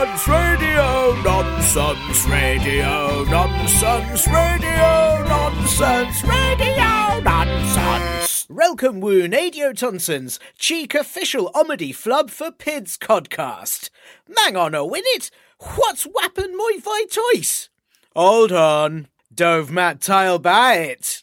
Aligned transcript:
Nonsense, 0.00 0.28
radio 0.28 1.22
nonsense, 1.22 2.26
radio 2.26 3.24
nonsense, 3.24 4.26
radio 4.28 5.24
nonsense, 5.28 6.24
radio 6.24 7.20
nonsense. 7.20 8.46
Welcome, 8.48 9.00
Woon 9.02 9.32
Radio 9.32 9.72
Tonsons, 9.74 10.38
cheek 10.56 10.94
official 10.94 11.50
omedy 11.54 11.94
flub 11.94 12.30
for 12.30 12.50
Pids 12.50 12.96
podcast. 12.96 13.90
Mang 14.26 14.56
on 14.56 14.74
a 14.74 14.86
winnet, 14.86 15.30
what's 15.76 16.06
wappin' 16.06 16.56
my 16.56 16.78
vi 16.80 17.04
toys? 17.04 17.68
Hold 18.16 18.52
on, 18.52 19.06
dove 19.34 19.70
mat 19.70 20.00
tile 20.00 20.38
by 20.38 20.76
it. 20.76 21.22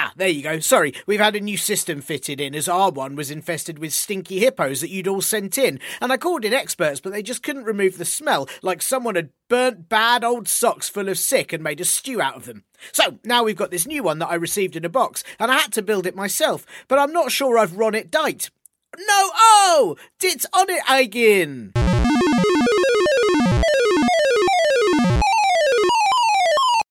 Ah, 0.00 0.12
there 0.14 0.28
you 0.28 0.44
go. 0.44 0.60
Sorry, 0.60 0.94
we've 1.08 1.18
had 1.18 1.34
a 1.34 1.40
new 1.40 1.56
system 1.56 2.00
fitted 2.00 2.40
in 2.40 2.54
as 2.54 2.68
our 2.68 2.92
one 2.92 3.16
was 3.16 3.32
infested 3.32 3.80
with 3.80 3.92
stinky 3.92 4.38
hippos 4.38 4.80
that 4.80 4.90
you'd 4.90 5.08
all 5.08 5.20
sent 5.20 5.58
in. 5.58 5.80
And 6.00 6.12
I 6.12 6.16
called 6.16 6.44
in 6.44 6.52
experts, 6.52 7.00
but 7.00 7.10
they 7.10 7.20
just 7.20 7.42
couldn't 7.42 7.64
remove 7.64 7.98
the 7.98 8.04
smell, 8.04 8.48
like 8.62 8.80
someone 8.80 9.16
had 9.16 9.30
burnt 9.48 9.88
bad 9.88 10.22
old 10.22 10.46
socks 10.46 10.88
full 10.88 11.08
of 11.08 11.18
sick 11.18 11.52
and 11.52 11.64
made 11.64 11.80
a 11.80 11.84
stew 11.84 12.20
out 12.20 12.36
of 12.36 12.44
them. 12.44 12.62
So 12.92 13.18
now 13.24 13.42
we've 13.42 13.56
got 13.56 13.72
this 13.72 13.88
new 13.88 14.04
one 14.04 14.20
that 14.20 14.30
I 14.30 14.36
received 14.36 14.76
in 14.76 14.84
a 14.84 14.88
box, 14.88 15.24
and 15.40 15.50
I 15.50 15.58
had 15.58 15.72
to 15.72 15.82
build 15.82 16.06
it 16.06 16.14
myself, 16.14 16.64
but 16.86 17.00
I'm 17.00 17.12
not 17.12 17.32
sure 17.32 17.58
I've 17.58 17.76
run 17.76 17.96
it 17.96 18.08
dight. 18.08 18.50
No, 18.96 19.30
oh! 19.34 19.96
Dit's 20.20 20.46
on 20.52 20.70
it 20.70 20.82
again! 20.88 21.72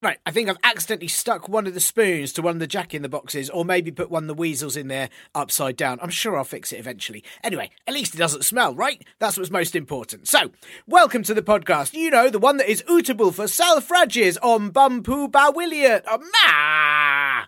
Right, 0.07 0.19
I 0.25 0.31
think 0.31 0.47
I've 0.47 0.55
accidentally 0.63 1.09
stuck 1.09 1.49
one 1.49 1.67
of 1.67 1.73
the 1.73 1.81
spoons 1.81 2.31
to 2.31 2.41
one 2.41 2.55
of 2.55 2.59
the 2.61 2.65
jack 2.65 2.93
in 2.93 3.01
the 3.01 3.09
boxes, 3.09 3.49
or 3.49 3.65
maybe 3.65 3.91
put 3.91 4.09
one 4.09 4.23
of 4.23 4.27
the 4.27 4.33
weasels 4.33 4.77
in 4.77 4.87
there 4.87 5.09
upside 5.35 5.75
down. 5.75 5.99
I'm 6.01 6.09
sure 6.09 6.37
I'll 6.37 6.45
fix 6.45 6.71
it 6.71 6.79
eventually. 6.79 7.25
Anyway, 7.43 7.71
at 7.85 7.93
least 7.93 8.15
it 8.15 8.17
doesn't 8.17 8.45
smell, 8.45 8.73
right? 8.73 9.05
That's 9.19 9.35
what's 9.35 9.51
most 9.51 9.75
important. 9.75 10.29
So, 10.29 10.51
welcome 10.87 11.23
to 11.23 11.33
the 11.33 11.41
podcast. 11.41 11.93
You 11.93 12.09
know, 12.09 12.29
the 12.29 12.39
one 12.39 12.55
that 12.55 12.71
is 12.71 12.83
ootable 12.83 13.33
for 13.33 13.49
self-rages 13.49 14.37
on 14.37 14.71
Bumpu 14.71 15.29
Bawilliot. 15.29 16.03
Oh, 16.09 16.23
ma! 16.45 17.45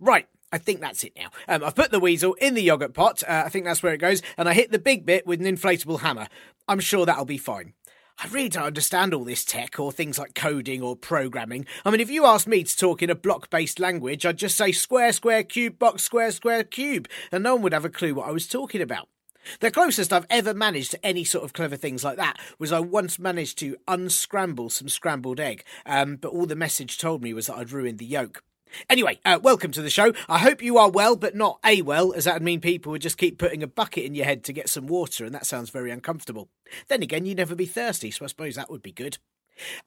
Right. 0.00 0.26
I 0.54 0.58
think 0.58 0.80
that's 0.80 1.02
it 1.02 1.12
now. 1.16 1.28
Um, 1.48 1.64
I've 1.64 1.74
put 1.74 1.90
the 1.90 2.00
weasel 2.00 2.34
in 2.34 2.52
the 2.54 2.62
yogurt 2.62 2.92
pot. 2.92 3.22
Uh, 3.26 3.42
I 3.46 3.48
think 3.48 3.64
that's 3.64 3.82
where 3.82 3.94
it 3.94 3.98
goes. 3.98 4.20
And 4.36 4.48
I 4.48 4.52
hit 4.52 4.70
the 4.70 4.78
big 4.78 5.06
bit 5.06 5.26
with 5.26 5.40
an 5.40 5.46
inflatable 5.46 6.00
hammer. 6.00 6.28
I'm 6.68 6.80
sure 6.80 7.06
that'll 7.06 7.24
be 7.24 7.38
fine. 7.38 7.72
I 8.22 8.28
really 8.28 8.50
don't 8.50 8.62
understand 8.62 9.14
all 9.14 9.24
this 9.24 9.44
tech 9.44 9.80
or 9.80 9.90
things 9.90 10.16
like 10.16 10.36
coding 10.36 10.80
or 10.80 10.94
programming. 10.94 11.66
I 11.84 11.90
mean, 11.90 12.00
if 12.00 12.08
you 12.08 12.24
asked 12.24 12.46
me 12.46 12.62
to 12.62 12.76
talk 12.76 13.02
in 13.02 13.10
a 13.10 13.16
block 13.16 13.50
based 13.50 13.80
language, 13.80 14.24
I'd 14.24 14.36
just 14.36 14.56
say 14.56 14.70
square, 14.70 15.12
square, 15.12 15.42
cube, 15.42 15.76
box, 15.80 16.04
square, 16.04 16.30
square, 16.30 16.62
cube, 16.62 17.08
and 17.32 17.42
no 17.42 17.54
one 17.54 17.64
would 17.64 17.72
have 17.72 17.84
a 17.84 17.90
clue 17.90 18.14
what 18.14 18.28
I 18.28 18.30
was 18.32 18.46
talking 18.46 18.80
about. 18.80 19.08
The 19.58 19.72
closest 19.72 20.12
I've 20.12 20.28
ever 20.30 20.54
managed 20.54 20.92
to 20.92 21.04
any 21.04 21.24
sort 21.24 21.44
of 21.44 21.52
clever 21.52 21.74
things 21.74 22.04
like 22.04 22.16
that 22.16 22.38
was 22.60 22.70
I 22.70 22.78
once 22.78 23.18
managed 23.18 23.58
to 23.58 23.76
unscramble 23.88 24.70
some 24.70 24.88
scrambled 24.88 25.40
egg, 25.40 25.64
um, 25.84 26.14
but 26.14 26.30
all 26.30 26.46
the 26.46 26.54
message 26.54 26.98
told 26.98 27.24
me 27.24 27.34
was 27.34 27.48
that 27.48 27.56
I'd 27.56 27.72
ruined 27.72 27.98
the 27.98 28.06
yolk. 28.06 28.44
Anyway, 28.88 29.18
uh, 29.24 29.38
welcome 29.42 29.70
to 29.72 29.82
the 29.82 29.90
show. 29.90 30.12
I 30.28 30.38
hope 30.38 30.62
you 30.62 30.78
are 30.78 30.90
well, 30.90 31.16
but 31.16 31.34
not 31.34 31.58
a 31.64 31.82
well, 31.82 32.12
as 32.12 32.24
that 32.24 32.34
would 32.34 32.42
mean 32.42 32.60
people 32.60 32.92
would 32.92 33.02
just 33.02 33.18
keep 33.18 33.38
putting 33.38 33.62
a 33.62 33.66
bucket 33.66 34.04
in 34.04 34.14
your 34.14 34.24
head 34.24 34.44
to 34.44 34.52
get 34.52 34.68
some 34.68 34.86
water, 34.86 35.24
and 35.24 35.34
that 35.34 35.46
sounds 35.46 35.70
very 35.70 35.90
uncomfortable. 35.90 36.48
Then 36.88 37.02
again, 37.02 37.26
you'd 37.26 37.38
never 37.38 37.54
be 37.54 37.66
thirsty, 37.66 38.10
so 38.10 38.24
I 38.24 38.28
suppose 38.28 38.54
that 38.56 38.70
would 38.70 38.82
be 38.82 38.92
good. 38.92 39.18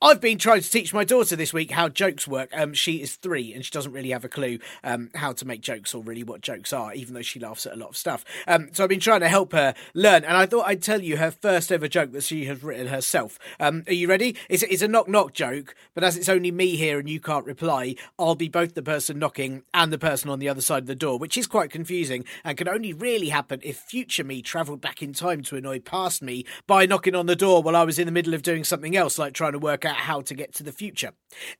I've 0.02 0.22
been 0.22 0.38
trying 0.38 0.62
to 0.62 0.70
teach 0.70 0.94
my 0.94 1.04
daughter 1.04 1.36
this 1.36 1.54
week 1.54 1.72
how 1.72 1.90
jokes 1.90 2.28
work. 2.28 2.50
Um, 2.54 2.74
she 2.74 3.02
is 3.02 3.16
three 3.16 3.54
and 3.54 3.64
she 3.66 3.72
doesn't 3.72 3.92
really 3.92 4.12
have 4.12 4.26
a 4.26 4.30
clue 4.30 4.60
um, 4.84 5.10
how 5.16 5.34
to 5.34 5.46
make 5.46 5.62
jokes 5.62 5.94
or 5.94 6.04
really 6.04 6.24
what 6.24 6.42
jokes 6.42 6.74
are, 6.74 6.94
even 6.94 7.14
though 7.14 7.22
she 7.22 7.40
laughs 7.40 7.66
at 7.66 7.74
a 7.74 7.78
lot 7.78 7.90
of 7.90 7.98
stuff. 7.98 8.24
Um, 8.48 8.70
so 8.72 8.84
I've 8.84 8.90
been 8.90 9.00
trying 9.00 9.22
to 9.22 9.28
help 9.28 9.54
her 9.54 9.74
learn, 9.94 10.24
and 10.24 10.38
I 10.38 10.46
thought 10.46 10.68
I'd 10.68 10.82
tell 10.82 11.02
you 11.02 11.18
her 11.18 11.32
first 11.32 11.72
ever 11.72 11.88
joke 11.88 12.12
that 12.12 12.24
she 12.24 12.46
has 12.46 12.64
written 12.64 12.88
herself. 12.88 13.40
Um, 13.60 13.84
are 13.88 13.94
you 13.94 14.08
ready? 14.08 14.36
It's, 14.50 14.64
it's 14.64 14.82
a 14.82 14.88
knock 14.88 15.08
knock 15.08 15.34
joke, 15.34 15.76
but 15.94 16.04
as 16.04 16.18
it's 16.18 16.30
only 16.30 16.52
me 16.52 16.76
here 16.76 17.00
and 17.00 17.10
you 17.10 17.20
can't 17.20 17.46
reply, 17.46 17.96
I'll 18.20 18.36
be 18.36 18.50
both 18.50 18.76
the 18.76 18.84
person 18.84 19.20
knocking 19.20 19.64
and 19.74 19.92
the 19.92 19.98
person 19.98 20.30
on 20.30 20.40
the 20.40 20.50
other 20.50 20.62
side 20.62 20.84
of 20.84 20.88
the 20.88 20.96
door, 20.96 21.18
which 21.18 21.38
is 21.38 21.48
quite 21.48 21.72
confusing 21.72 22.26
and 22.44 22.58
can 22.58 22.68
only 22.68 22.94
really 22.94 23.30
happen 23.30 23.60
if 23.64 23.78
future 23.78 24.24
me 24.24 24.42
travelled 24.42 24.82
back 24.82 25.02
in 25.02 25.14
time 25.14 25.42
to 25.44 25.56
annoy 25.56 25.80
past 25.80 26.22
me 26.22 26.46
by 26.68 26.86
knocking 26.86 27.16
on 27.16 27.26
the 27.26 27.36
door 27.36 27.64
while 27.64 27.76
I 27.76 27.84
was 27.84 28.00
in 28.00 28.06
the 28.06 28.12
middle 28.12 28.34
of 28.34 28.42
doing 28.42 28.64
something 28.64 28.96
else, 28.96 29.18
like 29.18 29.34
trying 29.34 29.54
to 29.56 29.64
work 29.64 29.86
out 29.86 29.96
how 29.96 30.22
to 30.22 30.36
get 30.36 30.54
to 30.56 30.64
the 30.64 30.72
future. 30.72 31.12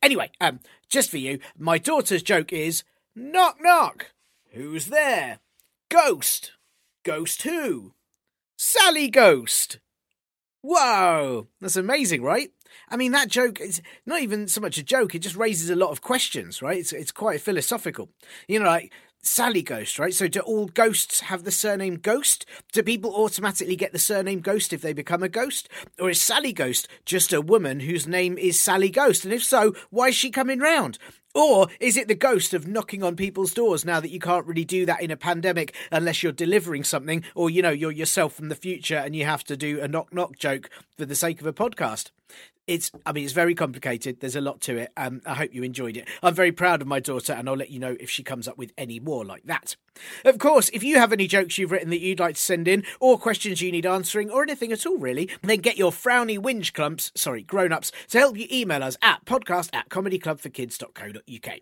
Anyway, 0.02 0.30
um, 0.40 0.60
just 0.88 1.10
for 1.10 1.18
you, 1.18 1.38
my 1.58 1.78
daughter's 1.78 2.22
joke 2.22 2.52
is 2.52 2.84
knock 3.14 3.58
knock. 3.60 4.12
Who's 4.52 4.86
there? 4.86 5.40
Ghost. 5.88 6.52
Ghost 7.04 7.42
who? 7.42 7.94
Sally 8.56 9.08
Ghost. 9.08 9.78
Whoa, 10.62 11.46
that's 11.60 11.76
amazing, 11.76 12.22
right? 12.22 12.50
I 12.88 12.96
mean, 12.96 13.12
that 13.12 13.28
joke 13.28 13.60
is 13.60 13.80
not 14.04 14.22
even 14.22 14.48
so 14.48 14.60
much 14.60 14.78
a 14.78 14.82
joke, 14.82 15.14
it 15.14 15.20
just 15.20 15.36
raises 15.36 15.70
a 15.70 15.76
lot 15.76 15.90
of 15.90 16.02
questions, 16.02 16.62
right? 16.62 16.78
It's, 16.78 16.92
it's 16.92 17.12
quite 17.12 17.40
philosophical. 17.40 18.10
You 18.48 18.58
know, 18.58 18.66
like 18.66 18.92
Sally 19.22 19.62
Ghost, 19.62 19.98
right? 19.98 20.14
So, 20.14 20.28
do 20.28 20.40
all 20.40 20.66
ghosts 20.66 21.20
have 21.20 21.44
the 21.44 21.50
surname 21.50 21.96
Ghost? 21.96 22.46
Do 22.72 22.82
people 22.82 23.14
automatically 23.14 23.76
get 23.76 23.92
the 23.92 23.98
surname 23.98 24.40
Ghost 24.40 24.72
if 24.72 24.82
they 24.82 24.92
become 24.92 25.22
a 25.22 25.28
ghost? 25.28 25.68
Or 25.98 26.10
is 26.10 26.20
Sally 26.20 26.52
Ghost 26.52 26.88
just 27.04 27.32
a 27.32 27.40
woman 27.40 27.80
whose 27.80 28.06
name 28.06 28.38
is 28.38 28.60
Sally 28.60 28.90
Ghost? 28.90 29.24
And 29.24 29.34
if 29.34 29.42
so, 29.42 29.74
why 29.90 30.08
is 30.08 30.14
she 30.14 30.30
coming 30.30 30.60
round? 30.60 30.98
Or 31.34 31.68
is 31.80 31.98
it 31.98 32.08
the 32.08 32.14
ghost 32.14 32.54
of 32.54 32.66
knocking 32.66 33.02
on 33.02 33.14
people's 33.14 33.52
doors 33.52 33.84
now 33.84 34.00
that 34.00 34.10
you 34.10 34.18
can't 34.18 34.46
really 34.46 34.64
do 34.64 34.86
that 34.86 35.02
in 35.02 35.10
a 35.10 35.18
pandemic 35.18 35.74
unless 35.92 36.22
you're 36.22 36.32
delivering 36.32 36.82
something 36.82 37.24
or, 37.34 37.50
you 37.50 37.60
know, 37.60 37.70
you're 37.70 37.92
yourself 37.92 38.32
from 38.32 38.48
the 38.48 38.54
future 38.54 38.96
and 38.96 39.14
you 39.14 39.26
have 39.26 39.44
to 39.44 39.56
do 39.56 39.78
a 39.82 39.86
knock 39.86 40.14
knock 40.14 40.38
joke 40.38 40.70
for 40.96 41.04
the 41.04 41.14
sake 41.14 41.42
of 41.42 41.46
a 41.46 41.52
podcast? 41.52 42.10
It's, 42.66 42.90
I 43.04 43.12
mean, 43.12 43.24
it's 43.24 43.32
very 43.32 43.54
complicated. 43.54 44.20
There's 44.20 44.34
a 44.34 44.40
lot 44.40 44.60
to 44.62 44.76
it. 44.76 44.92
Um, 44.96 45.20
I 45.24 45.34
hope 45.34 45.54
you 45.54 45.62
enjoyed 45.62 45.96
it. 45.96 46.08
I'm 46.22 46.34
very 46.34 46.50
proud 46.50 46.82
of 46.82 46.88
my 46.88 46.98
daughter, 46.98 47.32
and 47.32 47.48
I'll 47.48 47.56
let 47.56 47.70
you 47.70 47.78
know 47.78 47.96
if 48.00 48.10
she 48.10 48.24
comes 48.24 48.48
up 48.48 48.58
with 48.58 48.72
any 48.76 48.98
more 48.98 49.24
like 49.24 49.44
that. 49.44 49.76
Of 50.24 50.38
course, 50.38 50.68
if 50.72 50.82
you 50.82 50.98
have 50.98 51.12
any 51.12 51.28
jokes 51.28 51.58
you've 51.58 51.70
written 51.70 51.90
that 51.90 52.00
you'd 52.00 52.18
like 52.18 52.34
to 52.34 52.40
send 52.40 52.66
in, 52.66 52.84
or 52.98 53.18
questions 53.18 53.62
you 53.62 53.70
need 53.70 53.86
answering, 53.86 54.30
or 54.30 54.42
anything 54.42 54.72
at 54.72 54.84
all, 54.84 54.98
really, 54.98 55.30
then 55.42 55.60
get 55.60 55.78
your 55.78 55.92
frowny 55.92 56.38
whinge 56.38 56.72
clumps, 56.72 57.12
sorry, 57.14 57.42
grown 57.42 57.72
ups, 57.72 57.92
to 58.08 58.18
help 58.18 58.36
you 58.36 58.48
email 58.50 58.82
us 58.82 58.96
at 59.00 59.24
podcast 59.24 59.70
at 59.72 59.88
comedyclubforkids.co.uk. 59.88 61.58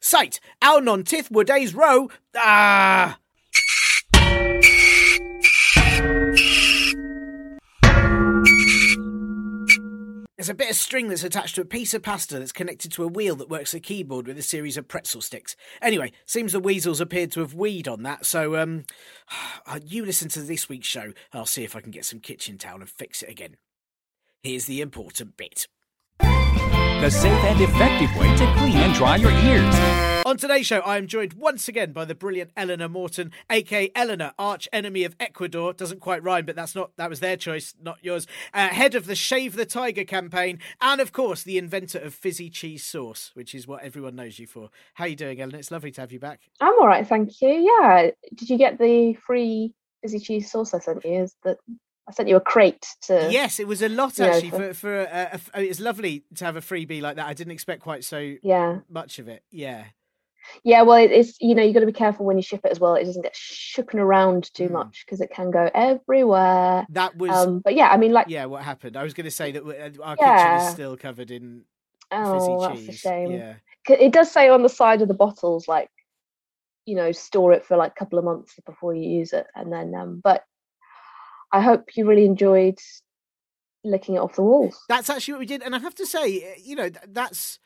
Site, 0.00 0.40
our 0.62 0.80
non 0.80 1.04
tith 1.04 1.30
days 1.46 1.74
row. 1.74 2.10
Ah! 2.36 3.18
There's 10.40 10.48
a 10.48 10.54
bit 10.54 10.70
of 10.70 10.76
string 10.76 11.08
that's 11.08 11.22
attached 11.22 11.56
to 11.56 11.60
a 11.60 11.66
piece 11.66 11.92
of 11.92 12.02
pasta 12.02 12.38
that's 12.38 12.50
connected 12.50 12.90
to 12.92 13.04
a 13.04 13.06
wheel 13.06 13.36
that 13.36 13.50
works 13.50 13.74
a 13.74 13.78
keyboard 13.78 14.26
with 14.26 14.38
a 14.38 14.42
series 14.42 14.78
of 14.78 14.88
pretzel 14.88 15.20
sticks. 15.20 15.54
Anyway, 15.82 16.12
seems 16.24 16.52
the 16.52 16.60
weasels 16.60 16.98
appeared 16.98 17.30
to 17.32 17.40
have 17.40 17.52
weed 17.52 17.86
on 17.86 18.04
that, 18.04 18.24
so 18.24 18.56
um, 18.56 18.86
you 19.84 20.02
listen 20.02 20.30
to 20.30 20.40
this 20.40 20.66
week's 20.66 20.88
show. 20.88 21.12
I'll 21.34 21.44
see 21.44 21.62
if 21.62 21.76
I 21.76 21.82
can 21.82 21.90
get 21.90 22.06
some 22.06 22.20
kitchen 22.20 22.56
towel 22.56 22.80
and 22.80 22.88
fix 22.88 23.20
it 23.20 23.28
again. 23.28 23.58
Here's 24.42 24.64
the 24.64 24.80
important 24.80 25.36
bit. 25.36 25.68
The 27.00 27.10
safe 27.10 27.32
and 27.44 27.60
effective 27.62 28.14
way 28.16 28.28
to 28.36 28.46
clean 28.58 28.76
and 28.76 28.94
dry 28.94 29.16
your 29.16 29.30
ears. 29.30 30.00
On 30.26 30.36
today's 30.36 30.66
show, 30.66 30.80
I 30.80 30.98
am 30.98 31.06
joined 31.06 31.32
once 31.32 31.66
again 31.66 31.92
by 31.92 32.04
the 32.04 32.14
brilliant 32.14 32.50
Eleanor 32.58 32.90
Morton, 32.90 33.32
aka 33.48 33.90
Eleanor, 33.94 34.32
arch 34.38 34.68
enemy 34.70 35.04
of 35.04 35.16
Ecuador. 35.18 35.72
Doesn't 35.72 36.00
quite 36.00 36.22
rhyme, 36.22 36.44
but 36.44 36.56
that's 36.56 36.74
not 36.74 36.94
that 36.98 37.08
was 37.08 37.20
their 37.20 37.38
choice, 37.38 37.74
not 37.82 37.98
yours. 38.02 38.26
Uh, 38.52 38.68
head 38.68 38.94
of 38.94 39.06
the 39.06 39.14
Shave 39.14 39.56
the 39.56 39.64
Tiger 39.64 40.04
campaign, 40.04 40.58
and 40.82 41.00
of 41.00 41.12
course, 41.12 41.42
the 41.42 41.56
inventor 41.56 41.98
of 41.98 42.12
fizzy 42.12 42.50
cheese 42.50 42.84
sauce, 42.84 43.30
which 43.32 43.54
is 43.54 43.66
what 43.66 43.82
everyone 43.82 44.14
knows 44.14 44.38
you 44.38 44.46
for. 44.46 44.68
How 44.94 45.04
are 45.04 45.08
you 45.08 45.16
doing, 45.16 45.40
Eleanor? 45.40 45.58
It's 45.58 45.70
lovely 45.70 45.90
to 45.92 46.02
have 46.02 46.12
you 46.12 46.20
back. 46.20 46.42
I'm 46.60 46.74
all 46.78 46.86
right, 46.86 47.06
thank 47.06 47.40
you. 47.40 47.48
Yeah, 47.48 48.10
did 48.34 48.50
you 48.50 48.58
get 48.58 48.78
the 48.78 49.14
free 49.14 49.72
fizzy 50.02 50.20
cheese 50.20 50.52
sauce 50.52 50.74
I 50.74 50.80
sent 50.80 51.04
you? 51.06 51.22
Is 51.22 51.34
that 51.44 51.56
I 52.10 52.12
sent 52.12 52.28
you 52.28 52.36
a 52.36 52.40
crate 52.40 52.86
to. 53.02 53.28
Yes, 53.30 53.60
it 53.60 53.68
was 53.68 53.82
a 53.82 53.88
lot 53.88 54.18
actually. 54.18 54.50
For 54.50 54.74
for, 54.74 55.00
a, 55.02 55.40
a, 55.54 55.62
it's 55.62 55.80
lovely 55.80 56.24
to 56.36 56.44
have 56.44 56.56
a 56.56 56.60
freebie 56.60 57.00
like 57.00 57.16
that. 57.16 57.26
I 57.26 57.34
didn't 57.34 57.52
expect 57.52 57.82
quite 57.82 58.04
so 58.04 58.34
yeah 58.42 58.80
much 58.88 59.18
of 59.18 59.28
it. 59.28 59.44
Yeah. 59.50 59.84
Yeah, 60.64 60.82
well, 60.82 60.96
it's 60.96 61.40
you 61.40 61.54
know 61.54 61.62
you 61.62 61.72
got 61.72 61.80
to 61.80 61.86
be 61.86 61.92
careful 61.92 62.26
when 62.26 62.36
you 62.36 62.42
ship 62.42 62.62
it 62.64 62.72
as 62.72 62.80
well. 62.80 62.94
It 62.96 63.04
doesn't 63.04 63.22
get 63.22 63.34
shooken 63.34 63.96
around 63.96 64.52
too 64.54 64.68
mm. 64.68 64.72
much 64.72 65.04
because 65.04 65.20
it 65.20 65.30
can 65.30 65.50
go 65.50 65.70
everywhere. 65.72 66.86
That 66.90 67.16
was, 67.16 67.30
um, 67.30 67.60
but 67.60 67.74
yeah, 67.74 67.88
I 67.88 67.96
mean, 67.96 68.12
like, 68.12 68.26
yeah, 68.28 68.46
what 68.46 68.62
happened? 68.62 68.96
I 68.96 69.04
was 69.04 69.14
going 69.14 69.26
to 69.26 69.30
say 69.30 69.52
that 69.52 69.62
uh, 69.62 70.02
our 70.02 70.16
yeah. 70.18 70.56
kitchen 70.56 70.66
is 70.66 70.72
still 70.72 70.96
covered 70.96 71.30
in 71.30 71.64
oh, 72.10 72.66
fizzy 72.66 72.74
cheese. 72.74 72.86
that's 72.86 72.98
a 72.98 73.00
shame. 73.00 73.30
Yeah, 73.32 73.54
it 73.88 74.12
does 74.12 74.30
say 74.30 74.48
on 74.48 74.62
the 74.62 74.68
side 74.68 75.02
of 75.02 75.08
the 75.08 75.14
bottles 75.14 75.68
like, 75.68 75.90
you 76.84 76.96
know, 76.96 77.12
store 77.12 77.52
it 77.52 77.64
for 77.64 77.76
like 77.76 77.92
a 77.92 77.98
couple 77.98 78.18
of 78.18 78.24
months 78.24 78.54
before 78.66 78.94
you 78.94 79.08
use 79.08 79.32
it, 79.32 79.46
and 79.54 79.72
then, 79.72 79.94
um, 79.94 80.20
but 80.24 80.44
I 81.52 81.60
hope 81.60 81.96
you 81.96 82.06
really 82.06 82.24
enjoyed 82.24 82.78
licking 83.84 84.16
it 84.16 84.18
off 84.18 84.36
the 84.36 84.42
walls. 84.42 84.78
That's 84.88 85.10
actually 85.10 85.34
what 85.34 85.40
we 85.40 85.46
did, 85.46 85.62
and 85.62 85.74
I 85.74 85.78
have 85.78 85.94
to 85.96 86.06
say, 86.06 86.42
eh, 86.42 86.54
you 86.62 86.76
know, 86.76 86.90
that's 87.08 87.58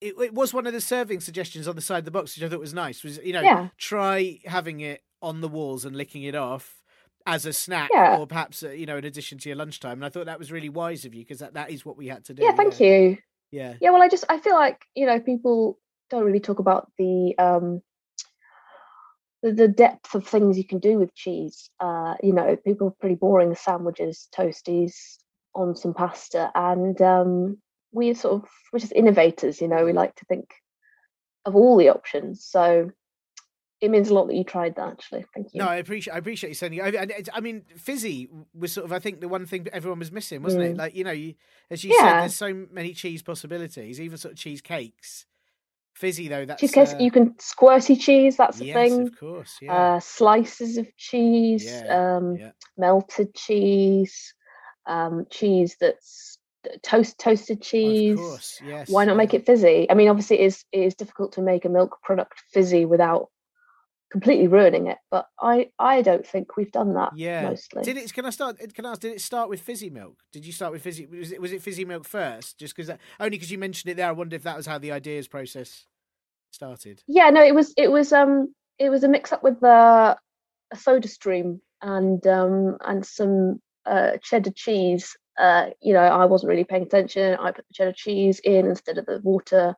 it, 0.00 0.14
it 0.20 0.34
was 0.34 0.54
one 0.54 0.66
of 0.66 0.72
the 0.72 0.80
serving 0.80 1.20
suggestions 1.20 1.66
on 1.66 1.76
the 1.76 1.82
side 1.82 1.98
of 1.98 2.04
the 2.04 2.10
box, 2.10 2.36
which 2.36 2.44
I 2.44 2.48
thought 2.48 2.60
was 2.60 2.74
nice. 2.74 3.02
Was 3.02 3.18
you 3.22 3.32
know, 3.32 3.42
yeah. 3.42 3.68
try 3.78 4.38
having 4.44 4.80
it 4.80 5.02
on 5.22 5.40
the 5.40 5.48
walls 5.48 5.84
and 5.84 5.96
licking 5.96 6.22
it 6.22 6.34
off 6.34 6.82
as 7.26 7.44
a 7.44 7.52
snack, 7.52 7.90
yeah. 7.92 8.16
or 8.16 8.26
perhaps 8.26 8.62
uh, 8.62 8.70
you 8.70 8.86
know, 8.86 8.96
in 8.96 9.04
addition 9.04 9.38
to 9.38 9.48
your 9.48 9.56
lunchtime. 9.56 9.94
And 9.98 10.04
I 10.04 10.08
thought 10.08 10.26
that 10.26 10.38
was 10.38 10.52
really 10.52 10.68
wise 10.68 11.04
of 11.04 11.14
you 11.14 11.22
because 11.22 11.40
that, 11.40 11.54
that 11.54 11.70
is 11.70 11.84
what 11.84 11.96
we 11.96 12.08
had 12.08 12.24
to 12.26 12.34
do. 12.34 12.42
Yeah, 12.42 12.52
thank 12.52 12.78
yeah. 12.80 12.86
you. 12.86 13.18
Yeah, 13.50 13.74
yeah. 13.80 13.90
Well, 13.90 14.02
I 14.02 14.08
just 14.08 14.24
I 14.28 14.38
feel 14.38 14.54
like 14.54 14.82
you 14.94 15.06
know 15.06 15.20
people 15.20 15.78
don't 16.10 16.24
really 16.24 16.40
talk 16.40 16.58
about 16.58 16.90
the 16.98 17.34
um 17.38 17.82
the, 19.42 19.68
depth 19.68 20.14
of 20.14 20.26
things 20.26 20.58
you 20.58 20.64
can 20.64 20.78
do 20.78 20.98
with 20.98 21.14
cheese. 21.14 21.70
Uh, 21.80 22.14
you 22.22 22.32
know, 22.32 22.56
people 22.56 22.88
are 22.88 22.96
pretty 23.00 23.14
boring 23.14 23.54
sandwiches, 23.54 24.28
toasties 24.36 24.94
on 25.54 25.76
some 25.76 25.94
pasta, 25.94 26.50
and 26.54 27.00
um, 27.02 27.58
we 27.92 28.10
are 28.10 28.14
sort 28.14 28.42
of 28.42 28.48
we're 28.72 28.78
just 28.78 28.92
innovators. 28.92 29.60
You 29.60 29.68
know, 29.68 29.84
we 29.84 29.92
like 29.92 30.14
to 30.16 30.24
think 30.26 30.48
of 31.44 31.54
all 31.54 31.76
the 31.76 31.88
options. 31.88 32.44
So 32.44 32.90
it 33.80 33.90
means 33.90 34.08
a 34.08 34.14
lot 34.14 34.26
that 34.26 34.34
you 34.34 34.44
tried 34.44 34.76
that. 34.76 34.88
Actually, 34.88 35.24
thank 35.34 35.48
you. 35.52 35.60
No, 35.60 35.68
I 35.68 35.76
appreciate 35.76 36.14
I 36.14 36.18
appreciate 36.18 36.50
you 36.50 36.54
sending. 36.54 36.80
I, 36.82 37.06
I 37.32 37.40
mean, 37.40 37.62
fizzy 37.76 38.28
was 38.54 38.72
sort 38.72 38.86
of 38.86 38.92
I 38.92 38.98
think 38.98 39.20
the 39.20 39.28
one 39.28 39.46
thing 39.46 39.66
everyone 39.72 40.00
was 40.00 40.10
missing, 40.10 40.42
wasn't 40.42 40.64
mm. 40.64 40.70
it? 40.70 40.76
Like 40.76 40.94
you 40.94 41.04
know, 41.04 41.12
you, 41.12 41.34
as 41.70 41.84
you 41.84 41.94
yeah. 41.94 42.02
said, 42.02 42.20
there's 42.22 42.34
so 42.34 42.66
many 42.72 42.92
cheese 42.92 43.22
possibilities, 43.22 44.00
even 44.00 44.18
sort 44.18 44.32
of 44.32 44.38
cheesecakes 44.38 45.26
Fizzy 45.98 46.28
though, 46.28 46.44
that's 46.44 46.60
cheesecake. 46.60 46.94
Uh... 46.94 46.98
You 46.98 47.10
can 47.10 47.34
squirty 47.34 47.98
cheese. 47.98 48.36
That's 48.36 48.58
the 48.58 48.66
yes, 48.66 48.74
thing. 48.74 49.02
of 49.08 49.18
course. 49.18 49.56
Yeah. 49.60 49.74
Uh, 49.74 50.00
slices 50.00 50.78
of 50.78 50.86
cheese. 50.96 51.64
Yeah, 51.66 52.16
um, 52.16 52.36
yeah. 52.36 52.50
Melted 52.76 53.34
cheese. 53.34 54.32
Um, 54.86 55.26
cheese 55.28 55.76
that's 55.80 56.38
toast 56.82 57.18
toasted 57.18 57.60
cheese. 57.60 58.18
Of 58.18 58.24
course, 58.24 58.60
yes. 58.64 58.88
Why 58.88 59.04
not 59.06 59.16
make 59.16 59.34
it 59.34 59.44
fizzy? 59.44 59.86
I 59.90 59.94
mean, 59.94 60.08
obviously, 60.08 60.38
it 60.38 60.46
is 60.46 60.64
it 60.70 60.80
is 60.80 60.94
difficult 60.94 61.32
to 61.32 61.42
make 61.42 61.64
a 61.64 61.68
milk 61.68 61.98
product 62.02 62.40
fizzy 62.52 62.84
without 62.84 63.28
completely 64.10 64.46
ruining 64.46 64.86
it. 64.86 64.98
But 65.10 65.26
I 65.40 65.70
I 65.78 66.02
don't 66.02 66.26
think 66.26 66.56
we've 66.56 66.72
done 66.72 66.94
that. 66.94 67.12
Yeah. 67.16 67.50
Mostly. 67.50 67.82
Did 67.82 67.96
it? 67.96 68.12
Can 68.12 68.24
I 68.24 68.30
start? 68.30 68.58
Can 68.74 68.86
I 68.86 68.92
ask? 68.92 69.00
Did 69.00 69.12
it 69.12 69.20
start 69.20 69.48
with 69.48 69.60
fizzy 69.60 69.90
milk? 69.90 70.18
Did 70.32 70.44
you 70.44 70.52
start 70.52 70.72
with 70.72 70.82
fizzy? 70.82 71.06
Was 71.06 71.32
it 71.32 71.40
was 71.40 71.52
it 71.52 71.62
fizzy 71.62 71.84
milk 71.84 72.04
first? 72.04 72.58
Just 72.58 72.76
because 72.76 72.90
only 73.20 73.30
because 73.30 73.50
you 73.50 73.58
mentioned 73.58 73.90
it 73.90 73.96
there, 73.96 74.08
I 74.08 74.12
wonder 74.12 74.36
if 74.36 74.42
that 74.42 74.56
was 74.56 74.66
how 74.66 74.78
the 74.78 74.92
ideas 74.92 75.28
process 75.28 75.86
started. 76.50 77.02
Yeah. 77.06 77.30
No, 77.30 77.42
it 77.42 77.54
was 77.54 77.74
it 77.76 77.90
was 77.90 78.12
um 78.12 78.54
it 78.78 78.90
was 78.90 79.04
a 79.04 79.08
mix 79.08 79.32
up 79.32 79.42
with 79.42 79.62
uh, 79.62 80.14
a 80.72 80.76
soda 80.76 81.08
stream 81.08 81.60
and 81.82 82.26
um 82.26 82.76
and 82.80 83.04
some 83.04 83.60
uh, 83.86 84.18
cheddar 84.22 84.52
cheese. 84.52 85.16
Uh, 85.38 85.70
you 85.80 85.94
know, 85.94 86.00
I 86.00 86.24
wasn't 86.24 86.50
really 86.50 86.64
paying 86.64 86.82
attention. 86.82 87.36
I 87.40 87.52
put 87.52 87.64
the 87.68 87.74
cheddar 87.74 87.92
cheese 87.92 88.40
in 88.40 88.66
instead 88.66 88.98
of 88.98 89.06
the 89.06 89.20
water 89.22 89.76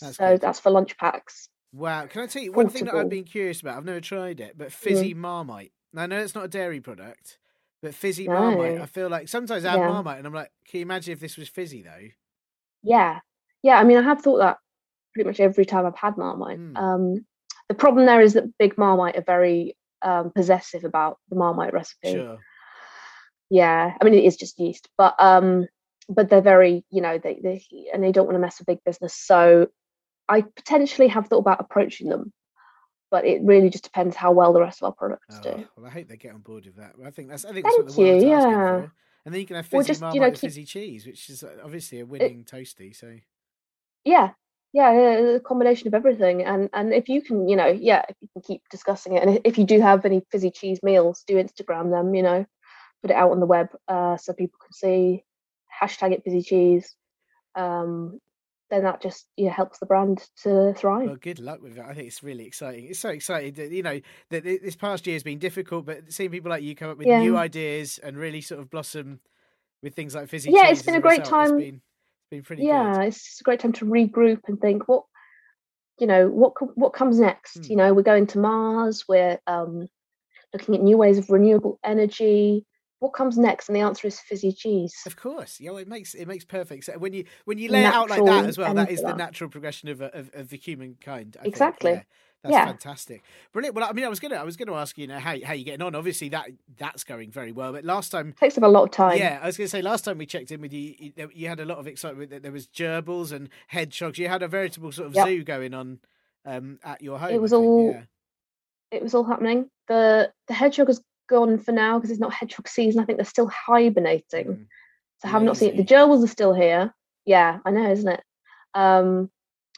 That's 0.00 0.16
so 0.16 0.32
good. 0.32 0.40
that's 0.40 0.60
for 0.60 0.70
lunch 0.70 0.96
packs. 0.96 1.48
Wow. 1.72 2.06
Can 2.06 2.22
I 2.22 2.26
tell 2.26 2.42
you 2.42 2.52
one 2.52 2.68
thing 2.70 2.86
that 2.86 2.94
I've 2.94 3.10
been 3.10 3.24
curious 3.24 3.60
about? 3.60 3.76
I've 3.76 3.84
never 3.84 4.00
tried 4.00 4.40
it, 4.40 4.56
but 4.56 4.72
fizzy 4.72 5.12
mm. 5.12 5.18
marmite. 5.18 5.72
Now, 5.92 6.02
I 6.02 6.06
know 6.06 6.20
it's 6.20 6.34
not 6.34 6.46
a 6.46 6.48
dairy 6.48 6.80
product, 6.80 7.38
but 7.84 7.94
fizzy 7.94 8.26
no. 8.26 8.32
Marmite, 8.32 8.80
I 8.80 8.86
feel 8.86 9.10
like 9.10 9.28
sometimes 9.28 9.64
I 9.64 9.72
have 9.72 9.78
yeah. 9.78 9.88
Marmite 9.88 10.16
and 10.16 10.26
I'm 10.26 10.32
like, 10.32 10.50
can 10.66 10.78
you 10.78 10.86
imagine 10.86 11.12
if 11.12 11.20
this 11.20 11.36
was 11.36 11.50
fizzy 11.50 11.82
though? 11.82 12.08
Yeah. 12.82 13.20
Yeah. 13.62 13.78
I 13.78 13.84
mean, 13.84 13.98
I 13.98 14.02
have 14.02 14.22
thought 14.22 14.38
that 14.38 14.56
pretty 15.12 15.28
much 15.28 15.38
every 15.38 15.66
time 15.66 15.84
I've 15.84 15.94
had 15.94 16.16
Marmite. 16.16 16.58
Mm. 16.58 16.76
Um, 16.78 17.26
the 17.68 17.74
problem 17.74 18.06
there 18.06 18.22
is 18.22 18.32
that 18.32 18.56
Big 18.58 18.78
Marmite 18.78 19.16
are 19.16 19.24
very 19.24 19.76
um, 20.00 20.32
possessive 20.34 20.84
about 20.84 21.18
the 21.28 21.36
Marmite 21.36 21.74
recipe. 21.74 22.12
Sure. 22.12 22.38
Yeah. 23.50 23.94
I 24.00 24.04
mean, 24.04 24.14
it 24.14 24.24
is 24.24 24.38
just 24.38 24.58
yeast, 24.58 24.88
but 24.96 25.14
um, 25.18 25.66
but 26.08 26.30
they're 26.30 26.40
very, 26.40 26.86
you 26.90 27.02
know, 27.02 27.18
they, 27.18 27.38
they 27.42 27.62
and 27.92 28.02
they 28.02 28.12
don't 28.12 28.24
want 28.24 28.36
to 28.36 28.40
mess 28.40 28.58
with 28.58 28.66
big 28.66 28.82
business. 28.86 29.14
So 29.14 29.68
I 30.26 30.40
potentially 30.40 31.08
have 31.08 31.28
thought 31.28 31.40
about 31.40 31.60
approaching 31.60 32.08
them 32.08 32.32
but 33.14 33.24
it 33.24 33.40
really 33.44 33.70
just 33.70 33.84
depends 33.84 34.16
how 34.16 34.32
well 34.32 34.52
the 34.52 34.60
rest 34.60 34.82
of 34.82 34.86
our 34.86 34.92
products 34.92 35.36
oh, 35.38 35.42
do. 35.42 35.68
Well, 35.76 35.86
I 35.86 35.90
hope 35.90 36.08
they 36.08 36.16
get 36.16 36.34
on 36.34 36.40
board 36.40 36.66
with 36.66 36.74
that. 36.78 36.94
I 37.06 37.10
think 37.10 37.28
that's 37.28 37.44
I 37.44 37.52
think 37.52 37.64
that's 37.64 37.76
Thank 37.76 37.86
what 37.86 37.94
the 37.94 38.02
world's 38.02 38.24
you, 38.24 38.28
yeah. 38.28 38.40
for. 38.40 38.92
And 39.24 39.32
then 39.32 39.40
you 39.40 39.46
can 39.46 39.54
have 39.54 39.66
fizzy 39.66 39.76
well, 39.76 39.84
just, 39.84 40.00
marmite 40.00 40.14
you 40.16 40.20
know, 40.20 40.30
keep... 40.32 40.40
fizzy 40.40 40.64
cheese, 40.64 41.06
which 41.06 41.30
is 41.30 41.44
uh, 41.44 41.58
obviously 41.62 42.00
a 42.00 42.06
winning 42.06 42.40
it... 42.40 42.46
toasty. 42.50 42.92
So 42.92 43.14
yeah, 44.04 44.30
yeah, 44.72 44.90
a 44.90 45.38
combination 45.38 45.86
of 45.86 45.94
everything. 45.94 46.42
And 46.42 46.70
and 46.72 46.92
if 46.92 47.08
you 47.08 47.22
can, 47.22 47.48
you 47.48 47.54
know, 47.54 47.68
yeah, 47.68 48.02
if 48.08 48.16
you 48.20 48.28
can 48.32 48.42
keep 48.42 48.62
discussing 48.68 49.16
it, 49.16 49.22
and 49.22 49.40
if 49.44 49.58
you 49.58 49.64
do 49.64 49.80
have 49.80 50.04
any 50.04 50.20
fizzy 50.32 50.50
cheese 50.50 50.80
meals, 50.82 51.22
do 51.24 51.36
Instagram 51.36 51.92
them. 51.92 52.16
You 52.16 52.24
know, 52.24 52.46
put 53.00 53.12
it 53.12 53.16
out 53.16 53.30
on 53.30 53.38
the 53.38 53.46
web 53.46 53.68
uh, 53.86 54.16
so 54.16 54.32
people 54.32 54.58
can 54.60 54.72
see 54.72 55.22
hashtag 55.80 56.14
it 56.14 56.24
fizzy 56.24 56.42
cheese, 56.42 56.96
um, 57.54 58.18
then 58.70 58.84
that 58.84 59.02
just 59.02 59.26
you 59.36 59.46
know, 59.46 59.52
helps 59.52 59.78
the 59.78 59.86
brand 59.86 60.26
to 60.42 60.72
thrive. 60.74 61.06
Well, 61.06 61.16
good 61.16 61.38
luck 61.38 61.62
with 61.62 61.76
that. 61.76 61.86
I 61.86 61.94
think 61.94 62.06
it's 62.08 62.22
really 62.22 62.46
exciting. 62.46 62.86
It's 62.86 62.98
so 62.98 63.10
exciting 63.10 63.54
that 63.54 63.70
you 63.70 63.82
know 63.82 64.00
that 64.30 64.44
this 64.44 64.76
past 64.76 65.06
year 65.06 65.14
has 65.14 65.22
been 65.22 65.38
difficult, 65.38 65.86
but 65.86 66.12
seeing 66.12 66.30
people 66.30 66.50
like 66.50 66.62
you 66.62 66.74
come 66.74 66.90
up 66.90 66.98
with 66.98 67.06
Yeah. 67.06 67.20
new 67.20 67.36
ideas 67.36 67.98
and 67.98 68.16
really 68.16 68.40
sort 68.40 68.60
of 68.60 68.70
blossom 68.70 69.20
with 69.82 69.94
things 69.94 70.14
like 70.14 70.28
fizzy. 70.28 70.50
Yeah, 70.50 70.68
it's 70.68 70.82
been 70.82 70.94
a 70.94 71.00
great 71.00 71.20
result, 71.20 71.42
it's 71.42 71.50
time. 71.50 71.58
been, 71.58 71.74
it's 71.76 72.30
been 72.30 72.42
pretty 72.42 72.64
yeah, 72.64 72.94
good. 72.94 73.04
it's 73.08 73.40
a 73.40 73.44
great 73.44 73.60
time 73.60 73.72
to 73.74 73.84
regroup 73.84 74.40
and 74.46 74.60
think 74.60 74.88
what 74.88 75.04
you 75.98 76.06
know 76.06 76.28
what 76.28 76.54
what 76.76 76.94
comes 76.94 77.20
next. 77.20 77.58
Hmm. 77.58 77.70
You 77.70 77.76
know, 77.76 77.94
we're 77.94 78.02
going 78.02 78.26
to 78.28 78.38
Mars. 78.38 79.04
We're 79.08 79.38
um, 79.46 79.86
looking 80.52 80.74
at 80.74 80.82
new 80.82 80.96
ways 80.96 81.18
of 81.18 81.28
renewable 81.30 81.78
energy. 81.84 82.64
What 83.04 83.12
comes 83.12 83.36
next? 83.36 83.68
And 83.68 83.76
the 83.76 83.80
answer 83.82 84.06
is 84.08 84.18
fizzy 84.18 84.50
cheese. 84.50 84.94
Of 85.04 85.14
course, 85.16 85.60
yeah, 85.60 85.72
well, 85.72 85.78
it 85.78 85.88
makes 85.88 86.14
it 86.14 86.26
makes 86.26 86.42
perfect 86.46 86.84
sense 86.84 86.98
when 86.98 87.12
you 87.12 87.24
when 87.44 87.58
you 87.58 87.68
lay 87.68 87.82
it 87.84 87.92
out 87.92 88.08
like 88.08 88.24
that 88.24 88.46
as 88.46 88.56
well. 88.56 88.72
That 88.72 88.88
end 88.88 88.98
the 88.98 89.12
natural 89.14 89.50
progression 89.50 89.90
of 89.90 90.00
of, 90.00 90.30
of 90.32 90.48
the 90.48 90.56
humankind. 90.56 91.36
I 91.38 91.42
think, 91.42 91.52
Exactly. 91.54 91.90
yeah. 91.92 92.02
That's 92.42 92.52
Yeah. 92.52 92.66
fantastic, 92.66 93.22
brilliant. 93.52 93.74
Well, 93.74 93.86
I 93.88 93.92
mean, 93.92 94.04
I 94.06 94.08
was 94.08 94.20
gonna, 94.20 94.36
I 94.36 94.42
was 94.42 94.56
gonna 94.56 94.74
ask 94.74 94.96
you 94.98 95.02
you 95.02 95.08
know 95.08 95.18
how 95.18 95.34
how 95.44 95.52
you 95.52 95.64
getting 95.64 95.82
on. 95.82 95.94
Obviously, 95.94 96.28
that 96.30 96.48
that's 96.78 97.04
going 97.04 97.30
very 97.30 97.52
well. 97.52 97.72
But 97.72 97.84
last 97.84 98.10
time, 98.10 98.34
takes 98.40 98.56
up 98.56 98.64
a 98.64 98.68
lot 98.68 98.84
of 98.84 98.90
time. 98.90 99.18
yeah, 99.18 99.38
I 99.42 99.46
was 99.46 99.56
gonna 99.58 99.68
say 99.68 99.82
last 99.82 100.04
time 100.06 100.16
we 100.18 100.24
checked 100.26 100.50
in 100.50 100.60
with 100.62 100.72
you, 100.72 100.94
you, 100.98 101.30
you 101.34 101.48
had 101.48 101.60
a 101.60 101.64
lot 101.66 101.78
of 101.78 101.86
excitement. 101.86 102.30
That 102.30 102.42
there 102.42 102.52
was 102.52 102.66
gerbils 102.68 103.32
and 103.32 103.48
hedgehogs. 103.68 104.18
You 104.18 104.28
had 104.28 104.42
a 104.42 104.48
veritable 104.48 104.92
sort 104.92 105.08
of 105.08 105.14
Yep. 105.14 105.26
zoo 105.26 105.44
going 105.44 105.72
on 105.74 105.98
um, 106.46 106.78
at 106.84 107.00
your 107.02 107.18
home. 107.18 107.30
It 107.34 107.40
was 107.40 107.52
think, 107.52 107.62
all- 107.64 107.90
yeah. 107.92 108.02
it 108.90 109.02
was 109.02 109.14
all 109.14 109.24
happening. 109.24 109.68
The 109.88 110.30
the 110.48 110.54
hedgehog 110.54 110.88
has 110.88 111.00
gone 111.28 111.58
for 111.58 111.72
now 111.72 111.98
because 111.98 112.10
it's 112.10 112.20
not 112.20 112.32
hedgehog 112.32 112.68
season. 112.68 113.00
I 113.00 113.04
think 113.04 113.18
they're 113.18 113.24
still 113.24 113.48
hibernating. 113.48 114.46
Mm. 114.46 114.66
So 115.20 115.28
I 115.28 115.30
have 115.30 115.42
not 115.42 115.56
seen 115.56 115.70
it. 115.70 115.76
The 115.76 115.94
gerbils 115.94 116.24
are 116.24 116.28
still 116.28 116.54
here. 116.54 116.94
Yeah, 117.24 117.58
I 117.64 117.70
know, 117.70 117.90
isn't 117.90 118.08
it? 118.08 118.22
Um, 118.74 119.30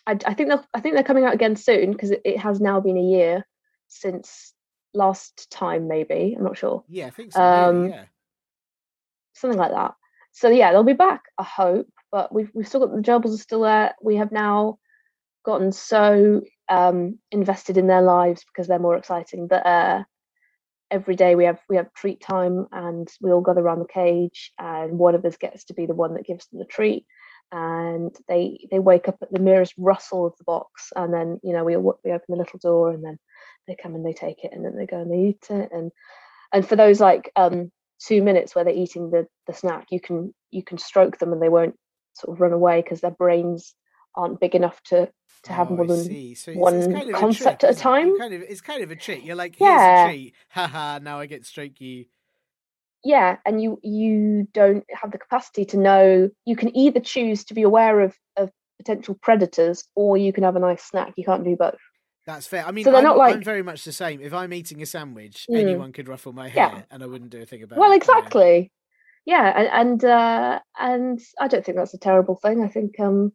I, 0.07 0.19
I 0.27 0.35
think 0.35 0.49
they'll, 0.49 0.65
I 0.75 0.81
think 0.81 0.95
they're 0.95 1.05
coming 1.05 1.25
out 1.25 1.35
again 1.35 1.57
soon 1.57 1.93
because 1.93 2.11
it, 2.11 2.23
it 2.25 2.39
has 2.39 2.61
now 2.61 2.81
been 2.81 2.97
a 2.97 3.03
year 3.03 3.47
since 3.89 4.55
last 4.95 5.51
time. 5.51 5.89
Maybe 5.89 6.35
I'm 6.37 6.45
not 6.45 6.59
sure. 6.59 6.85
Yeah, 6.89 7.07
I 7.07 7.11
think 7.11 7.33
so. 7.33 7.43
Um, 7.43 7.89
yeah. 7.91 8.05
something 9.35 9.59
like 9.59 9.73
that. 9.73 9.95
So 10.33 10.49
yeah, 10.49 10.73
they'll 10.73 10.83
be 10.83 10.93
back. 10.93 11.23
I 11.39 11.45
hope, 11.45 11.89
but 12.11 12.35
we've 12.35 12.51
we've 12.55 12.69
still 12.69 12.81
got 12.81 12.95
the 12.95 13.03
gerbils 13.03 13.35
are 13.35 13.39
still 13.39 13.63
there. 13.63 13.95
We 14.03 14.17
have 14.17 14.33
now 14.33 14.79
gotten 15.45 15.73
so 15.73 16.43
um, 16.69 17.19
invested 17.31 17.77
in 17.77 17.87
their 17.87 18.03
lives 18.03 18.45
because 18.45 18.67
they're 18.67 18.79
more 18.79 18.97
exciting 18.97 19.49
that 19.49 19.67
uh, 19.67 20.05
every 20.91 21.17
day 21.17 21.35
we 21.35 21.45
have 21.45 21.59
we 21.69 21.77
have 21.77 21.93
treat 21.95 22.21
time 22.21 22.67
and 22.73 23.09
we 23.21 23.33
all 23.33 23.41
gather 23.41 23.61
around 23.61 23.81
the 23.81 23.87
cage 23.87 24.53
and 24.59 24.99
one 24.99 25.15
of 25.15 25.25
us 25.25 25.37
gets 25.37 25.65
to 25.65 25.75
be 25.75 25.87
the 25.87 25.95
one 25.95 26.15
that 26.15 26.27
gives 26.27 26.47
them 26.47 26.59
the 26.59 26.65
treat. 26.65 27.05
And 27.53 28.15
they 28.29 28.67
they 28.71 28.79
wake 28.79 29.09
up 29.09 29.19
at 29.23 29.33
the 29.33 29.41
merest 29.41 29.75
rustle 29.79 30.27
of 30.27 30.37
the 30.39 30.45
box 30.45 30.93
and 30.97 31.13
then 31.13 31.41
you 31.43 31.53
know 31.53 31.65
we 31.65 31.77
we 31.77 32.13
open 32.13 32.27
the 32.29 32.37
little 32.37 32.59
door 32.59 32.91
and 32.91 33.05
then 33.05 33.19
they 33.69 33.77
come 33.81 33.95
and 33.95 34.05
they 34.05 34.13
take 34.13 34.45
it 34.45 34.53
and 34.53 34.65
then 34.65 34.77
they 34.77 34.87
go 34.87 35.01
and 35.01 35.11
they 35.11 35.29
eat 35.29 35.47
it. 35.51 35.71
And 35.73 35.93
and 36.53 36.67
for 36.67 36.77
those 36.77 37.01
like 37.01 37.31
um 37.37 37.71
two 38.01 38.23
minutes 38.23 38.55
where 38.55 38.65
they're 38.65 38.75
eating 38.75 39.11
the 39.11 39.27
the 39.47 39.55
snack 39.55 39.87
you 39.91 40.01
can 40.01 40.35
you 40.51 40.63
can 40.63 40.79
stroke 40.79 41.19
them 41.19 41.33
and 41.33 41.41
they 41.41 41.49
won't 41.49 41.77
sort 42.15 42.35
of 42.37 42.41
run 42.41 42.53
away 42.53 42.83
because 42.83 43.01
their 43.01 43.11
brains 43.11 43.75
aren't 44.17 44.41
big 44.41 44.55
enough 44.55 44.83
to 44.85 45.11
to 45.45 45.53
have 45.53 45.71
Oh, 45.71 45.77
more 45.77 45.87
than. 45.87 46.35
So 46.35 46.53
one 46.55 46.75
it's 46.77 46.87
kind 46.87 47.09
of 47.11 47.15
a 47.17 47.19
concept 47.21 47.61
trick, 47.61 47.65
at 47.65 47.65
a 47.65 47.69
isn't 47.69 47.79
it? 47.79 47.79
You 47.79 47.83
time. 47.83 48.19
Kind 48.19 48.35
of, 48.35 48.43
it's 48.43 48.61
kind 48.61 48.83
of 48.83 48.91
a 48.91 48.97
treat. 48.97 49.23
You're 49.23 49.37
like, 49.37 49.57
here's 49.57 49.69
Yeah. 49.71 50.05
a 50.05 50.09
treat. 50.09 50.35
Haha, 50.49 50.99
now 50.99 51.21
I 51.21 51.27
get 51.27 51.45
stroke 51.47 51.81
you. 51.81 52.07
yeah 53.05 53.37
and 53.45 53.63
you 53.63 53.79
you 53.83 54.49
don't 54.53 54.85
have 54.91 55.13
the 55.13 55.19
capacity 55.19 55.65
to 55.67 55.77
know 55.77 56.29
you 56.45 56.57
can 56.57 56.77
either 56.77 56.99
choose 57.01 57.45
to 57.45 57.55
be 57.55 57.63
aware 57.63 58.01
of 58.01 58.17
of 58.37 58.51
potential 58.79 59.15
predators 59.23 59.85
or 59.95 60.17
you 60.17 60.33
can 60.33 60.43
have 60.45 60.57
a 60.57 60.59
nice 60.59 60.83
snack 60.83 61.13
you 61.17 61.25
can't 61.25 61.45
do 61.45 61.55
both 61.57 61.79
That's 62.27 62.47
fair. 62.49 62.67
I 62.67 62.73
mean, 62.73 62.83
So 62.85 62.91
they're 62.91 62.99
I'm, 62.99 63.05
not 63.05 63.13
I'm 63.21 63.35
like- 63.37 63.45
very 63.45 63.63
much 63.63 63.85
the 63.85 63.93
same. 63.93 64.21
If 64.21 64.35
I'm 64.35 64.53
eating 64.53 64.83
a 64.83 64.87
sandwich, 64.87 65.47
Mm. 65.49 65.57
anyone 65.61 65.93
could 65.93 66.09
ruffle 66.09 66.33
my 66.33 66.49
hair 66.49 66.71
Yeah. 66.75 66.83
and 66.91 67.03
I 67.05 67.07
wouldn't 67.07 67.31
do 67.31 67.41
a 67.41 67.47
thing 67.47 67.63
about 67.63 67.79
well 67.79 67.93
it. 67.93 67.95
know. 67.95 67.97
exactly 68.03 68.73
yeah 69.27 69.47
and 69.59 69.69
and 69.81 70.05
uh 70.05 70.59
and 70.79 71.21
i 71.39 71.47
don't 71.49 71.65
think 71.65 71.77
that's 71.77 71.95
a 71.95 71.99
terrible 71.99 72.37
thing 72.37 72.63
i 72.65 72.69
think 72.69 72.99
um 73.01 73.33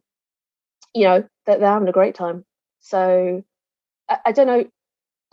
you 0.94 1.04
know 1.04 1.24
that 1.46 1.60
they're 1.60 1.68
having 1.68 1.88
a 1.88 1.92
great 1.92 2.14
time. 2.14 2.44
So 2.80 3.42
i, 4.08 4.18
I 4.26 4.32
don't 4.32 4.46
know 4.46 4.64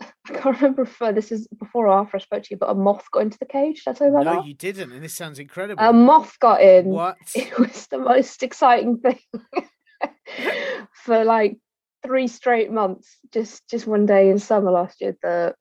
i 0.00 0.32
can't 0.32 0.56
remember 0.60 0.82
if 0.82 1.02
uh, 1.02 1.12
this 1.12 1.30
is 1.32 1.46
before 1.58 1.88
or 1.88 1.98
after 2.00 2.16
i 2.16 2.20
spoke 2.20 2.42
to 2.44 2.48
you 2.52 2.56
but 2.56 2.70
a 2.70 2.74
moth 2.74 3.10
got 3.10 3.22
into 3.22 3.38
the 3.38 3.46
cage. 3.46 3.84
Did 3.84 3.90
i 3.90 3.94
tell 3.94 4.06
you 4.08 4.14
about 4.14 4.24
No, 4.24 4.36
that? 4.40 4.46
you 4.46 4.54
didn't, 4.54 4.92
and 4.92 5.02
this 5.02 5.14
sounds 5.14 5.38
incredible. 5.38 5.82
a 5.84 5.92
moth 5.92 6.38
got 6.38 6.62
in. 6.62 6.86
What? 6.86 7.16
it 7.34 7.58
was 7.58 7.86
the 7.88 7.98
most 7.98 8.42
exciting 8.42 8.98
thing 8.98 9.18
for 11.04 11.24
like 11.24 11.58
three 12.02 12.28
straight 12.28 12.70
months 12.70 13.18
just 13.32 13.68
just 13.68 13.86
one 13.86 14.06
day 14.06 14.30
in 14.30 14.38
summer 14.38 14.70
last 14.70 15.00
year 15.00 15.16
the 15.22 15.54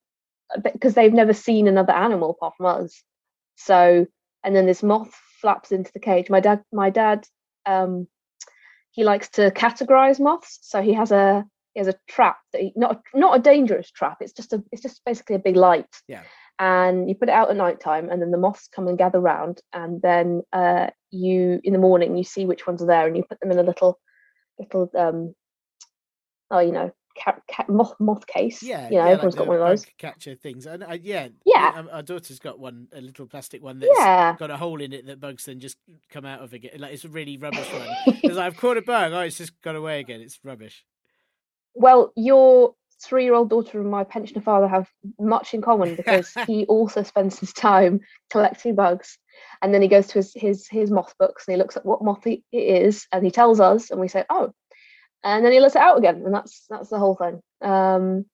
because 0.74 0.94
they've 0.94 1.14
never 1.14 1.34
seen 1.34 1.68
another 1.68 1.94
animal 1.94 2.32
apart 2.32 2.54
from 2.58 2.66
us. 2.68 3.04
So 3.56 4.06
and 4.44 4.56
then 4.56 4.66
this 4.66 4.82
moth 4.84 5.14
flaps 5.42 5.72
into 5.72 5.92
the 5.94 6.00
cage. 6.00 6.30
My 6.30 6.40
dad 6.40 6.64
my 6.72 6.90
dad 6.90 7.26
um 7.66 8.08
he 9.00 9.06
likes 9.06 9.30
to 9.30 9.50
categorize 9.52 10.20
moths. 10.20 10.60
So 10.62 10.82
he 10.82 10.94
has 10.94 11.10
a 11.14 11.46
he 11.74 11.80
has 11.80 11.88
a 11.88 11.96
trap 12.10 12.38
that 12.52 12.62
he, 12.62 12.74
not 12.76 12.98
a, 12.98 13.18
not 13.18 13.38
a 13.38 13.42
dangerous 13.42 13.90
trap. 13.90 14.18
It's 14.20 14.34
just 14.34 14.52
a 14.52 14.62
it's 14.74 14.82
just 14.82 15.00
basically 15.06 15.38
a 15.38 15.46
big 15.48 15.56
light. 15.56 15.96
Yeah. 16.10 16.24
and 16.60 17.08
you 17.08 17.16
put 17.16 17.30
it 17.30 17.38
out 17.40 17.50
at 17.50 17.56
night 17.56 17.80
time 17.80 18.10
and 18.10 18.22
then 18.22 18.32
the 18.32 18.38
moths 18.38 18.68
come 18.68 18.90
and 18.90 18.98
gather 18.98 19.22
round. 19.22 19.62
And 19.72 20.02
then 20.02 20.44
uh 20.52 20.88
you 21.12 21.62
in 21.64 21.72
the 21.72 21.80
morning 21.80 22.18
you 22.18 22.26
see 22.26 22.46
which 22.46 22.68
ones 22.68 22.82
are 22.84 22.88
there 22.88 23.08
and 23.08 23.16
you 23.16 23.24
put 23.24 23.40
them 23.40 23.52
in 23.52 23.60
a 23.60 23.64
little 23.64 23.98
little 24.60 24.92
um 24.98 25.34
oh 26.52 26.60
you 26.60 26.74
know 26.74 26.92
cat, 27.20 27.42
cat 27.48 27.68
moth 27.70 27.94
moth 28.00 28.26
case 28.28 28.64
Yeah, 28.64 28.90
you 28.90 28.98
know 28.98 29.06
yeah, 29.06 29.12
everyone's 29.12 29.36
like 29.36 29.40
got 29.40 29.48
one 29.48 29.60
of 29.62 29.68
those 29.68 29.86
catcher 29.98 30.36
things. 30.36 30.66
And 30.66 30.84
I, 30.84 31.00
yeah, 31.04 31.28
Yeah. 31.46 31.74
um, 31.76 31.90
Our 31.92 32.02
daughter's 32.02 32.40
got 32.40 32.60
one, 32.60 32.88
a 32.94 33.02
little 33.02 33.26
plastic 33.28 33.62
one 33.62 33.80
that's 33.80 33.92
yeah 34.00 34.36
got 34.38 34.52
a 34.52 34.58
hole 34.58 34.82
in 34.82 34.94
it 34.94 35.06
that 35.08 35.20
bugs 35.20 35.46
then 35.46 35.60
just 35.60 35.78
come 36.10 36.26
out 36.26 36.42
of 36.42 36.54
again. 36.54 36.72
Like 36.80 36.94
it's 36.94 37.06
a 37.06 37.10
really 37.10 37.38
rubbish 37.46 37.68
one. 37.74 38.16
Because 38.22 38.38
I've 38.38 38.58
caught 38.58 38.78
a 38.78 38.82
bug, 38.82 39.12
oh, 39.14 39.22
it's 39.22 39.38
just 39.38 39.60
gone 39.62 39.76
away 39.76 40.00
again. 40.00 40.22
It's 40.22 40.40
rubbish. 40.44 40.86
well 41.76 42.12
your 42.16 42.76
three-year-old 43.02 43.50
daughter 43.50 43.80
and 43.80 43.90
my 43.90 44.04
pensioner 44.04 44.42
father 44.42 44.68
have 44.68 44.90
much 45.20 45.54
in 45.54 45.62
common 45.62 45.96
because 45.96 46.34
he 46.48 46.66
also 46.66 47.02
spends 47.04 47.40
his 47.40 47.54
time 47.54 48.02
collecting 48.30 48.76
bugs 48.76 49.18
and 49.62 49.74
then 49.74 49.82
he 49.82 49.88
goes 49.88 50.08
to 50.08 50.16
his 50.16 50.34
his 50.36 50.68
his 50.68 50.92
moth 50.92 51.14
books 51.18 51.46
and 51.48 51.54
he 51.54 51.58
looks 51.58 51.78
at 51.78 51.86
what 51.86 52.04
moth 52.04 52.28
it 52.28 52.42
is 52.52 53.08
and 53.14 53.24
he 53.24 53.32
tells 53.32 53.60
us 53.62 53.90
and 53.90 54.02
we 54.02 54.10
say 54.10 54.26
oh 54.30 54.52
and 55.24 55.46
then 55.46 55.52
he 55.52 55.60
lets 55.60 55.76
it 55.76 55.82
out 55.82 55.98
again 55.98 56.24
and 56.26 56.34
that's 56.34 56.66
that's 56.70 56.90
the 56.90 57.00
whole 57.00 57.16
thing 57.16 57.42
um 57.62 58.26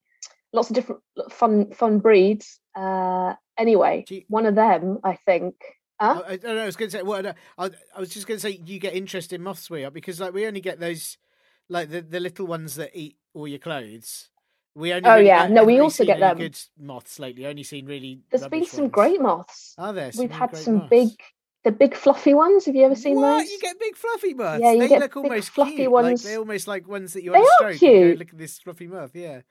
lots 0.53 0.69
of 0.69 0.75
different 0.75 1.01
fun 1.29 1.71
fun 1.73 1.99
breeds 1.99 2.59
uh 2.75 3.33
anyway 3.57 4.03
you- 4.09 4.23
one 4.27 4.45
of 4.45 4.55
them 4.55 4.99
i 5.03 5.15
think 5.25 5.55
huh? 5.99 6.21
I, 6.25 6.33
I, 6.33 6.35
don't 6.37 6.55
know, 6.55 6.63
I 6.63 6.65
was 6.65 6.75
going 6.75 6.91
to 6.91 6.97
say, 6.97 7.03
well, 7.03 7.33
I, 7.57 7.71
I 7.95 7.99
was 7.99 8.09
just 8.09 8.27
going 8.27 8.37
to 8.37 8.41
say, 8.41 8.59
you 8.65 8.79
get 8.79 8.93
interest 8.95 9.31
in 9.31 9.41
moths, 9.41 9.69
we 9.69 9.85
are 9.85 9.91
because 9.91 10.19
like 10.19 10.33
we 10.33 10.45
only 10.45 10.59
get 10.61 10.79
those, 10.79 11.17
like 11.69 11.89
the, 11.89 12.01
the 12.01 12.19
little 12.19 12.47
ones 12.47 12.75
that 12.75 12.91
eat 12.93 13.15
all 13.33 13.47
your 13.47 13.59
clothes. 13.59 14.29
We 14.75 14.91
only. 14.91 15.09
Oh, 15.09 15.15
yeah. 15.15 15.47
No, 15.47 15.63
we 15.63 15.79
also 15.79 16.03
get 16.03 16.19
them. 16.19 16.37
Good 16.37 16.59
moths 16.77 17.17
lately. 17.17 17.45
Only 17.47 17.63
seen 17.63 17.85
really. 17.85 18.19
there's 18.29 18.45
been 18.47 18.65
some 18.65 18.81
ones. 18.81 18.91
great 18.91 19.21
moths 19.21 19.73
Are 19.77 19.93
there? 19.93 20.11
we've 20.17 20.29
had 20.29 20.55
some 20.57 20.75
moths? 20.79 20.89
big 20.89 21.09
the 21.65 21.71
big 21.73 21.93
fluffy 21.95 22.33
ones 22.33 22.65
have 22.65 22.75
you 22.75 22.85
ever 22.85 22.95
seen 22.95 23.15
what? 23.15 23.39
those 23.39 23.51
You 23.51 23.59
get 23.59 23.77
big 23.79 23.95
fluffy 23.97 24.33
moths. 24.33 24.61
Yeah, 24.61 24.71
you 24.71 24.79
they 24.79 24.87
get 24.87 25.01
look 25.01 25.13
big 25.15 25.23
almost 25.25 25.49
fluffy 25.49 25.75
cute. 25.75 25.91
ones. 25.91 26.23
Like 26.23 26.31
they're 26.31 26.39
almost 26.39 26.67
like 26.67 26.87
ones 26.87 27.11
that 27.13 27.23
you 27.23 27.31
They 27.33 27.39
are 27.39 27.43
to 27.43 27.49
stroke. 27.57 27.71
and 27.71 27.79
go, 27.81 27.87
cute. 27.87 28.19
Look 28.19 28.29
at 28.29 28.37
this 28.37 28.59
fluffy 28.59 28.87
moth. 28.87 29.11
Yeah. 29.13 29.41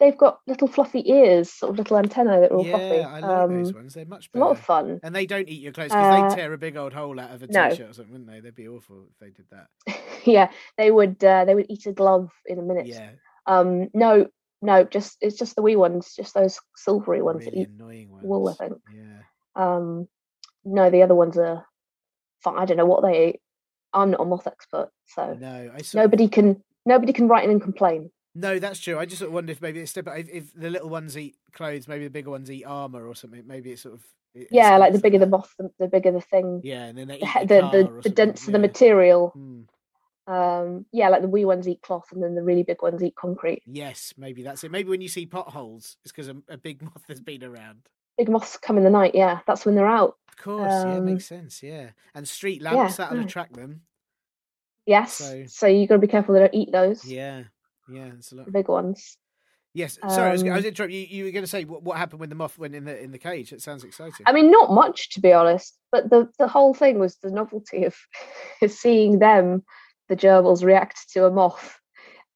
they've 0.00 0.16
got 0.16 0.40
little 0.48 0.66
fluffy 0.66 1.08
ears 1.12 1.52
sort 1.52 1.70
of 1.70 1.78
little 1.78 1.96
antennae 1.98 2.40
that 2.40 2.50
are 2.50 2.56
all 2.56 2.64
yeah, 2.66 2.76
fluffy 2.78 3.02
I 3.02 3.20
like 3.20 3.48
those 3.50 3.68
um, 3.70 3.74
ones. 3.76 3.94
They're 3.94 4.04
much 4.06 4.32
better. 4.32 4.42
a 4.42 4.46
lot 4.48 4.56
of 4.58 4.64
fun 4.64 5.00
And 5.02 5.14
they 5.14 5.26
don't 5.26 5.48
eat 5.48 5.60
your 5.62 5.72
clothes 5.72 5.90
because 5.92 6.06
Uh, 6.06 6.28
they'd 6.28 6.34
tear 6.36 6.52
a 6.52 6.58
big 6.58 6.76
old 6.76 6.92
hole 6.92 7.20
out 7.20 7.30
of 7.30 7.42
a 7.42 7.46
no. 7.48 7.68
t-shirt 7.70 7.90
or 7.90 7.92
something, 7.92 8.12
wouldn't 8.12 8.30
they? 8.30 8.40
They'd 8.40 8.54
be 8.54 8.66
awful 8.68 9.06
if 9.10 9.18
they 9.18 9.30
did 9.30 9.46
that. 9.50 9.66
yeah 10.24 10.50
they 10.78 10.90
would 10.90 11.22
uh, 11.24 11.44
they 11.44 11.54
would 11.54 11.66
eat 11.68 11.86
a 11.86 11.92
glove 11.92 12.30
in 12.46 12.58
a 12.58 12.62
minute 12.62 12.86
Yeah, 12.86 13.10
um 13.46 13.88
no 13.94 14.28
no 14.60 14.84
just 14.84 15.18
it's 15.20 15.36
just 15.36 15.56
the 15.56 15.62
wee 15.62 15.74
ones 15.76 16.14
just 16.16 16.34
those 16.34 16.60
silvery 16.76 17.20
ones 17.22 17.44
that 17.44 17.54
eat 17.54 17.68
annoying 17.68 18.10
ones. 18.12 18.24
wool 18.24 18.48
i 18.48 18.54
think 18.54 18.74
Yeah. 18.94 19.22
um 19.56 20.06
no 20.64 20.90
the 20.90 21.02
other 21.02 21.14
ones 21.14 21.36
are 21.38 21.64
fine 22.40 22.58
i 22.58 22.64
don't 22.64 22.76
know 22.76 22.86
what 22.86 23.02
they 23.02 23.28
eat 23.28 23.40
i'm 23.92 24.10
not 24.10 24.20
a 24.20 24.24
moth 24.24 24.46
expert 24.46 24.90
so 25.06 25.36
No, 25.40 25.70
I 25.74 25.82
sort 25.82 26.04
nobody 26.04 26.28
can 26.28 26.62
nobody 26.86 27.12
can 27.12 27.28
write 27.28 27.44
in 27.44 27.50
and 27.50 27.62
complain 27.62 28.10
No, 28.34 28.58
that's 28.58 28.80
true. 28.80 28.98
I 28.98 29.04
just 29.04 29.18
sort 29.18 29.28
of 29.28 29.34
wonder 29.34 29.52
if 29.52 29.60
maybe 29.60 29.80
it's 29.80 29.90
step 29.90 30.08
if, 30.08 30.28
if 30.30 30.54
the 30.54 30.70
little 30.70 30.88
ones 30.88 31.18
eat 31.18 31.36
clothes, 31.52 31.86
maybe 31.86 32.04
the 32.04 32.10
bigger 32.10 32.30
ones 32.30 32.50
eat 32.50 32.64
armor 32.64 33.06
or 33.06 33.14
something. 33.14 33.46
Maybe 33.46 33.72
it's 33.72 33.82
sort 33.82 33.94
of 33.94 34.04
it 34.34 34.48
yeah 34.50 34.76
like 34.78 34.92
the 34.92 34.98
bigger 34.98 35.18
the 35.18 35.26
moth 35.26 35.54
the, 35.58 35.70
the 35.78 35.88
bigger 35.88 36.10
the 36.12 36.20
thing 36.20 36.60
Yeah, 36.62 36.84
and 36.86 36.98
then 36.98 37.08
they 37.08 37.18
the, 37.18 37.46
the, 37.46 37.90
the, 37.94 38.00
the 38.04 38.10
denser 38.10 38.50
the 38.52 38.58
material 38.58 39.34
Mm, 39.36 39.66
um 40.26 40.86
yeah 40.92 41.08
like 41.08 41.22
the 41.22 41.28
wee 41.28 41.44
ones 41.44 41.66
eat 41.66 41.82
cloth 41.82 42.06
and 42.12 42.22
then 42.22 42.34
the 42.34 42.42
really 42.42 42.62
big 42.62 42.80
ones 42.82 43.02
eat 43.02 43.14
concrete 43.16 43.62
Yes, 43.66 44.14
maybe 44.16 44.42
that's 44.42 44.62
it. 44.64 44.70
Maybe 44.70 44.88
when 44.88 45.00
you 45.00 45.08
see 45.08 45.26
potholes, 45.26 45.96
it's 46.04 46.12
because 46.12 46.28
a, 46.28 46.36
a 46.48 46.56
big 46.56 46.82
moth 46.88 47.04
has 47.08 47.20
been 47.20 47.44
around. 47.44 47.88
Big 48.18 48.28
moths 48.28 48.56
come 48.56 48.78
in 48.78 48.84
the 48.84 48.90
night. 48.90 49.14
Yeah, 49.14 49.40
that's 49.46 49.64
when 49.66 49.74
they're 49.74 49.86
out. 49.86 50.16
Of 50.28 50.36
course, 50.36 50.70
yeah, 50.72 50.94
Um, 50.96 51.04
makes 51.04 51.26
sense. 51.26 51.62
Yeah, 51.62 51.90
and 52.14 52.26
street 52.28 52.62
lamps 52.62 52.96
that'll 52.96 53.16
no. 53.18 53.22
attract 53.24 53.54
them. 53.54 53.82
Yes, 54.86 55.14
So- 55.14 55.44
so, 55.46 55.66
you 55.66 55.86
got 55.86 55.94
to 55.96 56.00
be 56.00 56.08
careful 56.08 56.34
they 56.34 56.40
don't 56.40 56.54
eat 56.54 56.72
those. 56.72 57.04
Yeah, 57.04 57.44
yeah, 57.88 58.10
it's 58.18 58.32
a 58.32 58.36
lot. 58.36 58.46
The 58.46 58.52
big 58.52 58.68
ones. 58.68 59.16
Yes, 59.74 59.98
sorry, 60.06 60.28
I 60.28 60.32
was, 60.32 60.42
I 60.42 60.48
Um, 60.48 60.54
was 60.56 60.64
interrupting 60.66 60.98
you. 61.00 61.06
You 61.06 61.24
were 61.24 61.30
going 61.30 61.44
to 61.44 61.48
say 61.50 61.64
what, 61.64 61.82
what 61.82 61.96
happened 61.96 62.20
when 62.20 62.28
the 62.28 62.34
moth 62.34 62.58
went 62.58 62.74
in 62.74 62.84
the 62.84 63.00
in 63.00 63.10
the 63.10 63.18
cage. 63.18 63.54
It 63.54 63.62
sounds 63.62 63.84
exciting. 63.84 64.26
I 64.26 64.32
mean, 64.32 64.50
not 64.50 64.70
much 64.70 65.10
to 65.14 65.20
be 65.20 65.32
honest, 65.32 65.78
but 65.90 66.10
the 66.10 66.28
the 66.38 66.46
whole 66.48 66.74
thing 66.74 66.98
was 66.98 67.16
the 67.16 67.30
novelty 67.30 67.84
of 67.84 67.96
seeing 68.70 69.18
them, 69.18 69.64
the 70.10 70.16
gerbils, 70.16 70.62
react 70.62 71.10
to 71.12 71.24
a 71.24 71.30
moth, 71.30 71.78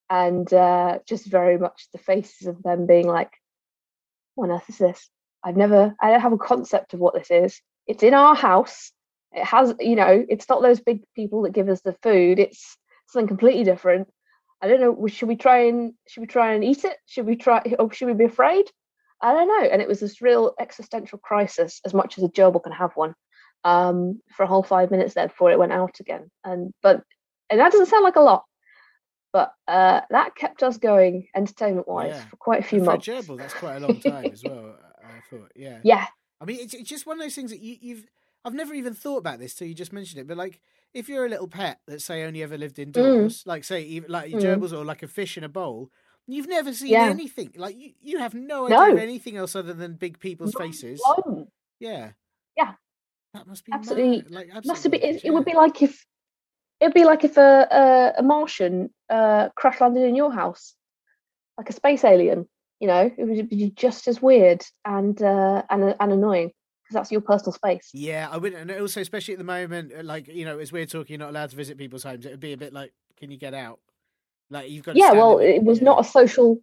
and 0.08 0.50
uh, 0.54 1.00
just 1.06 1.26
very 1.26 1.58
much 1.58 1.88
the 1.92 1.98
faces 1.98 2.46
of 2.46 2.62
them 2.62 2.86
being 2.86 3.06
like, 3.06 3.32
"What 4.34 4.48
on 4.48 4.56
earth 4.56 4.70
is 4.70 4.78
this? 4.78 5.10
I've 5.46 5.56
never, 5.56 5.94
I 6.02 6.10
don't 6.10 6.20
have 6.20 6.32
a 6.32 6.38
concept 6.38 6.92
of 6.92 6.98
what 7.00 7.14
this 7.14 7.30
is. 7.30 7.60
It's 7.86 8.02
in 8.02 8.14
our 8.14 8.34
house. 8.34 8.90
It 9.32 9.44
has, 9.44 9.74
you 9.78 9.94
know, 9.94 10.24
it's 10.28 10.48
not 10.48 10.60
those 10.60 10.80
big 10.80 11.02
people 11.14 11.42
that 11.42 11.52
give 11.52 11.68
us 11.68 11.80
the 11.82 11.96
food. 12.02 12.40
It's 12.40 12.76
something 13.06 13.28
completely 13.28 13.62
different. 13.62 14.08
I 14.60 14.66
don't 14.66 14.80
know. 14.80 15.06
Should 15.06 15.28
we 15.28 15.36
try 15.36 15.66
and 15.68 15.92
should 16.08 16.22
we 16.22 16.26
try 16.26 16.54
and 16.54 16.64
eat 16.64 16.84
it? 16.84 16.96
Should 17.06 17.26
we 17.26 17.36
try, 17.36 17.62
or 17.78 17.92
should 17.92 18.06
we 18.08 18.14
be 18.14 18.24
afraid? 18.24 18.64
I 19.22 19.32
don't 19.34 19.46
know. 19.48 19.68
And 19.70 19.80
it 19.80 19.86
was 19.88 20.00
this 20.00 20.20
real 20.20 20.54
existential 20.58 21.18
crisis, 21.18 21.80
as 21.84 21.94
much 21.94 22.18
as 22.18 22.24
a 22.24 22.28
gerbil 22.28 22.62
can 22.62 22.72
have 22.72 22.92
one, 22.96 23.14
um, 23.64 24.20
for 24.34 24.42
a 24.42 24.46
whole 24.48 24.62
five 24.64 24.90
minutes 24.90 25.14
there 25.14 25.28
before 25.28 25.52
it 25.52 25.58
went 25.60 25.72
out 25.72 26.00
again. 26.00 26.28
And 26.42 26.72
but 26.82 27.02
and 27.50 27.60
that 27.60 27.70
doesn't 27.70 27.86
sound 27.86 28.02
like 28.04 28.16
a 28.16 28.20
lot, 28.20 28.44
but 29.32 29.52
uh, 29.68 30.00
that 30.10 30.34
kept 30.34 30.62
us 30.62 30.78
going 30.78 31.28
entertainment 31.36 31.86
wise 31.86 32.12
Yeah. 32.14 32.24
for 32.30 32.36
quite 32.36 32.60
a 32.60 32.64
few 32.64 32.78
And 32.78 32.86
for 32.86 32.90
a 32.90 32.94
months. 32.94 33.06
gerbil, 33.08 33.38
that's 33.38 33.54
quite 33.54 33.76
a 33.76 33.80
long 33.86 34.00
time 34.00 34.32
as 34.32 34.42
well. 34.42 34.74
I 35.32 35.36
yeah. 35.54 35.78
Yeah, 35.84 36.06
I 36.40 36.44
mean, 36.44 36.58
it's, 36.60 36.74
it's 36.74 36.88
just 36.88 37.06
one 37.06 37.18
of 37.18 37.22
those 37.24 37.34
things 37.34 37.50
that 37.50 37.60
you, 37.60 37.76
you've. 37.80 38.06
I've 38.44 38.54
never 38.54 38.74
even 38.74 38.94
thought 38.94 39.18
about 39.18 39.38
this 39.40 39.54
till 39.54 39.66
you 39.66 39.74
just 39.74 39.92
mentioned 39.92 40.20
it. 40.20 40.28
But 40.28 40.36
like, 40.36 40.60
if 40.94 41.08
you're 41.08 41.26
a 41.26 41.28
little 41.28 41.48
pet 41.48 41.80
that 41.88 42.00
say 42.00 42.22
only 42.24 42.42
ever 42.44 42.56
lived 42.56 42.78
indoors, 42.78 43.42
like 43.44 43.64
say 43.64 43.82
even 43.82 44.10
like 44.10 44.30
Mm. 44.30 44.40
gerbils 44.40 44.72
or 44.72 44.84
like 44.84 45.02
a 45.02 45.08
fish 45.08 45.36
in 45.36 45.42
a 45.44 45.48
bowl, 45.48 45.90
you've 46.28 46.46
never 46.48 46.72
seen 46.72 46.90
Yeah. 46.90 47.06
anything. 47.06 47.52
Like 47.56 47.76
you, 47.76 47.90
you 48.00 48.18
have 48.18 48.34
no 48.34 48.66
idea 48.66 48.76
No. 48.76 48.92
of 48.92 48.98
anything 48.98 49.36
else 49.36 49.56
other 49.56 49.72
than 49.72 49.94
big 49.94 50.20
people's 50.20 50.54
Not 50.54 50.62
faces. 50.62 51.00
one. 51.16 51.48
Yeah. 51.80 52.12
Yeah. 52.56 52.74
That 53.34 53.46
must 53.48 53.64
be 53.64 53.72
Absolutely- 53.72 54.22
mad. 54.30 54.30
Like 54.30 54.64
must 54.64 54.84
have 54.84 54.92
been. 54.92 55.00
absolutely 55.02 55.18
It, 55.18 55.24
it 55.24 55.30
would 55.34 55.44
be 55.44 55.54
like 55.54 55.82
if 55.82 56.06
it'd 56.80 56.94
be 56.94 57.04
like 57.04 57.24
if 57.24 57.36
a 57.36 57.66
a, 57.70 58.20
a 58.20 58.22
Martian 58.22 58.90
uh, 59.10 59.48
crash 59.56 59.80
landed 59.80 60.04
in 60.04 60.14
your 60.14 60.32
house, 60.32 60.74
like 61.58 61.68
a 61.68 61.72
space 61.72 62.04
alien. 62.04 62.48
You 62.80 62.88
know, 62.88 63.10
it 63.16 63.24
would 63.24 63.48
be 63.48 63.70
just 63.70 64.06
as 64.06 64.20
weird 64.20 64.64
and 64.84 65.20
uh, 65.22 65.62
and 65.70 65.94
and 65.98 66.12
annoying 66.12 66.52
because 66.82 66.94
that's 66.94 67.10
your 67.10 67.20
personal 67.20 67.52
space. 67.52 67.90
Yeah, 67.92 68.28
I 68.30 68.36
wouldn't. 68.36 68.70
And 68.70 68.80
also, 68.80 69.00
especially 69.00 69.34
at 69.34 69.38
the 69.38 69.44
moment, 69.44 69.92
uh, 69.98 70.02
like 70.02 70.28
you 70.28 70.44
know, 70.44 70.58
as 70.58 70.72
we're 70.72 70.86
talking, 70.86 71.14
you're 71.14 71.26
not 71.26 71.30
allowed 71.30 71.50
to 71.50 71.56
visit 71.56 71.78
people's 71.78 72.02
homes. 72.02 72.26
It 72.26 72.30
would 72.30 72.40
be 72.40 72.52
a 72.52 72.58
bit 72.58 72.72
like, 72.72 72.92
can 73.16 73.30
you 73.30 73.38
get 73.38 73.54
out? 73.54 73.80
Like 74.50 74.70
you've 74.70 74.84
got. 74.84 74.92
To 74.92 74.98
yeah 74.98 75.12
well 75.12 75.38
it 75.38 75.62
was 75.62 75.80
not 75.80 76.00
a 76.00 76.08
social 76.08 76.60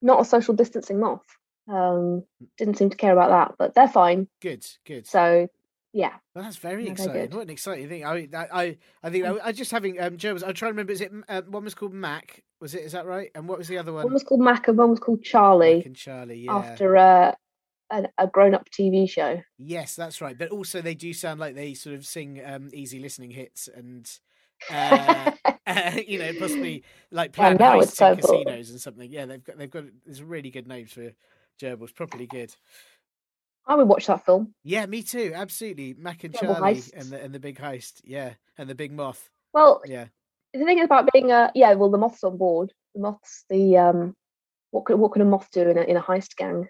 not 0.00 0.20
a 0.20 0.24
social 0.24 0.54
distancing 0.54 1.00
moth 1.00 1.26
um 1.68 2.22
didn't 2.56 2.78
seem 2.78 2.88
to 2.88 2.96
care 2.96 3.12
about 3.12 3.28
that 3.28 3.56
but 3.58 3.74
they're 3.74 3.88
fine 3.88 4.28
good. 4.40 4.64
Good. 4.86 5.06
so 5.06 5.48
yeah 5.92 6.14
Well, 6.34 6.44
that's 6.44 6.56
very 6.56 6.84
they're 6.84 6.92
exciting. 6.92 7.30
What 7.30 7.42
an 7.42 7.50
exciting 7.50 7.88
thing! 7.88 8.04
I, 8.04 8.28
I, 8.34 8.76
I, 9.02 9.10
think 9.10 9.24
I, 9.24 9.38
I 9.44 9.52
just 9.52 9.70
having 9.70 10.00
um, 10.00 10.16
gerbils. 10.16 10.42
I'm 10.46 10.54
trying 10.54 10.70
to 10.70 10.74
remember. 10.74 10.92
Is 10.92 11.00
it 11.00 11.12
uh, 11.28 11.42
one 11.48 11.64
was 11.64 11.74
called 11.74 11.92
Mac? 11.94 12.42
Was 12.60 12.74
it? 12.74 12.82
Is 12.82 12.92
that 12.92 13.06
right? 13.06 13.30
And 13.34 13.48
what 13.48 13.58
was 13.58 13.68
the 13.68 13.78
other 13.78 13.92
one? 13.92 14.04
one 14.04 14.12
was 14.12 14.24
called 14.24 14.40
mac 14.40 14.68
and 14.68 14.76
one 14.76 14.90
was 14.90 14.98
called 14.98 15.22
charlie 15.22 15.76
Mac 15.76 15.86
and 15.86 15.96
Charlie. 15.96 16.40
Yeah. 16.40 16.56
after 16.56 16.96
uh, 16.96 17.32
a, 17.90 18.04
a 18.18 18.26
grown-up 18.26 18.68
tv 18.70 19.08
show 19.08 19.40
Yes, 19.58 19.96
that's 19.96 20.20
right. 20.20 20.36
But 20.36 20.50
also, 20.50 20.80
they 20.80 20.94
do 20.94 21.12
sound 21.12 21.40
like 21.40 21.54
they 21.54 21.74
sort 21.74 21.96
of 21.96 22.04
sing 22.06 22.40
um, 22.44 22.70
easy 22.72 22.98
listening 22.98 23.30
hits 23.30 23.68
and. 23.68 24.08
Uh, 24.72 25.30
you 26.08 26.18
know, 26.18 26.32
possibly 26.36 26.82
like 27.12 27.30
Yeah, 27.30 27.54
plan 27.54 27.56
now 27.60 27.76
heists 27.78 27.94
so 27.94 28.10
in 28.10 28.18
cool. 28.18 28.44
casinos 28.44 28.70
and 28.70 28.80
something. 28.80 29.08
Yeah, 29.08 29.26
they've 29.26 29.44
got 29.44 29.56
they've 29.56 29.70
got 29.70 29.84
there's 30.04 30.20
really 30.20 30.50
good 30.50 30.66
names 30.66 30.90
for 30.92 31.12
gerbils. 31.60 31.94
Properly 31.94 32.26
good. 32.26 32.52
I 33.68 33.74
would 33.76 33.86
watch 33.88 34.06
that 34.06 34.24
film 34.24 34.52
Yeah, 34.64 34.86
me 34.86 35.02
too. 35.02 35.32
Absolutely, 35.34 35.94
Mac 35.98 36.24
and 36.24 36.32
Double 36.34 36.54
Charlie 36.54 36.74
heists. 36.74 36.92
and 36.94 37.10
the 37.10 37.22
and 37.22 37.32
the 37.34 37.40
big 37.40 37.58
heist. 37.58 38.00
Yeah, 38.04 38.32
and 38.56 38.68
the 38.68 38.74
big 38.74 38.90
moth. 38.92 39.28
well 39.52 39.80
Yeah, 39.86 40.06
the 40.54 40.64
thing 40.64 40.78
is 40.78 40.86
about 40.86 41.08
being 41.12 41.30
a 41.30 41.52
yeah 41.54 41.74
well 41.74 41.90
the 41.90 41.98
moth's 41.98 42.24
on 42.24 42.36
board 42.36 42.72
the 42.94 43.00
moth's 43.00 43.44
the 43.50 43.76
um 43.76 44.14
what 44.70 44.84
could 44.86 44.98
what 44.98 45.12
can 45.12 45.22
a 45.22 45.24
moth 45.24 45.48
do 45.52 45.68
in 45.68 45.78
a, 45.78 45.82
in 45.82 45.96
a 45.96 46.02
heist 46.02 46.34
gang 46.36 46.68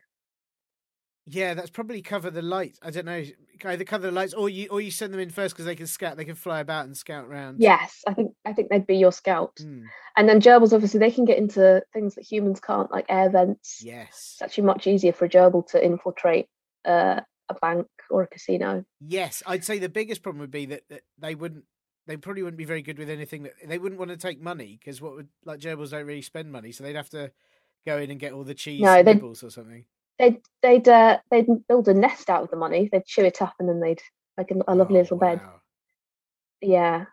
yeah. 1.30 1.52
That's 1.52 1.68
probably 1.68 2.00
cover 2.00 2.30
the 2.30 2.40
lights. 2.40 2.78
I 2.82 2.90
don't 2.90 3.04
know. 3.04 3.22
Either 3.62 3.84
cover 3.84 4.06
the 4.06 4.12
lights, 4.12 4.32
or 4.32 4.48
you 4.48 4.68
or 4.70 4.80
you 4.80 4.90
send 4.90 5.12
them 5.12 5.20
in 5.20 5.28
first 5.28 5.54
because 5.54 5.66
they 5.66 5.74
can 5.74 5.86
scout. 5.86 6.16
They 6.16 6.24
can 6.24 6.34
fly 6.36 6.60
about 6.60 6.86
and 6.86 6.96
scout 6.96 7.26
around. 7.26 7.56
yes 7.60 8.02
i 8.06 8.14
think 8.14 8.32
i 8.46 8.52
think 8.54 8.70
they'd 8.70 8.86
be 8.86 8.96
your 8.96 9.12
scout 9.12 9.54
Mm, 9.60 9.82
and 10.16 10.26
then 10.28 10.40
gerbils 10.40 10.72
obviously 10.72 11.00
they 11.00 11.10
can 11.10 11.26
get 11.26 11.36
into 11.36 11.82
things 11.92 12.14
that 12.14 12.24
humans 12.24 12.60
can't 12.60 12.90
like 12.90 13.04
air 13.10 13.28
vents 13.28 13.82
yes. 13.84 14.08
it's 14.10 14.42
actually 14.42 14.64
much 14.64 14.86
easier 14.86 15.12
for 15.12 15.26
a 15.26 15.28
gerbil 15.28 15.66
to 15.72 15.84
infiltrate 15.84 16.46
uh, 16.88 17.20
a 17.48 17.54
bank 17.60 17.86
or 18.10 18.22
a 18.22 18.26
casino. 18.26 18.84
Yes, 19.00 19.42
I'd 19.46 19.64
say 19.64 19.78
the 19.78 19.88
biggest 19.88 20.22
problem 20.22 20.40
would 20.40 20.50
be 20.50 20.66
that, 20.66 20.82
that 20.88 21.02
they 21.18 21.34
wouldn't. 21.34 21.64
They 22.06 22.16
probably 22.16 22.42
wouldn't 22.42 22.58
be 22.58 22.64
very 22.64 22.80
good 22.80 22.98
with 22.98 23.10
anything 23.10 23.42
that 23.42 23.52
they 23.66 23.78
wouldn't 23.78 23.98
want 23.98 24.10
to 24.10 24.16
take 24.16 24.40
money 24.40 24.78
because 24.80 25.00
what 25.00 25.14
would 25.14 25.28
like 25.44 25.60
gerbils 25.60 25.90
don't 25.90 26.06
really 26.06 26.22
spend 26.22 26.50
money, 26.50 26.72
so 26.72 26.82
they'd 26.82 26.96
have 26.96 27.10
to 27.10 27.30
go 27.86 27.98
in 27.98 28.10
and 28.10 28.18
get 28.18 28.32
all 28.32 28.44
the 28.44 28.54
cheese 28.54 28.80
No, 28.80 29.02
nibbles 29.02 29.42
or 29.42 29.50
something. 29.50 29.84
They'd 30.18 30.40
they'd 30.62 30.88
uh, 30.88 31.18
they'd 31.30 31.46
build 31.68 31.86
a 31.88 31.94
nest 31.94 32.30
out 32.30 32.42
of 32.42 32.50
the 32.50 32.56
money. 32.56 32.88
They'd 32.90 33.04
chew 33.04 33.24
it 33.24 33.42
up 33.42 33.54
and 33.58 33.68
then 33.68 33.80
they'd 33.80 34.02
like 34.36 34.50
a, 34.50 34.54
a 34.66 34.74
lovely 34.74 34.98
Oh, 34.98 35.02
little 35.02 35.18
bed. 35.18 35.40
Yeah, 36.60 37.04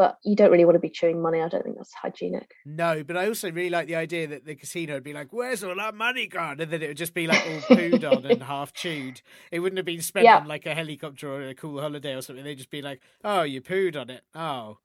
but 0.00 0.16
you 0.24 0.34
don't 0.34 0.50
really 0.50 0.64
want 0.64 0.76
to 0.76 0.80
be 0.80 0.88
chewing 0.88 1.20
money. 1.20 1.42
I 1.42 1.48
don't 1.50 1.62
think 1.62 1.76
that's 1.76 1.92
hygienic. 1.92 2.54
No, 2.64 3.04
but 3.04 3.18
I 3.18 3.28
also 3.28 3.50
really 3.52 3.68
like 3.68 3.86
the 3.86 3.96
idea 3.96 4.26
that 4.28 4.46
the 4.46 4.54
casino 4.54 4.94
would 4.94 5.02
be 5.04 5.12
like, 5.12 5.30
"Where's 5.30 5.62
all 5.62 5.78
our 5.78 5.92
money 5.92 6.26
gone?" 6.26 6.58
and 6.58 6.70
then 6.70 6.80
it 6.80 6.88
would 6.88 6.96
just 6.96 7.12
be 7.12 7.26
like 7.26 7.44
all 7.46 7.76
pooed 7.76 8.10
on 8.10 8.24
and 8.24 8.42
half 8.54 8.72
chewed. 8.72 9.20
It 9.52 9.60
wouldn't 9.60 9.76
have 9.76 9.84
been 9.84 10.00
spent 10.00 10.24
Yeah. 10.24 10.38
on 10.38 10.48
like 10.48 10.64
a 10.64 10.74
helicopter 10.74 11.30
or 11.30 11.42
a 11.48 11.54
cool 11.54 11.78
holiday 11.82 12.14
or 12.14 12.22
something. 12.22 12.42
They'd 12.42 12.54
just 12.56 12.70
be 12.70 12.80
like, 12.80 13.02
"Oh, 13.22 13.42
you 13.42 13.60
pooed 13.60 13.94
on 14.00 14.08
it. 14.08 14.22
Oh, 14.34 14.78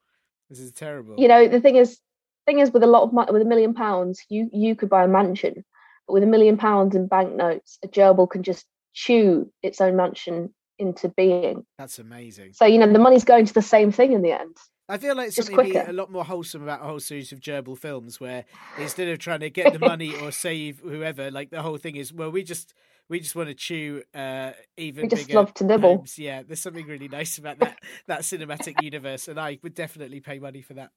this 0.50 0.60
is 0.60 0.70
terrible." 0.72 1.14
You 1.16 1.28
know, 1.28 1.48
the 1.48 1.62
thing 1.62 1.76
is, 1.76 1.98
thing 2.44 2.58
is, 2.58 2.70
with 2.70 2.82
a 2.82 2.86
lot 2.86 3.04
of 3.04 3.14
money, 3.14 3.32
with 3.32 3.40
a 3.40 3.46
million 3.46 3.72
pounds, 3.72 4.22
you 4.28 4.50
you 4.52 4.76
could 4.76 4.90
buy 4.90 5.04
a 5.04 5.08
mansion, 5.08 5.64
but 6.06 6.12
with 6.12 6.24
a 6.24 6.26
million 6.26 6.58
pounds 6.58 6.94
in 6.94 7.06
banknotes, 7.06 7.78
a 7.82 7.88
gerbil 7.88 8.28
can 8.28 8.42
just 8.42 8.66
chew 8.92 9.50
its 9.62 9.80
own 9.80 9.96
mansion 9.96 10.52
into 10.78 11.08
being. 11.08 11.64
That's 11.78 11.98
amazing. 11.98 12.52
So 12.52 12.66
you 12.66 12.76
know, 12.76 12.92
the 12.92 12.98
money's 12.98 13.24
going 13.24 13.46
to 13.46 13.54
the 13.54 13.62
same 13.62 13.92
thing 13.92 14.12
in 14.12 14.20
the 14.20 14.32
end. 14.32 14.54
I 14.88 14.98
feel 14.98 15.16
like 15.16 15.32
something 15.32 15.56
would 15.56 15.64
be 15.64 15.76
a 15.76 15.92
lot 15.92 16.12
more 16.12 16.24
wholesome 16.24 16.62
about 16.62 16.80
a 16.80 16.84
whole 16.84 17.00
series 17.00 17.32
of 17.32 17.40
gerbil 17.40 17.76
films 17.76 18.20
where 18.20 18.44
instead 18.78 19.08
of 19.08 19.18
trying 19.18 19.40
to 19.40 19.50
get 19.50 19.72
the 19.72 19.80
money 19.80 20.14
or 20.22 20.30
save 20.30 20.78
whoever, 20.80 21.30
like 21.30 21.50
the 21.50 21.62
whole 21.62 21.76
thing 21.76 21.96
is, 21.96 22.12
well, 22.12 22.30
we 22.30 22.44
just 22.44 22.72
we 23.08 23.18
just 23.18 23.34
want 23.34 23.48
to 23.48 23.54
chew 23.54 24.02
uh, 24.14 24.52
even 24.76 25.02
We 25.02 25.08
just 25.08 25.26
bigger 25.26 25.38
love 25.38 25.54
to 25.54 25.64
nibble. 25.64 25.96
homes. 25.96 26.18
Yeah, 26.18 26.42
there's 26.42 26.60
something 26.60 26.86
really 26.86 27.08
nice 27.08 27.38
about 27.38 27.58
that 27.58 27.78
that 28.06 28.20
cinematic 28.20 28.80
universe, 28.82 29.26
and 29.26 29.40
I 29.40 29.58
would 29.62 29.74
definitely 29.74 30.20
pay 30.20 30.38
money 30.38 30.62
for 30.62 30.74
that. 30.74 30.90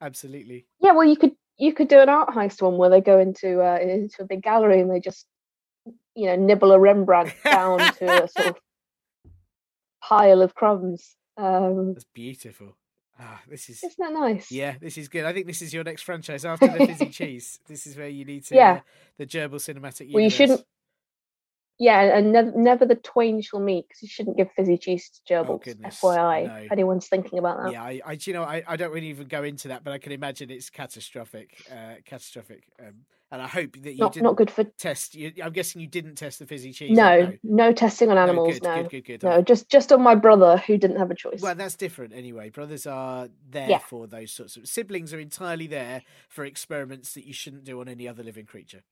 Absolutely. 0.00 0.66
Yeah, 0.80 0.92
well, 0.92 1.06
you 1.06 1.16
could 1.16 1.32
you 1.58 1.74
could 1.74 1.88
do 1.88 2.00
an 2.00 2.08
art 2.08 2.30
heist 2.30 2.62
one 2.62 2.78
where 2.78 2.90
they 2.90 3.02
go 3.02 3.18
into 3.18 3.60
uh, 3.62 3.78
into 3.78 4.22
a 4.22 4.26
big 4.26 4.42
gallery 4.42 4.80
and 4.80 4.90
they 4.90 5.00
just 5.00 5.26
you 6.14 6.26
know 6.26 6.36
nibble 6.36 6.72
a 6.72 6.78
Rembrandt 6.78 7.34
down 7.44 7.78
to 7.78 8.24
a 8.24 8.28
sort 8.28 8.48
of 8.48 8.56
pile 10.02 10.40
of 10.40 10.54
crumbs. 10.54 11.14
Um, 11.36 11.94
That's 11.94 12.04
beautiful. 12.04 12.76
Ah, 13.18 13.40
this 13.48 13.68
is 13.70 13.84
isn't 13.84 13.96
that 13.98 14.12
nice? 14.12 14.50
yeah, 14.50 14.74
this 14.80 14.98
is 14.98 15.08
good. 15.08 15.24
I 15.24 15.32
think 15.32 15.46
this 15.46 15.62
is 15.62 15.72
your 15.72 15.84
next 15.84 16.02
franchise 16.02 16.44
after 16.44 16.66
the 16.66 16.84
fizzy 16.86 17.06
cheese. 17.10 17.60
This 17.68 17.86
is 17.86 17.96
where 17.96 18.08
you 18.08 18.24
need 18.24 18.44
to 18.46 18.56
Yeah. 18.56 18.72
uh, 18.72 18.80
the 19.18 19.26
gerbil 19.26 19.54
cinematic 19.60 20.00
universe. 20.08 20.14
Well, 20.14 20.24
you 20.24 20.30
shouldn't. 20.30 20.64
Yeah, 21.78 22.16
and 22.18 22.32
never, 22.32 22.52
never 22.54 22.86
the 22.86 22.94
twain 22.94 23.40
shall 23.42 23.58
meet 23.60 23.88
because 23.88 24.02
you 24.02 24.08
shouldn't 24.08 24.36
give 24.36 24.48
fizzy 24.52 24.78
cheese 24.78 25.10
to 25.26 25.34
gerbils. 25.34 25.48
Oh, 25.48 25.58
goodness, 25.64 26.00
FYI, 26.00 26.46
no. 26.46 26.54
if 26.66 26.72
anyone's 26.72 27.08
thinking 27.08 27.38
about 27.38 27.62
that. 27.62 27.72
Yeah, 27.72 27.82
I, 27.82 28.00
I, 28.06 28.18
you 28.20 28.32
know, 28.32 28.44
I, 28.44 28.62
I 28.66 28.76
don't 28.76 28.92
really 28.92 29.08
even 29.08 29.26
go 29.26 29.42
into 29.42 29.68
that, 29.68 29.82
but 29.82 29.92
I 29.92 29.98
can 29.98 30.12
imagine 30.12 30.50
it's 30.50 30.70
catastrophic, 30.70 31.64
uh, 31.70 31.94
catastrophic. 32.04 32.64
Um, 32.80 33.06
and 33.32 33.42
I 33.42 33.48
hope 33.48 33.72
that 33.82 33.94
you 33.94 33.98
not 33.98 34.12
didn't 34.12 34.24
not 34.24 34.36
good 34.36 34.50
for. 34.50 34.62
test. 34.62 35.16
You, 35.16 35.32
I'm 35.42 35.52
guessing 35.52 35.80
you 35.80 35.88
didn't 35.88 36.14
test 36.14 36.38
the 36.38 36.46
fizzy 36.46 36.72
cheese. 36.72 36.96
No, 36.96 37.32
no 37.42 37.72
testing 37.72 38.08
on 38.10 38.16
animals. 38.18 38.54
good, 38.54 38.62
No, 38.62 38.82
good, 38.82 38.90
good, 39.04 39.20
good. 39.20 39.22
no, 39.24 39.42
just 39.42 39.68
just 39.68 39.90
on 39.90 40.00
my 40.00 40.14
brother 40.14 40.58
who 40.58 40.78
didn't 40.78 40.98
have 40.98 41.10
a 41.10 41.16
choice. 41.16 41.40
Well, 41.40 41.56
that's 41.56 41.74
different 41.74 42.14
anyway. 42.14 42.50
Brothers 42.50 42.86
are 42.86 43.28
there 43.50 43.70
Yeah. 43.70 43.78
for 43.78 44.06
those 44.06 44.30
sorts 44.30 44.56
of 44.56 44.68
siblings 44.68 45.12
are 45.12 45.18
entirely 45.18 45.66
there 45.66 46.02
for 46.28 46.44
experiments 46.44 47.14
that 47.14 47.26
you 47.26 47.32
shouldn't 47.32 47.64
do 47.64 47.80
on 47.80 47.88
any 47.88 48.06
other 48.06 48.22
living 48.22 48.46
creature. 48.46 48.82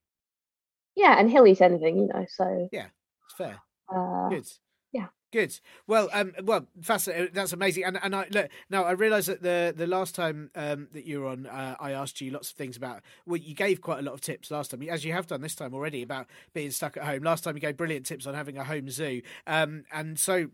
Yeah, 0.96 1.18
and 1.18 1.30
he'll 1.30 1.46
eat 1.46 1.60
anything, 1.60 1.98
you 1.98 2.08
know. 2.08 2.26
So 2.28 2.70
yeah, 2.70 2.88
It's 3.26 3.34
fair. 3.36 3.62
uh, 3.94 4.30
Good. 4.30 4.46
yeah. 4.92 5.08
Good. 5.32 5.58
Well, 5.86 6.10
um, 6.12 6.32
well, 6.44 6.66
fascinating. 6.82 7.30
That's 7.32 7.52
amazing. 7.54 7.84
And 7.84 7.98
and 8.02 8.14
I 8.14 8.26
look 8.30 8.50
now. 8.70 8.84
I 8.84 8.92
realise 8.92 9.26
that 9.26 9.42
the 9.42 9.72
the 9.76 9.86
last 9.86 10.14
time 10.14 10.50
um 10.54 10.88
that 10.92 11.06
you 11.06 11.20
were 11.20 11.28
on, 11.28 11.46
uh, 11.46 11.74
I 11.80 11.92
asked 11.92 12.20
you 12.20 12.30
lots 12.30 12.50
of 12.50 12.56
things 12.56 12.76
about. 12.76 13.02
Well, 13.26 13.38
you 13.38 13.54
gave 13.54 13.80
quite 13.80 13.98
a 14.00 14.02
lot 14.02 14.12
of 14.14 14.20
tips 14.20 14.50
last 14.50 14.70
time, 14.72 14.82
as 14.82 15.04
you 15.04 15.12
have 15.12 15.26
done 15.26 15.40
this 15.40 15.54
time 15.54 15.74
already 15.74 16.02
about 16.02 16.26
being 16.52 16.70
stuck 16.70 16.96
at 16.98 17.04
home. 17.04 17.22
Last 17.22 17.44
time 17.44 17.54
you 17.56 17.60
gave 17.60 17.78
brilliant 17.78 18.06
tips 18.06 18.26
on 18.26 18.34
having 18.34 18.58
a 18.58 18.64
home 18.64 18.90
zoo. 18.90 19.22
Um, 19.46 19.84
and 19.92 20.18
so 20.18 20.48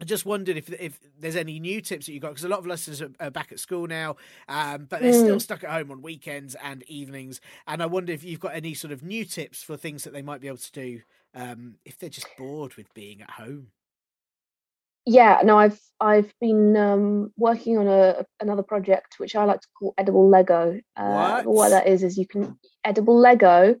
I 0.00 0.04
just 0.04 0.24
wondered 0.24 0.56
if 0.56 0.72
if 0.80 1.00
there's 1.18 1.34
any 1.34 1.58
new 1.58 1.80
tips 1.80 2.06
that 2.06 2.12
you 2.12 2.20
got 2.20 2.30
because 2.30 2.44
a 2.44 2.48
lot 2.48 2.60
of 2.60 2.66
listeners 2.66 3.02
are, 3.02 3.10
are 3.18 3.30
back 3.30 3.50
at 3.50 3.58
school 3.58 3.86
now, 3.88 4.16
um, 4.48 4.86
but 4.88 5.00
they're 5.00 5.12
still 5.12 5.40
stuck 5.40 5.64
at 5.64 5.70
home 5.70 5.90
on 5.90 6.02
weekends 6.02 6.54
and 6.62 6.84
evenings. 6.84 7.40
And 7.66 7.82
I 7.82 7.86
wonder 7.86 8.12
if 8.12 8.22
you've 8.22 8.38
got 8.38 8.54
any 8.54 8.74
sort 8.74 8.92
of 8.92 9.02
new 9.02 9.24
tips 9.24 9.62
for 9.62 9.76
things 9.76 10.04
that 10.04 10.12
they 10.12 10.22
might 10.22 10.40
be 10.40 10.46
able 10.46 10.58
to 10.58 10.72
do 10.72 11.00
um, 11.34 11.76
if 11.84 11.98
they're 11.98 12.10
just 12.10 12.28
bored 12.36 12.76
with 12.76 12.92
being 12.94 13.22
at 13.22 13.30
home. 13.30 13.68
Yeah, 15.04 15.40
no, 15.42 15.58
I've 15.58 15.80
I've 15.98 16.32
been 16.40 16.76
um, 16.76 17.32
working 17.36 17.78
on 17.78 17.88
a 17.88 18.24
another 18.40 18.62
project 18.62 19.14
which 19.18 19.34
I 19.34 19.44
like 19.44 19.62
to 19.62 19.68
call 19.76 19.94
edible 19.98 20.28
Lego. 20.28 20.80
Uh, 20.96 21.42
What? 21.42 21.46
what 21.46 21.68
that 21.70 21.88
is 21.88 22.02
is 22.04 22.16
you 22.18 22.26
can 22.26 22.58
edible 22.84 23.18
Lego. 23.18 23.76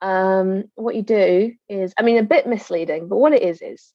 Um, 0.00 0.64
what 0.74 0.96
you 0.96 1.02
do 1.02 1.52
is, 1.68 1.94
I 1.96 2.02
mean, 2.02 2.18
a 2.18 2.22
bit 2.24 2.46
misleading, 2.46 3.08
but 3.08 3.18
what 3.18 3.32
it 3.32 3.42
is 3.42 3.62
is 3.62 3.92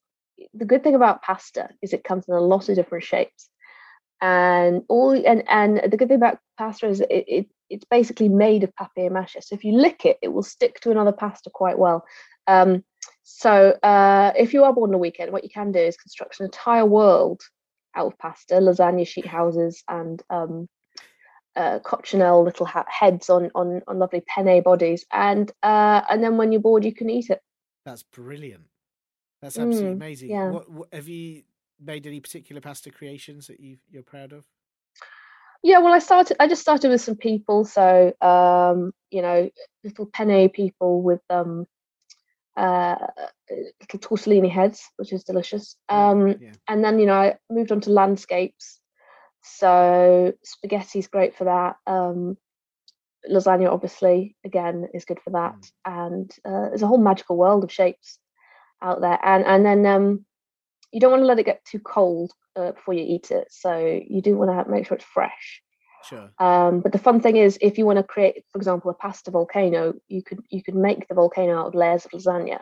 the 0.54 0.66
good 0.66 0.84
thing 0.84 0.96
about 0.96 1.22
pasta 1.22 1.70
is 1.82 1.94
it 1.94 2.04
comes 2.04 2.26
in 2.28 2.34
a 2.34 2.40
lot 2.42 2.70
of 2.70 2.76
different 2.76 3.04
shapes, 3.04 3.50
and 4.22 4.84
all 4.90 5.12
and 5.12 5.44
and 5.48 5.82
the 5.92 5.98
good 5.98 6.08
thing 6.08 6.18
about 6.18 6.40
pasta 6.58 6.88
is 6.88 7.02
it, 7.02 7.26
it 7.28 7.48
it's 7.70 7.86
basically 7.86 8.30
made 8.30 8.64
of 8.64 8.74
papier 8.76 9.10
mâché. 9.10 9.44
So 9.44 9.56
if 9.56 9.64
you 9.64 9.74
lick 9.74 10.06
it, 10.06 10.18
it 10.22 10.30
will 10.30 10.44
stick 10.44 10.80
to 10.82 10.92
another 10.92 11.12
pasta 11.12 11.50
quite 11.54 11.78
well. 11.78 12.06
Um, 12.48 12.84
so 13.24 13.78
uh, 13.84 14.34
if 14.36 14.54
you 14.54 14.64
are 14.64 14.74
bored 14.74 14.90
on 14.90 14.96
a 14.96 14.98
weekend, 14.98 15.32
what 15.32 15.44
you 15.44 15.50
can 15.50 15.72
do 15.72 15.80
is 15.80 15.98
construct 15.98 16.40
an 16.40 16.46
entire 16.46 16.86
world 16.86 17.42
out 17.96 18.08
of 18.08 18.18
pasta, 18.18 18.56
lasagna 18.56 19.08
sheet 19.08 19.26
houses, 19.26 19.84
and 19.88 20.22
um, 20.30 20.68
uh, 21.56 21.80
little 22.14 22.66
ha- 22.66 22.86
heads 22.88 23.30
on, 23.30 23.52
on 23.54 23.82
on 23.88 24.00
lovely 24.00 24.22
penne 24.22 24.62
bodies, 24.64 25.06
and 25.12 25.52
uh, 25.62 26.02
and 26.10 26.24
then 26.24 26.38
when 26.38 26.52
you're 26.52 26.62
bored, 26.62 26.86
you 26.86 26.94
can 26.94 27.10
eat 27.10 27.30
it. 27.30 27.42
That's 27.86 28.04
brilliant. 28.04 28.66
That's 29.42 29.58
absolutely 29.58 29.92
Mm, 29.92 29.96
amazing. 29.96 30.30
yeah. 30.30 30.50
What, 30.50 30.70
what 30.70 30.94
have 30.94 31.08
you 31.08 31.44
made 31.80 32.06
any 32.06 32.20
particular 32.20 32.62
pasta 32.62 32.92
creations 32.92 33.48
that 33.48 33.60
you 33.60 33.78
you're 33.90 34.04
proud 34.04 34.34
of? 34.34 34.44
Yeah, 35.64 35.80
well, 35.80 35.94
I 35.94 36.00
started. 36.00 36.38
I 36.40 36.48
just 36.48 36.62
started 36.62 36.90
with 36.90 37.02
some 37.02 37.16
people, 37.16 37.66
so 37.66 38.14
um, 38.22 38.94
you 39.12 39.22
know, 39.22 39.50
little 39.84 40.06
penne 40.06 40.50
people 40.50 41.02
with 41.02 41.22
um, 41.30 41.66
uh, 42.56 42.96
little 43.50 44.00
tortellini 44.00 44.50
heads, 44.50 44.90
which 44.98 45.12
is 45.12 45.24
delicious. 45.24 45.76
Um, 45.90 46.36
yeah. 46.40 46.52
and 46.68 46.84
then 46.84 47.00
you 47.00 47.06
know, 47.06 47.14
I 47.14 47.38
moved 47.50 47.72
on 47.72 47.82
to 47.82 47.90
landscapes. 47.92 48.80
So 49.42 50.34
spaghetti's 50.44 51.08
great 51.08 51.36
for 51.38 51.46
that. 51.46 51.76
Um, 51.88 52.38
lasagna, 53.30 53.70
obviously, 53.70 54.36
again, 54.46 54.88
is 54.94 55.06
good 55.06 55.20
for 55.22 55.32
that. 55.32 55.56
And 55.86 56.32
uh, 56.46 56.70
there's 56.70 56.84
a 56.84 56.88
whole 56.88 56.98
magical 56.98 57.38
world 57.38 57.64
of 57.64 57.72
shapes 57.72 58.20
out 58.82 59.02
there. 59.02 59.20
And 59.24 59.46
and 59.46 59.66
then 59.66 59.86
um, 59.86 60.26
you 60.92 61.00
don't 61.00 61.12
want 61.12 61.22
to 61.22 61.28
let 61.28 61.40
it 61.40 61.46
get 61.46 61.64
too 61.66 61.80
cold 61.80 62.32
uh, 62.56 62.72
before 62.72 62.94
you 62.94 63.04
eat 63.04 63.32
it. 63.32 63.48
So 63.52 64.02
you 64.08 64.22
do 64.22 64.38
want 64.38 64.52
to 64.52 64.72
make 64.72 64.88
sure 64.88 64.96
it's 64.96 65.06
fresh. 65.06 65.62
Sure. 66.08 66.32
Um, 66.40 66.80
but 66.80 66.92
the 66.92 66.98
fun 66.98 67.20
thing 67.20 67.36
is, 67.38 67.58
if 67.62 67.78
you 67.78 67.86
want 67.86 67.98
to 67.98 68.04
create, 68.04 68.44
for 68.52 68.58
example, 68.58 68.90
a 68.90 68.94
pasta 68.94 69.32
volcano, 69.32 69.94
you 70.08 70.24
could 70.24 70.40
you 70.50 70.64
could 70.64 70.76
make 70.76 71.08
the 71.08 71.16
volcano 71.16 71.60
out 71.60 71.68
of 71.68 71.76
layers 71.76 72.06
of 72.06 72.12
lasagna, 72.12 72.62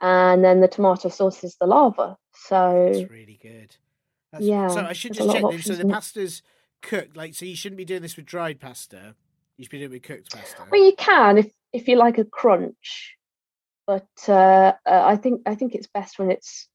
and 0.00 0.44
then 0.44 0.60
the 0.60 0.68
tomato 0.68 1.08
sauce 1.08 1.44
is 1.44 1.56
the 1.60 1.66
lava. 1.66 2.16
So 2.34 2.92
That's 2.92 3.10
really 3.10 3.38
good. 3.40 3.76
That's, 4.32 4.44
yeah, 4.44 4.68
So 4.68 4.80
I 4.80 4.92
should 4.92 5.14
just 5.14 5.30
check 5.30 5.42
then. 5.50 5.62
So 5.62 5.74
the 5.74 5.86
pasta's 5.86 6.42
cooked. 6.82 7.16
Like, 7.16 7.34
so 7.34 7.44
you 7.44 7.56
shouldn't 7.56 7.78
be 7.78 7.84
doing 7.84 8.02
this 8.02 8.16
with 8.16 8.26
dried 8.26 8.60
pasta. 8.60 9.14
You 9.56 9.64
should 9.64 9.70
be 9.70 9.78
doing 9.78 9.90
it 9.90 9.94
with 9.94 10.02
cooked 10.02 10.32
pasta. 10.32 10.62
well, 10.70 10.82
you 10.82 10.94
can 10.96 11.38
if 11.38 11.52
if 11.72 11.88
you 11.88 11.96
like 11.96 12.18
a 12.18 12.24
crunch, 12.24 13.16
but 13.86 14.08
uh, 14.28 14.72
uh, 14.84 15.02
I 15.04 15.16
think 15.16 15.42
I 15.46 15.54
think 15.54 15.74
it's 15.74 15.86
best 15.86 16.18
when 16.18 16.30
it's 16.30 16.68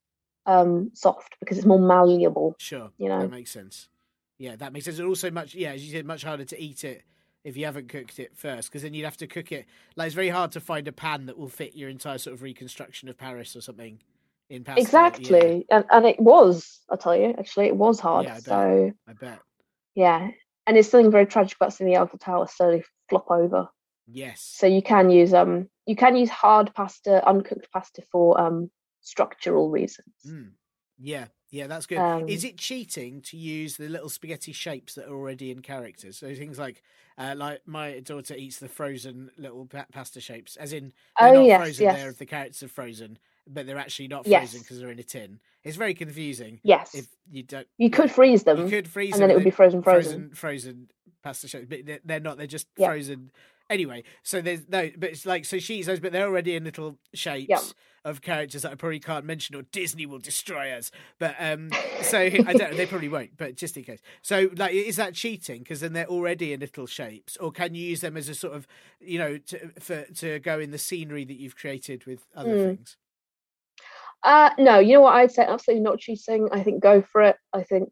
um, 0.46 0.92
soft 0.94 1.36
because 1.40 1.58
it's 1.58 1.68
more 1.68 1.80
malleable. 1.80 2.56
Sure. 2.60 2.92
you 2.98 3.10
know. 3.10 3.20
that 3.22 3.32
makes 3.32 3.52
sense. 3.52 3.90
Yeah, 4.38 4.56
that 4.56 4.74
makes 4.74 4.86
sense. 4.86 4.98
And 4.98 5.08
also 5.08 5.30
much, 5.30 5.54
yeah, 5.54 5.74
as 5.74 5.86
you 5.86 5.92
said, 5.92 6.06
much 6.06 6.24
harder 6.24 6.46
to 6.46 6.60
eat 6.60 6.84
it 6.84 7.04
if 7.44 7.58
you 7.58 7.66
haven't 7.66 7.90
cooked 7.90 8.20
it 8.20 8.36
first, 8.36 8.70
because 8.70 8.82
then 8.82 8.94
you'd 8.94 9.06
have 9.06 9.18
to 9.18 9.28
cook 9.28 9.52
it. 9.52 9.66
Like 9.96 10.08
it's 10.08 10.16
very 10.16 10.30
hard 10.30 10.52
to 10.54 10.60
find 10.60 10.88
a 10.88 10.92
pan 10.92 11.28
that 11.28 11.38
will 11.38 11.48
fit 11.48 11.76
your 11.76 11.90
entire 11.90 12.18
sort 12.18 12.34
of 12.34 12.42
reconstruction 12.42 13.10
of 13.10 13.18
Paris 13.18 13.56
or 13.56 13.62
something 13.62 14.00
in 14.50 14.64
pasta. 14.64 14.82
Yeah, 14.82 14.86
Exactly, 14.86 15.66
and 15.70 15.86
and 15.92 16.06
it 16.06 16.20
was. 16.20 16.80
I'll 16.90 16.98
tell 16.98 17.16
you, 17.16 17.36
actually, 17.38 17.68
it 17.68 17.76
was 17.76 18.00
hard. 18.00 18.26
Yeah, 18.26 18.32
I 18.32 18.36
bet. 18.36 18.44
so 18.46 18.92
I 19.08 19.14
bet. 19.14 19.40
yeah, 19.96 20.30
and 20.66 20.78
it's 20.78 20.90
something 20.90 21.12
very 21.12 21.26
tragic 21.26 21.58
about 21.58 21.74
seeing 21.74 21.90
the 21.90 21.98
Eiffel 21.98 22.20
Tower 22.20 22.48
slowly 22.48 22.84
flop 23.10 23.30
over. 23.30 23.70
Yes. 24.08 24.42
So 24.42 24.68
you 24.68 24.82
can 24.82 25.10
use 25.10 25.34
um 25.34 25.70
you 25.86 25.96
can 25.96 26.16
use 26.16 26.30
hard 26.30 26.74
pasta, 26.74 27.26
uncooked 27.28 27.72
pasta 27.72 28.02
for 28.12 28.40
um 28.40 28.70
structural 29.02 29.70
reasons. 29.70 30.14
Mm. 30.28 30.52
Yeah, 31.04 31.26
yeah, 31.50 31.66
that's 31.66 31.88
good. 31.88 31.98
Um, 31.98 32.30
Is 32.30 32.44
it 32.44 32.58
cheating 32.60 33.22
to 33.24 33.38
use 33.38 33.76
the 33.76 33.90
little 33.90 34.10
spaghetti 34.10 34.52
shapes 34.52 34.94
that 34.94 35.08
are 35.08 35.16
already 35.16 35.50
in 35.50 35.62
characters? 35.64 36.18
So 36.20 36.34
things 36.36 36.60
like, 36.60 36.84
uh, 37.18 37.34
like 37.36 37.62
my 37.66 38.02
daughter 38.02 38.36
eats 38.36 38.60
the 38.60 38.70
frozen 38.70 39.32
little 39.36 39.66
pa- 39.66 39.88
pasta 39.92 40.22
shapes, 40.22 40.56
as 40.58 40.74
in 40.74 40.94
they're 41.20 41.32
Oh, 41.32 41.34
not 41.34 41.48
yes, 41.48 41.60
frozen. 41.60 41.84
yes. 41.86 42.00
They're 42.00 42.12
the 42.14 42.26
characters 42.28 42.62
are 42.62 42.68
frozen, 42.68 43.18
but 43.48 43.66
they're 43.66 43.80
actually 43.80 44.10
not 44.10 44.28
frozen 44.28 44.62
because 44.62 44.80
they're 44.80 44.92
in 44.92 45.00
a 45.00 45.04
tin. 45.04 45.40
It's 45.64 45.76
very 45.78 45.96
confusing. 45.96 46.60
Yes, 46.62 46.94
If 46.94 47.08
you 47.32 47.42
don't, 47.44 47.68
you 47.80 47.90
could 47.90 48.12
freeze 48.12 48.44
them, 48.44 48.66
you 48.66 48.70
could 48.70 48.88
freeze 48.88 49.14
and 49.14 49.24
then 49.24 49.32
it 49.32 49.36
would 49.36 49.44
be 49.44 49.50
frozen, 49.50 49.82
frozen. 49.82 50.30
frozen, 50.32 50.36
frozen 50.36 50.88
pasta 51.24 51.48
shapes, 51.48 51.66
but 51.68 51.86
they're, 51.86 52.00
they're 52.06 52.20
not. 52.20 52.38
They're 52.38 52.46
just 52.48 52.68
frozen. 52.76 53.32
Anyway, 53.72 54.04
so 54.22 54.42
there's 54.42 54.68
no, 54.68 54.90
but 54.98 55.12
it's 55.12 55.26
like 55.26 55.46
so 55.46 55.58
she 55.58 55.76
eats 55.76 55.88
those, 55.88 56.02
but 56.02 56.12
they're 56.12 56.28
already 56.28 56.56
in 56.56 56.66
little 56.66 56.98
shapes 57.14 57.74
of 58.04 58.22
characters 58.22 58.64
that 58.64 58.72
I 58.74 58.76
probably 58.76 59.00
can't 59.00 59.24
mention, 59.26 59.56
or 59.56 59.62
Disney 59.62 60.06
will 60.06 60.20
destroy 60.20 60.72
us. 60.72 60.92
But 61.20 61.36
um, 61.40 61.70
so 62.02 62.20
I 62.20 62.30
don't. 62.30 62.72
Know, 62.72 62.74
they 62.76 62.86
probably 62.86 63.08
won't, 63.10 63.38
but 63.38 63.56
just 63.56 63.78
in 63.78 63.84
case. 63.84 64.02
So 64.22 64.50
like, 64.58 64.74
is 64.74 64.98
that 64.98 65.14
cheating? 65.14 65.60
Because 65.60 65.80
then 65.80 65.94
they're 65.94 66.06
already 66.08 66.52
in 66.52 66.60
little 66.60 66.86
shapes, 66.86 67.38
or 67.38 67.52
can 67.52 67.74
you 67.74 67.84
use 67.84 68.02
them 68.02 68.18
as 68.18 68.28
a 68.28 68.36
sort 68.36 68.54
of, 68.56 68.68
you 69.00 69.18
know, 69.18 69.38
to, 69.38 69.70
for 69.80 70.04
to 70.16 70.40
go 70.40 70.60
in 70.60 70.72
the 70.72 70.78
scenery 70.78 71.24
that 71.24 71.40
you've 71.40 71.56
created 71.56 72.06
with 72.06 72.26
other 72.36 72.50
Mm. 72.50 72.64
things? 72.76 72.98
Uh 74.24 74.52
no, 74.60 74.80
you 74.80 74.94
know 74.94 75.02
what 75.02 75.16
I'd 75.16 75.32
say 75.32 75.44
absolutely 75.44 75.82
not 75.84 76.00
cheating. 76.00 76.50
I 76.52 76.62
think 76.64 76.84
go 76.84 77.02
for 77.02 77.22
it. 77.22 77.38
I 77.54 77.64
think 77.64 77.90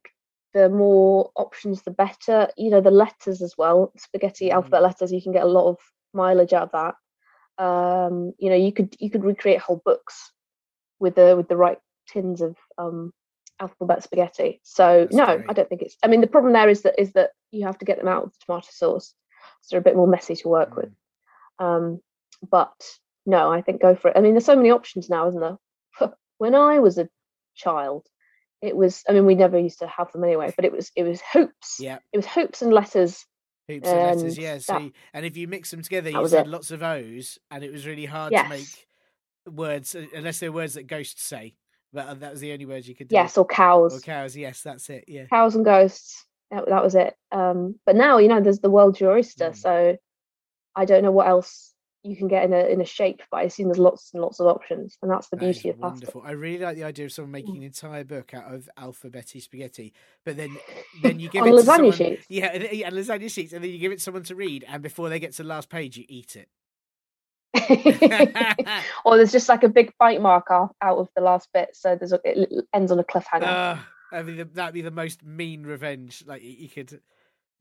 the 0.54 0.70
more 0.70 1.32
options 1.36 1.82
the 1.84 1.92
better. 1.92 2.50
You 2.58 2.70
know, 2.72 2.82
the 2.82 2.92
letters 2.92 3.42
as 3.42 3.56
well. 3.58 3.92
Spaghetti 3.98 4.52
alphabet 4.52 4.82
Mm. 4.82 4.84
letters, 4.84 5.12
you 5.12 5.22
can 5.22 5.32
get 5.32 5.44
a 5.44 5.48
lot 5.48 5.70
of 5.70 5.78
mileage 6.14 6.54
out 6.54 6.72
of 6.72 6.72
that. 6.72 7.64
Um, 7.64 8.34
you 8.40 8.50
know, 8.50 8.56
you 8.56 8.72
could 8.72 8.96
you 9.00 9.10
could 9.10 9.24
recreate 9.24 9.60
whole 9.60 9.82
books 9.84 10.32
with 11.00 11.16
the 11.16 11.36
with 11.36 11.48
the 11.48 11.58
right 11.58 11.80
tins 12.08 12.42
of 12.42 12.56
um 12.78 13.14
alphabet 13.60 14.04
spaghetti. 14.04 14.62
So 14.64 15.02
That's 15.02 15.16
no, 15.16 15.26
great. 15.26 15.46
I 15.50 15.54
don't 15.54 15.70
think 15.70 15.82
it's 15.82 15.98
I 16.04 16.08
mean 16.08 16.22
the 16.22 16.28
problem 16.28 16.54
there 16.54 16.70
is 16.70 16.82
that 16.84 17.00
is 17.00 17.14
that 17.14 17.32
you 17.52 17.66
have 17.66 17.78
to 17.80 17.86
get 17.86 17.98
them 17.98 18.08
out 18.08 18.24
with 18.26 18.34
the 18.34 18.46
tomato 18.46 18.68
sauce. 18.72 19.14
So 19.62 19.68
they're 19.76 19.82
a 19.82 19.84
bit 19.84 19.96
more 19.96 20.08
messy 20.08 20.36
to 20.38 20.48
work 20.48 20.76
with. 20.76 20.90
Mm. 21.60 21.66
Um, 21.66 22.02
but 22.50 22.74
no, 23.26 23.52
I 23.52 23.62
think 23.62 23.82
go 23.82 23.96
for 23.96 24.10
it. 24.10 24.18
I 24.18 24.22
mean, 24.22 24.34
there's 24.34 24.46
so 24.46 24.56
many 24.56 24.72
options 24.72 25.10
now, 25.10 25.28
isn't 25.28 25.42
there? 25.42 26.14
when 26.38 26.56
I 26.56 26.80
was 26.80 26.98
a 26.98 27.10
child, 27.56 28.08
it 28.62 28.76
was. 28.76 29.04
I 29.08 29.13
mean, 29.13 29.26
we 29.26 29.36
never 29.36 29.58
used 29.58 29.80
to 29.80 29.88
have 29.88 30.12
them 30.12 30.24
anyway, 30.24 30.54
but 30.56 30.65
it 30.65 30.72
was 30.72 30.91
it 30.95 31.04
was 31.04 31.22
hoops. 31.34 31.78
Yeah. 31.80 32.00
It 32.12 32.17
was 32.17 32.26
hoops 32.26 32.62
and 32.62 32.74
letters. 32.74 33.26
Hoops 33.67 33.88
and 33.88 33.98
letters, 33.98 34.24
And 34.24 34.38
yeah. 34.38 34.58
So, 34.58 34.91
and 35.13 35.26
if 35.26 35.38
you 35.38 35.48
mix 35.48 35.72
them 35.72 35.82
together, 35.82 36.10
you 36.10 36.24
it. 36.26 36.48
lots 36.48 36.72
of 36.72 36.82
O's, 36.82 37.38
and 37.52 37.63
it 37.63 37.72
was 37.72 37.86
really 37.86 38.06
hard 38.06 38.32
Yes. 38.32 38.43
to 38.43 38.50
make 38.50 38.88
words 39.56 39.95
uh, 39.95 40.06
unless 40.15 40.39
they're 40.39 40.52
words 40.52 40.74
that 40.74 40.88
ghosts 40.88 41.24
say. 41.24 41.56
But 41.93 42.08
uh, 42.08 42.13
that 42.15 42.32
was 42.32 42.39
the 42.39 42.52
only 42.54 42.65
words 42.65 42.88
you 42.88 42.95
could 42.95 43.08
do. 43.08 43.15
Yes, 43.15 43.38
or 43.38 43.45
cows. 43.45 43.98
Or 43.98 44.02
cows. 44.02 44.36
Yes, 44.36 44.62
that's 44.62 44.89
it. 44.89 45.06
Yeah. 45.08 45.26
Cows 45.26 45.56
and 45.56 45.65
ghosts. 45.65 46.26
That, 46.52 46.65
that 46.67 46.84
was 46.84 46.95
it. 46.95 47.15
Um, 47.32 47.76
but 47.86 47.95
now 47.95 48.17
you 48.17 48.28
know 48.28 48.41
there's 48.41 48.60
the 48.60 48.69
world's 48.69 49.00
your 49.00 49.12
oyster. 49.12 49.52
Mm. 49.52 49.56
So 49.56 49.98
I 50.76 50.86
don't 50.86 51.04
know 51.04 51.12
what 51.12 51.28
else 51.28 51.74
you 52.04 52.16
can 52.16 52.28
get 52.28 52.46
in 52.46 52.54
a 52.54 52.66
in 52.68 52.80
a 52.82 52.86
shape, 52.86 53.22
but 53.30 53.38
I 53.38 53.44
assume 53.44 53.68
there's 53.68 53.78
lots 53.78 54.12
and 54.14 54.22
lots 54.22 54.40
of 54.40 54.48
options, 54.48 54.98
and 55.02 55.12
that's 55.12 55.28
the 55.30 55.36
That 55.36 55.46
beauty 55.46 55.70
of 55.70 55.80
pasta. 55.80 55.94
wonderful. 55.94 56.22
I 56.26 56.32
really 56.32 56.64
like 56.64 56.76
the 56.78 56.84
idea 56.86 57.06
of 57.06 57.12
Mm. 57.12 57.16
someone 57.16 57.32
making 57.32 57.58
an 57.58 57.64
entire 57.64 58.04
book 58.04 58.34
out 58.34 58.54
of 58.54 58.70
alphabetti 58.78 59.42
spaghetti, 59.42 59.94
but 60.26 60.38
then 60.38 60.58
then 61.04 61.20
you 61.20 61.30
give 61.30 61.46
it 61.46 61.50
to 61.50 61.56
lasagna 61.58 61.64
someone, 61.66 61.92
sheets. 61.94 62.26
Yeah, 62.30 62.48
and, 62.48 62.64
lasagna 62.96 63.30
sheets, 63.30 63.54
and 63.54 63.64
then 63.64 63.72
you 63.72 63.78
give 63.80 63.92
it 63.92 63.98
to 63.98 64.04
someone 64.04 64.24
to 64.24 64.36
read, 64.36 64.64
and 64.68 64.82
before 64.82 65.10
they 65.10 65.20
get 65.20 65.32
to 65.34 65.44
the 65.44 65.50
last 65.50 65.70
page, 65.70 65.98
you 65.98 66.06
eat 66.08 66.36
it. 66.36 66.48
or 69.06 69.18
there's 69.18 69.32
just 69.32 69.50
like 69.50 69.64
a 69.64 69.70
big 69.70 69.92
bite 70.00 70.22
mark 70.22 70.52
off, 70.52 70.72
out 70.82 70.98
of 70.98 71.10
the 71.16 71.22
last 71.22 71.50
bit, 71.54 71.70
so 71.74 71.96
there's 71.96 72.14
a, 72.14 72.20
it 72.24 72.66
ends 72.74 72.92
on 72.92 73.00
a 73.00 73.04
cliffhanger. 73.04 73.44
Uh, 73.44 73.78
I 74.12 74.24
mean, 74.24 74.50
that'd 74.54 74.74
be 74.74 74.82
the 74.82 74.92
most 74.92 75.24
mean 75.24 75.64
revenge. 75.64 76.24
Like 76.26 76.44
you 76.44 76.70
could, 76.70 77.02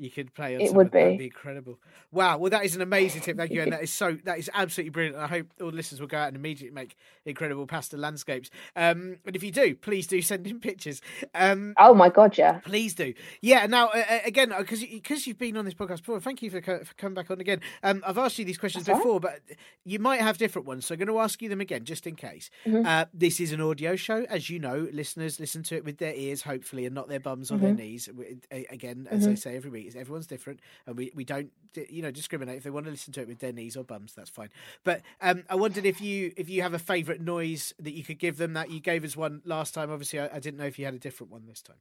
You 0.00 0.10
could 0.10 0.32
play 0.32 0.54
on 0.54 0.60
It 0.60 0.72
would 0.74 0.90
be. 0.92 1.16
be 1.16 1.24
incredible. 1.24 1.78
Wow, 2.12 2.38
well 2.38 2.50
that 2.50 2.64
is 2.64 2.76
an 2.76 2.82
amazing 2.82 3.20
tip. 3.22 3.36
Thank 3.36 3.50
you, 3.50 3.62
and 3.62 3.72
that 3.72 3.82
is 3.82 3.92
so 3.92 4.16
that 4.24 4.38
is 4.38 4.48
absolutely 4.54 4.90
brilliant. 4.90 5.16
I 5.16 5.26
hope 5.26 5.48
all 5.60 5.70
the 5.70 5.76
listeners 5.76 6.00
will 6.00 6.06
go 6.08 6.18
out 6.18 6.28
and 6.28 6.36
immediately 6.36 6.72
make 6.74 6.96
incredible 7.24 7.66
pasta 7.66 7.96
landscapes. 7.96 8.48
Um, 8.76 9.16
and 9.26 9.34
if 9.34 9.42
you 9.42 9.50
do, 9.50 9.74
please 9.74 10.06
do 10.06 10.22
send 10.22 10.46
in 10.46 10.60
pictures. 10.60 11.02
Um, 11.34 11.74
Oh 11.78 11.94
my 11.94 12.08
god, 12.10 12.38
yeah. 12.38 12.60
Please 12.64 12.94
do. 12.94 13.12
Yeah. 13.42 13.66
Now, 13.66 13.88
uh, 13.88 14.04
uh, 14.08 14.18
again, 14.24 14.52
because 14.56 14.84
because 14.84 15.26
you've 15.26 15.38
been 15.38 15.56
on 15.56 15.64
this 15.64 15.74
podcast 15.74 15.98
before, 15.98 16.20
thank 16.20 16.42
you 16.42 16.50
for, 16.50 16.60
co- 16.60 16.84
for 16.84 16.94
coming 16.94 17.14
back 17.14 17.30
on 17.30 17.40
again. 17.40 17.60
Um, 17.82 18.02
I've 18.06 18.18
asked 18.18 18.38
you 18.38 18.44
these 18.44 18.58
questions 18.58 18.86
That's 18.86 18.98
before, 19.00 19.18
but 19.20 19.40
you 19.84 19.98
might 19.98 20.20
have 20.20 20.38
different 20.38 20.66
ones, 20.68 20.86
so 20.86 20.94
I'm 20.94 20.98
going 21.00 21.08
to 21.08 21.18
ask 21.18 21.42
you 21.42 21.48
them 21.48 21.60
again 21.60 21.84
just 21.84 22.06
in 22.06 22.14
case. 22.14 22.50
Mhm. 22.66 22.86
Uh, 22.86 23.06
this 23.12 23.40
is 23.40 23.52
an 23.52 23.60
audio 23.60 23.96
show, 23.96 24.24
as 24.30 24.48
you 24.48 24.60
know. 24.60 24.88
Listeners 24.92 25.40
listen 25.40 25.62
to 25.64 25.76
it 25.76 25.84
with 25.84 25.98
their 25.98 26.14
ears, 26.14 26.42
hopefully, 26.42 26.86
and 26.86 26.94
not 26.94 27.08
their 27.08 27.20
bums 27.20 27.50
on 27.50 27.60
their 27.60 27.72
Mhm. 27.74 27.78
knees. 27.78 28.08
Again, 28.70 29.06
as 29.10 29.26
I 29.26 29.30
Mhm. 29.32 29.38
say 29.38 29.56
every 29.56 29.70
week, 29.70 29.87
is 29.88 29.96
everyone's 29.96 30.26
different, 30.26 30.60
and 30.86 30.96
we, 30.96 31.10
we 31.14 31.24
don't 31.24 31.50
you 31.88 32.02
know 32.02 32.10
discriminate. 32.10 32.58
If 32.58 32.62
they 32.64 32.70
want 32.70 32.86
to 32.86 32.90
listen 32.90 33.12
to 33.14 33.22
it 33.22 33.28
with 33.28 33.40
their 33.40 33.52
knees 33.52 33.76
or 33.76 33.84
bums, 33.84 34.14
that's 34.14 34.30
fine. 34.30 34.50
But 34.84 35.02
um, 35.20 35.44
I 35.48 35.54
wondered 35.54 35.86
if 35.86 36.00
you 36.00 36.32
if 36.36 36.48
you 36.48 36.62
have 36.62 36.74
a 36.74 36.78
favourite 36.78 37.20
noise 37.20 37.74
that 37.78 37.92
you 37.92 38.04
could 38.04 38.18
give 38.18 38.36
them. 38.36 38.52
That 38.54 38.70
you 38.70 38.80
gave 38.80 39.04
us 39.04 39.16
one 39.16 39.42
last 39.44 39.74
time. 39.74 39.90
Obviously, 39.90 40.20
I, 40.20 40.36
I 40.36 40.38
didn't 40.38 40.58
know 40.58 40.66
if 40.66 40.78
you 40.78 40.84
had 40.84 40.94
a 40.94 40.98
different 40.98 41.32
one 41.32 41.46
this 41.46 41.62
time. 41.62 41.76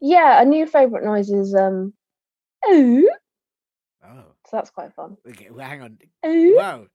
Yeah, 0.00 0.40
a 0.40 0.44
new 0.44 0.66
favourite 0.66 1.04
noise 1.04 1.30
is 1.30 1.54
um 1.54 1.92
ooh. 2.70 3.10
Oh. 4.04 4.24
So 4.46 4.56
that's 4.56 4.70
quite 4.70 4.94
fun. 4.94 5.16
Okay, 5.28 5.50
well, 5.50 5.66
hang 5.66 5.82
on. 5.82 5.98
Ooh. 6.26 6.56
Wow. 6.56 6.86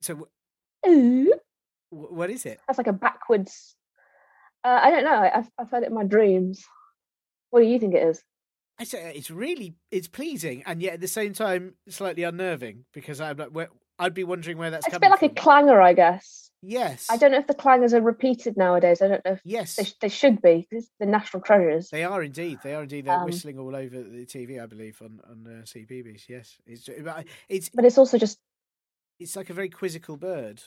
So, 0.00 0.26
Ooh. 0.86 1.32
what 1.90 2.28
is 2.28 2.44
it? 2.44 2.58
That's 2.66 2.78
like 2.78 2.88
a 2.88 2.92
backwards 2.92 3.76
uh, 4.64 4.80
I 4.82 4.90
don't 4.90 5.04
know. 5.04 5.10
I- 5.14 5.38
I've 5.38 5.50
I've 5.58 5.70
heard 5.70 5.82
it 5.82 5.88
in 5.88 5.94
my 5.94 6.04
dreams. 6.04 6.64
What 7.52 7.60
do 7.60 7.66
you 7.66 7.78
think 7.78 7.94
it 7.94 8.02
is? 8.02 8.22
I 8.80 8.84
say 8.84 9.12
it's 9.14 9.30
really 9.30 9.74
it's 9.90 10.08
pleasing, 10.08 10.62
and 10.64 10.80
yet 10.80 10.94
at 10.94 11.00
the 11.02 11.06
same 11.06 11.34
time 11.34 11.74
slightly 11.88 12.22
unnerving 12.22 12.86
because 12.94 13.20
I'm 13.20 13.36
like, 13.36 13.50
where, 13.50 13.68
I'd 13.98 14.14
be 14.14 14.24
wondering 14.24 14.56
where 14.56 14.70
that's 14.70 14.86
It's 14.86 14.96
a 14.96 15.00
bit 15.00 15.10
like 15.10 15.22
a 15.22 15.28
from. 15.28 15.34
clanger, 15.36 15.80
I 15.80 15.92
guess. 15.92 16.50
yes, 16.62 17.08
I 17.10 17.18
don't 17.18 17.30
know 17.30 17.38
if 17.38 17.46
the 17.46 17.54
clangers 17.54 17.92
are 17.92 18.00
repeated 18.00 18.56
nowadays. 18.56 19.02
I 19.02 19.08
don't 19.08 19.24
know 19.26 19.32
if 19.32 19.42
Yes, 19.44 19.76
they, 19.76 19.86
they 20.00 20.08
should 20.08 20.40
be. 20.40 20.66
it's 20.70 20.88
the 20.98 21.04
national 21.04 21.42
treasures. 21.42 21.90
they 21.90 22.04
are 22.04 22.22
indeed. 22.22 22.58
They 22.64 22.74
are 22.74 22.84
indeed. 22.84 23.04
They're 23.04 23.18
Um, 23.18 23.26
whistling 23.26 23.58
all 23.58 23.76
over 23.76 24.02
the 24.02 24.24
TV, 24.24 24.60
I 24.60 24.64
believe, 24.66 25.00
on 25.02 25.20
on 25.28 25.46
uh, 25.46 25.62
CBeebies. 25.64 26.26
Yes, 26.30 26.56
it's 26.66 26.88
but 27.04 27.26
it's 27.50 27.68
But 27.68 27.84
it's 27.84 27.98
also 27.98 28.16
just 28.16 28.38
it's 29.20 29.36
like 29.36 29.50
a 29.50 29.54
very 29.54 29.68
quizzical 29.68 30.16
bird 30.16 30.62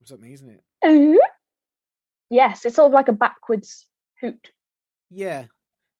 or 0.00 0.06
something, 0.06 0.30
isn't 0.32 0.48
it? 0.48 0.62
ooh. 0.86 1.20
Yes, 2.30 2.64
it's 2.64 2.76
sort 2.76 2.86
of 2.86 2.92
like 2.92 3.08
a 3.08 3.12
backwards 3.12 3.88
hoot. 4.20 4.52
Yeah. 5.10 5.46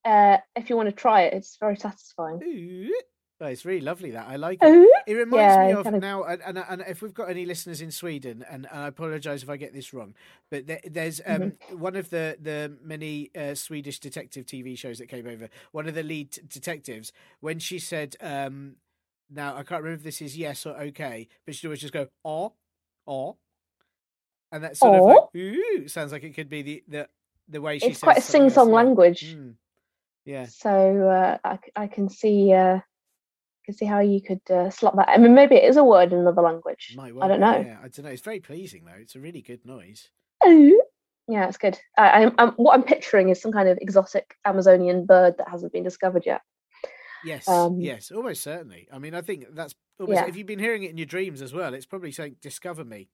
Uh, 0.04 0.38
if 0.56 0.70
you 0.70 0.76
want 0.76 0.88
to 0.88 0.94
try 0.94 1.22
it, 1.22 1.34
it's 1.34 1.56
very 1.58 1.76
satisfying. 1.76 2.40
Ooh. 2.42 2.94
Oh, 3.42 3.46
it's 3.46 3.64
really 3.64 3.80
lovely. 3.80 4.10
That 4.10 4.28
I 4.28 4.36
like 4.36 4.58
it. 4.62 4.66
Ooh. 4.68 4.92
It 5.06 5.14
reminds 5.14 5.54
Yeah, 5.54 5.66
me 5.68 5.72
of 5.72 5.84
kinda- 5.84 5.98
now, 6.00 6.24
and, 6.24 6.42
and, 6.42 6.58
and 6.58 6.84
if 6.86 7.00
we've 7.00 7.14
got 7.14 7.30
any 7.30 7.46
listeners 7.46 7.80
in 7.80 7.90
Sweden, 7.90 8.44
and, 8.50 8.66
and 8.70 8.80
I 8.82 8.86
apologise 8.88 9.42
if 9.42 9.48
I 9.48 9.56
get 9.56 9.72
this 9.72 9.94
wrong, 9.94 10.14
but 10.50 10.66
there, 10.66 10.80
there's 10.84 11.20
um, 11.24 11.40
Mm-hmm. 11.52 11.78
one 11.80 11.96
of 11.96 12.10
the 12.10 12.36
the 12.40 12.76
many 12.82 13.30
uh, 13.34 13.54
Swedish 13.54 13.98
detective 13.98 14.44
TV 14.44 14.76
shows 14.76 14.98
that 14.98 15.06
came 15.06 15.26
over. 15.26 15.48
One 15.72 15.88
of 15.88 15.94
the 15.94 16.02
lead 16.02 16.38
detectives, 16.48 17.12
when 17.40 17.58
she 17.58 17.78
said, 17.78 18.14
um, 18.20 18.76
"Now 19.30 19.52
I 19.56 19.62
can't 19.62 19.82
remember 19.82 19.98
if 20.00 20.04
this 20.04 20.20
is 20.20 20.36
yes 20.36 20.66
or 20.66 20.76
okay," 20.78 21.26
but 21.46 21.54
she'd 21.54 21.66
always 21.68 21.80
just 21.80 21.94
go 21.94 22.08
"oh, 22.26 22.52
oh," 23.06 23.36
and 24.52 24.62
that 24.64 24.76
sort 24.76 24.98
of 24.98 25.04
like 25.06 25.34
"ooh" 25.42 25.88
sounds 25.88 26.12
like 26.12 26.24
it 26.24 26.34
could 26.34 26.50
be 26.50 26.60
the 26.60 26.84
the 26.88 27.08
the 27.48 27.60
way 27.62 27.78
she. 27.78 27.86
It's 27.86 28.00
quite 28.00 28.18
a 28.18 28.20
sing-song 28.22 28.68
yeah. 28.68 28.74
language. 28.74 29.34
Mm. 29.34 29.54
Yeah. 30.24 30.46
So 30.46 31.08
uh, 31.08 31.38
I, 31.44 31.58
I 31.76 31.86
can 31.86 32.08
see 32.08 32.52
uh, 32.52 32.80
can 33.64 33.74
see 33.74 33.86
how 33.86 34.00
you 34.00 34.20
could 34.20 34.42
uh, 34.50 34.70
slot 34.70 34.96
that. 34.96 35.08
I 35.08 35.18
mean, 35.18 35.34
maybe 35.34 35.54
it 35.56 35.64
is 35.64 35.76
a 35.76 35.84
word 35.84 36.12
in 36.12 36.18
another 36.18 36.42
language. 36.42 36.94
Might 36.96 37.12
I 37.20 37.28
don't 37.28 37.40
know. 37.40 37.60
Yeah, 37.60 37.78
I 37.82 37.88
don't 37.88 38.04
know. 38.04 38.10
It's 38.10 38.22
very 38.22 38.40
pleasing 38.40 38.84
though. 38.84 38.98
It's 38.98 39.14
a 39.14 39.20
really 39.20 39.42
good 39.42 39.64
noise. 39.64 40.10
Ooh. 40.46 40.82
Yeah, 41.28 41.46
it's 41.46 41.58
good. 41.58 41.78
I, 41.96 42.24
I'm, 42.24 42.34
I'm, 42.38 42.50
what 42.52 42.74
I'm 42.74 42.82
picturing 42.82 43.28
is 43.28 43.40
some 43.40 43.52
kind 43.52 43.68
of 43.68 43.78
exotic 43.80 44.34
Amazonian 44.44 45.06
bird 45.06 45.36
that 45.38 45.48
hasn't 45.48 45.72
been 45.72 45.84
discovered 45.84 46.24
yet. 46.26 46.40
Yes, 47.24 47.46
Um, 47.46 47.78
yes, 47.80 48.10
almost 48.10 48.42
certainly. 48.42 48.88
I 48.92 48.98
mean, 48.98 49.14
I 49.14 49.20
think 49.20 49.44
that's 49.52 49.74
almost. 50.00 50.16
Yeah. 50.16 50.26
If 50.26 50.36
you've 50.36 50.46
been 50.46 50.58
hearing 50.58 50.82
it 50.82 50.90
in 50.90 50.96
your 50.96 51.06
dreams 51.06 51.42
as 51.42 51.52
well, 51.52 51.74
it's 51.74 51.86
probably 51.86 52.10
saying 52.12 52.36
"discover 52.40 52.84
me." 52.84 53.10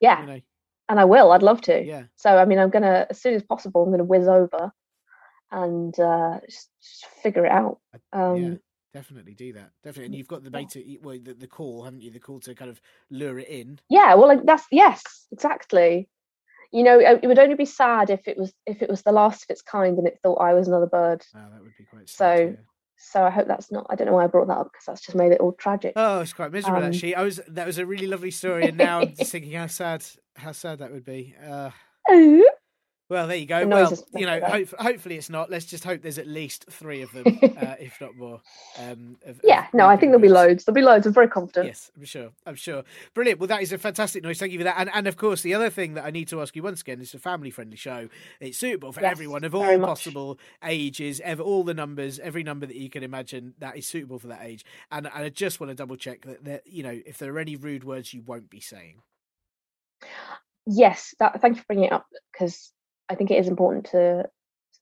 Yeah, 0.00 0.20
You 0.20 0.26
know, 0.26 0.40
and 0.88 0.98
I 0.98 1.04
will. 1.04 1.32
I'd 1.32 1.42
love 1.42 1.60
to. 1.62 1.84
yeah, 1.84 2.04
So 2.16 2.36
I 2.38 2.44
mean, 2.44 2.58
I'm 2.58 2.70
gonna 2.70 3.06
as 3.10 3.20
soon 3.20 3.34
as 3.34 3.42
possible. 3.42 3.84
I'm 3.84 3.90
gonna 3.90 4.04
whiz 4.04 4.26
over 4.28 4.72
and 5.50 5.98
uh, 5.98 6.38
just, 6.48 6.70
just 6.82 7.06
figure 7.22 7.46
it 7.46 7.52
out. 7.52 7.78
Um, 8.12 8.36
yeah. 8.36 8.54
Definitely 8.94 9.34
do 9.34 9.52
that. 9.52 9.72
Definitely, 9.84 10.06
and 10.06 10.14
you've 10.14 10.28
got 10.28 10.42
the 10.42 10.50
beta, 10.50 10.82
well, 11.02 11.18
the, 11.22 11.34
the 11.34 11.46
call, 11.46 11.84
haven't 11.84 12.00
you? 12.00 12.10
The 12.10 12.18
call 12.18 12.40
to 12.40 12.54
kind 12.54 12.70
of 12.70 12.80
lure 13.10 13.38
it 13.38 13.48
in. 13.48 13.78
yeah 13.90 14.14
well 14.14 14.26
like 14.28 14.46
that's 14.46 14.64
yes 14.72 15.02
exactly 15.30 16.08
you 16.72 16.82
know 16.82 16.98
it 16.98 17.24
would 17.26 17.38
only 17.38 17.54
be 17.56 17.66
sad 17.66 18.08
if 18.10 18.26
it 18.26 18.38
was 18.38 18.54
if 18.64 18.80
it 18.82 18.88
was 18.88 19.02
the 19.02 19.12
last 19.12 19.44
of 19.44 19.50
its 19.50 19.60
kind 19.62 19.98
and 19.98 20.06
it 20.08 20.18
thought 20.22 20.36
i 20.40 20.52
was 20.54 20.66
another 20.66 20.86
bird 20.86 21.24
Wow, 21.34 21.48
that 21.52 21.62
would 21.62 21.76
be 21.78 21.84
quite. 21.84 22.08
So, 22.08 22.16
sad, 22.16 22.48
yeah. 22.48 22.56
so 22.96 23.22
i 23.24 23.30
hope 23.30 23.46
that's 23.46 23.70
not 23.70 23.86
i 23.90 23.94
don't 23.94 24.06
know 24.08 24.14
why 24.14 24.24
i 24.24 24.28
brought 24.28 24.48
that 24.48 24.56
up 24.58 24.70
because 24.72 24.86
that's 24.86 25.00
just 25.02 25.14
made 25.16 25.30
it 25.32 25.40
all 25.40 25.52
tragic 25.52 25.92
Oh, 25.94 26.20
it's 26.20 26.32
quite 26.32 26.50
miserable 26.50 26.78
um, 26.82 26.84
actually. 26.88 27.14
I 27.14 27.22
was 27.22 27.38
that 27.48 27.66
was 27.66 27.78
a 27.78 27.84
really 27.86 28.06
lovely 28.06 28.30
story, 28.32 28.66
and 28.66 28.76
now 28.78 29.00
I'm 29.00 29.14
just 29.14 29.30
thinking 29.32 29.52
how 29.52 29.66
sad 29.66 30.04
how 30.36 30.52
sad 30.52 30.78
that 30.80 30.90
would 30.90 31.04
be. 31.04 31.34
Uh, 31.46 31.70
Ooh. 32.10 32.48
Well, 33.08 33.26
there 33.26 33.36
you 33.36 33.46
go. 33.46 33.66
Well, 33.66 33.92
you 34.14 34.26
know, 34.26 34.40
hope, 34.40 34.74
hopefully 34.78 35.16
it's 35.16 35.30
not. 35.30 35.50
Let's 35.50 35.66
just 35.66 35.84
hope 35.84 36.02
there's 36.02 36.18
at 36.18 36.26
least 36.26 36.66
three 36.70 37.02
of 37.02 37.12
them, 37.12 37.24
uh, 37.42 37.74
if 37.78 38.00
not 38.00 38.16
more. 38.16 38.40
Um, 38.78 39.16
of, 39.24 39.40
yeah 39.42 39.66
no 39.72 39.86
i 39.86 39.96
think 39.96 40.10
there'll 40.10 40.20
be 40.20 40.28
loads 40.28 40.64
there'll 40.64 40.74
be 40.74 40.82
loads 40.82 41.06
i'm 41.06 41.12
very 41.12 41.28
confident 41.28 41.66
Yes, 41.66 41.90
I'm 41.96 42.04
sure. 42.04 42.30
I'm 42.44 42.54
sure. 42.54 42.84
Brilliant. 43.14 43.40
Well, 43.40 43.48
that 43.48 43.62
is 43.62 43.72
a 43.72 43.78
fantastic 43.78 44.22
noise. 44.22 44.38
Thank 44.38 44.52
you 44.52 44.58
for 44.58 44.64
that. 44.64 44.76
And 44.78 44.90
and 44.92 45.06
of 45.06 45.16
course, 45.16 45.42
the 45.42 45.54
other 45.54 45.70
thing 45.70 45.94
that 45.94 46.04
I 46.04 46.10
need 46.10 46.28
to 46.28 46.40
ask 46.40 46.54
you 46.54 46.62
once 46.62 46.80
again 46.80 47.00
is 47.00 47.14
a 47.14 47.18
family 47.18 47.50
friendly 47.50 47.76
show. 47.76 48.08
It's 48.40 48.58
suitable 48.58 48.92
for 48.92 49.00
Yes, 49.00 49.12
everyone 49.12 49.44
of 49.44 49.54
all 49.54 49.78
possible 49.80 50.38
ages, 50.62 51.20
ever 51.24 51.42
all 51.42 51.64
the 51.64 51.74
numbers, 51.74 52.18
every 52.18 52.42
number 52.42 52.66
that 52.66 52.76
you 52.76 52.88
can 52.88 53.02
imagine 53.02 53.54
that 53.58 53.76
is 53.76 53.86
suitable 53.86 54.18
for 54.18 54.28
that 54.28 54.42
age. 54.42 54.64
And 54.90 55.06
and 55.06 55.24
I 55.24 55.28
just 55.28 55.60
want 55.60 55.70
to 55.70 55.74
double 55.74 55.96
check 55.96 56.22
that, 56.22 56.44
that 56.44 56.66
you 56.66 56.82
know 56.82 57.00
if 57.04 57.18
there 57.18 57.34
are 57.34 57.38
any 57.38 57.56
rude 57.56 57.84
words 57.84 58.14
you 58.14 58.22
won't 58.22 58.50
be 58.50 58.60
saying. 58.60 59.02
yes 60.66 61.14
that 61.18 61.40
thank 61.40 61.56
you 61.56 61.62
for 61.62 61.66
bringing 61.66 61.84
it 61.86 61.92
up 61.92 62.06
because 62.32 62.72
i 63.08 63.14
think 63.14 63.30
it 63.30 63.38
is 63.38 63.48
important 63.48 63.86
to 63.86 64.24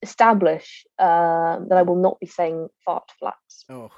establish 0.03 0.85
um, 0.99 1.69
that 1.69 1.79
i 1.79 1.83
will 1.83 2.01
not 2.01 2.19
be 2.21 2.27
saying 2.27 2.69
fart 2.85 3.11
flaps 3.19 3.65
Oh, 3.71 3.91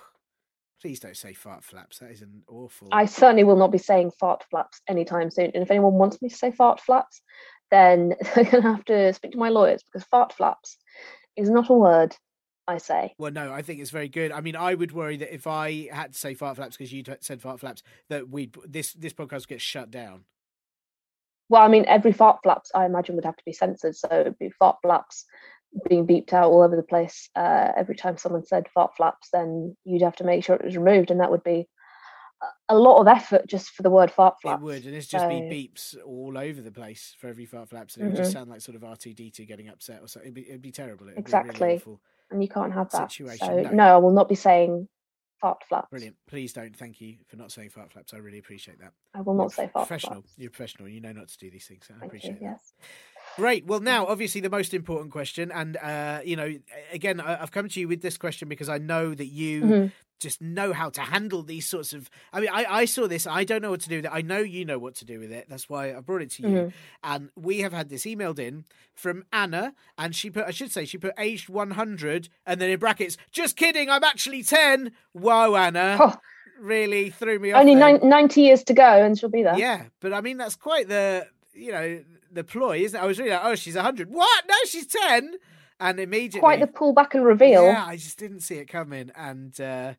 please 0.81 1.01
don't 1.01 1.17
say 1.17 1.33
fart 1.33 1.65
flaps. 1.65 1.99
That 1.99 2.11
is 2.13 2.23
an 2.23 2.43
awful. 2.49 2.89
I 2.93 3.07
certainly 3.07 3.43
will 3.43 3.57
not 3.57 3.73
be 3.73 3.79
saying 3.79 4.13
fart 4.21 4.45
flaps 4.49 4.81
anytime 4.89 5.31
soon. 5.31 5.51
And 5.55 5.63
if 5.63 5.71
anyone 5.71 5.95
wants 5.95 6.23
me 6.23 6.29
to 6.29 6.37
say 6.37 6.53
fart 6.53 6.81
flaps, 6.81 7.23
then 7.71 8.15
they're 8.35 8.45
going 8.45 8.63
to 8.63 8.73
have 8.73 8.85
to 8.85 9.13
speak 9.13 9.33
to 9.33 9.39
my 9.39 9.49
lawyers 9.49 9.83
because 9.83 10.07
fart 10.07 10.33
flaps 10.33 10.79
is 11.37 11.51
not 11.51 11.71
a 11.71 11.75
word 11.75 12.17
I 12.69 12.79
say. 12.79 13.15
Well, 13.19 13.31
no, 13.31 13.53
I 13.53 13.63
think 13.63 13.81
it's 13.81 13.91
very 13.91 14.09
good. 14.09 14.33
I 14.33 14.41
mean, 14.41 14.57
I 14.57 14.75
would 14.75 14.93
worry 14.93 15.17
that 15.19 15.33
if 15.33 15.47
I 15.47 15.89
had 15.93 16.13
to 16.15 16.19
say 16.19 16.35
fart 16.35 16.57
flaps 16.57 16.77
because 16.77 16.93
you 16.93 17.05
said 17.21 17.41
fart 17.41 17.61
flaps, 17.61 17.83
that 18.09 18.29
we 18.29 18.51
this 18.65 18.93
this 18.93 19.13
podcast 19.13 19.47
gets 19.47 19.63
shut 19.63 19.91
down. 19.91 20.25
Well, 21.49 21.63
I 21.63 21.69
mean, 21.69 21.85
every 21.87 22.13
fart 22.13 22.41
flaps 22.43 22.71
I 22.75 22.85
imagine 22.87 23.15
would 23.17 23.25
have 23.25 23.37
to 23.37 23.45
be 23.45 23.53
censored. 23.53 23.97
So 23.97 24.09
it'd 24.11 24.39
be 24.39 24.51
fart 24.51 24.79
flaps 24.83 25.25
being 25.89 26.07
beeped 26.07 26.33
out 26.33 26.51
all 26.51 26.63
over 26.63 26.75
the 26.77 26.83
place. 26.83 27.29
Uh, 27.37 27.73
every 27.77 27.95
time 27.97 28.17
someone 28.17 28.45
said 28.45 28.69
fart 28.75 28.97
flaps, 28.97 29.29
then 29.33 29.77
you'd 29.85 30.03
have 30.03 30.17
to 30.17 30.25
make 30.25 30.45
sure 30.45 30.57
it 30.57 30.65
was 30.65 30.77
removed. 30.77 31.11
And 31.11 31.21
that 31.21 31.31
would 31.31 31.45
be 31.45 31.69
a- 32.69 32.77
lot 32.77 33.01
of 33.01 33.09
effort 33.09 33.47
just 33.47 33.71
for 33.71 33.83
the 33.83 33.91
word 33.91 34.11
fart 34.11 34.37
flaps. 34.43 34.61
It 34.61 34.65
would, 34.65 34.87
and 34.87 34.95
it's 34.95 35.07
just 35.07 35.29
be 35.29 35.41
beeps 35.43 35.97
all 36.05 36.37
over 36.37 36.61
the 36.61 36.73
place 36.73 37.15
for 37.19 37.29
every 37.29 37.47
fart 37.47 37.69
flaps, 37.71 37.97
and 37.97 38.05
it 38.05 38.09
would 38.09 38.17
just 38.17 38.31
Mhm. 38.31 38.35
sound 38.35 38.51
like 38.51 38.61
sort 38.61 38.77
of 38.77 38.85
R 38.85 38.97
two 38.97 39.15
D 39.15 39.31
two 39.31 39.45
getting 39.45 39.69
upset 39.69 40.03
or 40.03 40.09
something. 40.09 40.27
It'd 40.33 40.35
be, 40.35 40.49
it'd 40.49 40.63
be 40.63 40.73
terrible. 40.73 41.07
It'd 41.07 41.17
Be 41.17 41.21
Exactly. 41.21 41.69
really. 41.69 41.99
And 42.31 42.43
you 42.43 42.49
can't 42.49 42.73
have 42.73 42.91
that. 42.91 43.13
Situation, 43.13 43.57
So, 43.57 43.63
no. 43.63 43.71
no, 43.71 43.95
I 43.95 43.97
will 43.99 44.11
not 44.13 44.29
be 44.29 44.35
saying 44.35 44.89
fart 45.41 45.63
flaps. 45.69 45.91
Brilliant. 45.91 46.17
Please 46.27 46.53
don't. 46.53 46.75
Thank 46.77 47.01
you 47.01 47.17
for 47.29 47.37
not 47.37 47.53
saying 47.53 47.71
fart 47.71 47.93
flaps. 47.93 48.15
I 48.15 48.19
really 48.19 48.39
appreciate 48.39 48.79
that. 48.81 48.93
I 49.15 49.21
will 49.21 49.35
You're 49.35 49.43
not 49.45 49.53
say 49.53 49.71
fart 49.73 49.87
professional. 49.89 50.23
flaps. 50.23 50.33
You're 50.37 50.51
professional. 50.51 50.89
You 50.89 51.01
know 51.01 51.13
not 51.13 51.29
to 51.29 51.39
do 51.39 51.51
these 51.51 51.67
things. 51.67 51.87
I 51.89 51.93
Thank 51.99 52.03
you, 52.03 52.07
appreciate 52.07 52.41
that. 52.41 52.43
yes. 52.43 52.73
Great. 53.37 53.67
Well, 53.67 53.81
now, 53.81 54.07
obviously, 54.07 54.41
the 54.41 54.49
most 54.51 54.73
important 54.73 55.13
question, 55.13 55.53
and 55.53 55.77
uh, 55.77 56.21
you 56.25 56.37
know, 56.37 56.55
again, 56.93 57.21
I- 57.21 57.43
I've 57.43 57.51
come 57.51 57.69
to 57.69 57.81
you 57.81 57.89
with 57.89 58.01
this 58.01 58.17
question 58.17 58.49
because 58.49 58.69
I 58.69 58.79
know 58.79 59.15
that 59.15 59.27
you 59.27 59.63
Mhm. 59.63 59.93
Just 60.19 60.41
know 60.41 60.73
how 60.73 60.89
to 60.91 61.01
handle 61.01 61.43
these 61.43 61.67
sorts 61.67 61.93
of. 61.93 62.09
I 62.33 62.41
mean, 62.41 62.51
I, 62.53 62.65
I 62.69 62.85
saw 62.85 63.07
this. 63.07 63.27
I 63.27 63.45
don't 63.45 63.63
know 63.63 63.71
what 63.71 63.81
to 63.83 63.89
do 63.89 63.97
with 63.97 64.07
it. 64.07 64.11
I 64.13 64.23
know 64.23 64.39
you 64.39 64.65
know 64.65 64.79
what 64.79 64.95
to 64.97 65.05
do 65.05 65.19
with 65.21 65.31
it. 65.33 65.47
That's 65.49 65.69
why 65.69 65.95
I 65.95 66.01
brought 66.01 66.23
it 66.23 66.31
to 66.33 66.43
you. 66.43 66.49
Mhm. 66.49 66.73
And 67.05 67.31
we 67.37 67.61
have 67.61 67.73
had 67.73 67.89
this 67.89 68.05
emailed 68.05 68.39
in 68.39 68.65
from 68.95 69.25
Anna, 69.33 69.75
and 69.99 70.15
she 70.17 70.31
put, 70.31 70.45
I 70.47 70.51
should 70.51 70.73
say, 70.73 70.85
she 70.87 70.97
put 70.99 71.13
aged 71.19 71.49
100, 71.49 72.29
and 72.47 72.61
then 72.61 72.71
in 72.71 72.79
brackets, 72.79 73.17
just 73.31 73.57
kidding, 73.57 73.91
I'm 73.91 74.05
actually 74.05 74.43
10. 74.43 74.93
Whoa, 75.13 75.55
Anna. 75.57 75.99
Oh, 76.01 76.15
Really 76.59 77.11
threw 77.11 77.39
me 77.39 77.53
off. 77.53 77.61
only 77.61 77.75
nine, 77.75 78.01
90 78.03 78.41
years 78.41 78.65
to 78.65 78.73
go 78.73 78.83
and 79.05 79.19
she'll 79.19 79.29
be 79.29 79.43
there. 79.43 79.59
Yeah, 79.59 79.83
but 80.01 80.15
I 80.15 80.23
mean, 80.23 80.39
that's 80.39 80.57
quite 80.57 80.89
the, 80.89 81.27
you 81.53 81.71
know, 81.71 82.01
the 82.33 82.45
ploy, 82.45 82.79
isn't 82.79 82.99
it? 82.99 83.03
I 83.03 83.07
was 83.07 83.19
really 83.19 83.33
like, 83.33 83.43
oh, 83.45 83.55
she's 83.57 83.75
100. 83.77 84.09
What? 84.11 84.45
No, 84.49 84.55
she's 84.67 84.87
10. 84.87 85.35
and 85.81 86.01
immediately 86.01 86.41
Quite 86.41 86.61
the 86.61 86.67
pull 86.67 86.95
back 86.95 87.15
and 87.15 87.27
reveal. 87.27 87.63
Yeah, 87.67 87.85
I 87.87 87.97
just 87.97 88.19
didn't 88.19 88.41
see 88.41 88.55
it 88.55 88.65
coming, 88.71 89.11
and 89.15 89.61
uh, 89.61 89.93